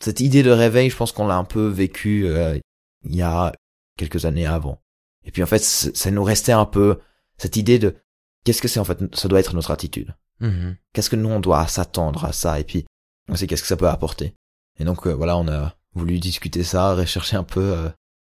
cette 0.00 0.20
idée 0.20 0.42
de 0.42 0.50
réveil, 0.50 0.90
je 0.90 0.96
pense 0.96 1.12
qu'on 1.12 1.26
l'a 1.26 1.36
un 1.36 1.44
peu 1.44 1.66
vécu 1.66 2.26
euh, 2.26 2.58
il 3.04 3.14
y 3.14 3.22
a 3.22 3.52
quelques 3.96 4.24
années 4.24 4.46
avant. 4.46 4.82
Et 5.24 5.30
puis 5.30 5.42
en 5.42 5.46
fait, 5.46 5.62
ça 5.62 6.10
nous 6.10 6.24
restait 6.24 6.52
un 6.52 6.64
peu 6.64 6.98
cette 7.36 7.56
idée 7.56 7.78
de 7.78 7.96
qu'est-ce 8.44 8.62
que 8.62 8.68
c'est 8.68 8.80
en 8.80 8.84
fait 8.84 8.98
Ça 9.14 9.28
doit 9.28 9.40
être 9.40 9.54
notre 9.54 9.70
attitude. 9.70 10.14
Mhm. 10.40 10.76
Qu'est-ce 10.92 11.10
que 11.10 11.16
nous 11.16 11.28
on 11.28 11.40
doit 11.40 11.66
s'attendre 11.66 12.24
à 12.24 12.32
ça? 12.32 12.58
Et 12.58 12.64
puis 12.64 12.86
aussi 13.28 13.46
qu'est-ce 13.46 13.62
que 13.62 13.68
ça 13.68 13.76
peut 13.76 13.88
apporter 13.88 14.34
Et 14.78 14.84
donc 14.84 15.06
euh, 15.06 15.12
voilà, 15.12 15.36
on 15.36 15.48
a 15.48 15.74
voulu 15.94 16.18
discuter 16.18 16.64
ça, 16.64 16.94
rechercher 16.94 17.36
un 17.36 17.44
peu 17.44 17.60
euh, 17.60 17.88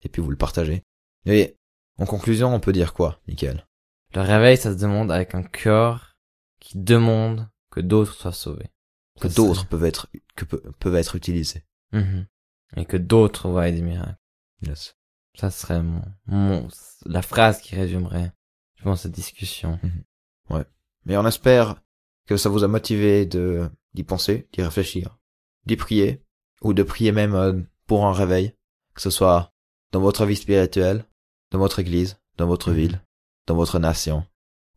et 0.03 0.09
puis 0.09 0.21
vous 0.21 0.29
le 0.29 0.37
partager. 0.37 0.83
Et 1.25 1.55
en 1.97 2.05
conclusion, 2.05 2.53
on 2.53 2.59
peut 2.59 2.73
dire 2.73 2.93
quoi, 2.93 3.19
Michael? 3.27 3.65
Le 4.13 4.21
réveil, 4.21 4.57
ça 4.57 4.71
se 4.71 4.77
demande 4.77 5.11
avec 5.11 5.33
un 5.33 5.43
cœur 5.43 6.15
qui 6.59 6.77
demande 6.77 7.49
que 7.71 7.79
d'autres 7.79 8.13
soient 8.13 8.31
sauvés. 8.31 8.69
Que 9.19 9.27
d'autres 9.29 9.67
peuvent 9.67 9.85
être 9.85 10.07
que 10.35 10.45
pe- 10.45 10.71
peuvent 10.79 10.95
être 10.95 11.15
utilisés. 11.15 11.63
Mhm. 11.93 12.25
Et 12.77 12.85
que 12.85 12.97
d'autres 12.97 13.49
voient 13.49 13.71
des 13.71 13.81
miracles. 13.81 14.17
Yes. 14.61 14.95
Ça 15.35 15.49
serait 15.51 15.81
mon, 15.81 16.01
mon, 16.27 16.67
la 17.05 17.21
phrase 17.21 17.61
qui 17.61 17.75
résumerait, 17.75 18.31
je 18.77 18.83
pense, 18.83 19.01
cette 19.01 19.11
discussion. 19.13 19.79
Mais 21.07 21.17
on 21.17 21.27
espère 21.27 21.81
que 22.25 22.35
ça 22.37 22.49
vous 22.49 22.63
a 22.63 22.67
motivé 22.67 23.25
de 23.27 23.69
d'y 23.93 24.03
penser, 24.03 24.47
d'y 24.51 24.61
réfléchir, 24.63 25.19
d'y 25.67 25.75
prier 25.75 26.23
ou 26.61 26.73
de 26.73 26.81
prier 26.83 27.11
même 27.11 27.35
euh, 27.35 27.61
pour 27.85 28.05
un 28.07 28.11
réveil, 28.13 28.55
que 28.95 29.01
ce 29.01 29.09
soit 29.11 29.53
dans 29.91 29.99
votre 30.01 30.25
vie 30.25 30.35
spirituelle, 30.35 31.05
dans 31.51 31.59
votre 31.59 31.77
église, 31.79 32.17
dans 32.37 32.47
votre 32.47 32.71
Mhm. 32.71 32.75
ville, 32.75 33.01
dans 33.45 33.55
votre 33.55 33.77
nation 33.79 34.25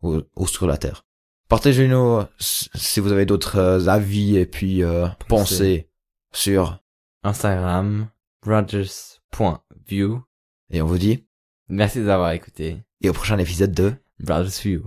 ou, 0.03 0.21
ou 0.35 0.47
sur 0.47 0.67
la 0.67 0.77
terre. 0.77 1.03
Partagez-nous 1.49 2.21
si 2.37 2.99
vous 2.99 3.11
avez 3.11 3.25
d'autres 3.25 3.57
euh, 3.57 3.87
avis 3.87 4.37
et 4.37 4.45
puis 4.45 4.83
euh, 4.83 5.07
pensées 5.27 5.89
sur 6.31 6.79
Instagram, 7.23 8.07
rogers.view. 8.45 10.21
et 10.69 10.81
on 10.83 10.85
vous 10.85 10.99
dit 10.99 11.25
Merci 11.67 12.03
d'avoir 12.03 12.31
écouté. 12.33 12.83
et 13.01 13.09
au 13.09 13.13
prochain 13.13 13.39
épisode 13.39 13.71
de 13.71 13.93
Brothers 14.19 14.61
View. 14.63 14.83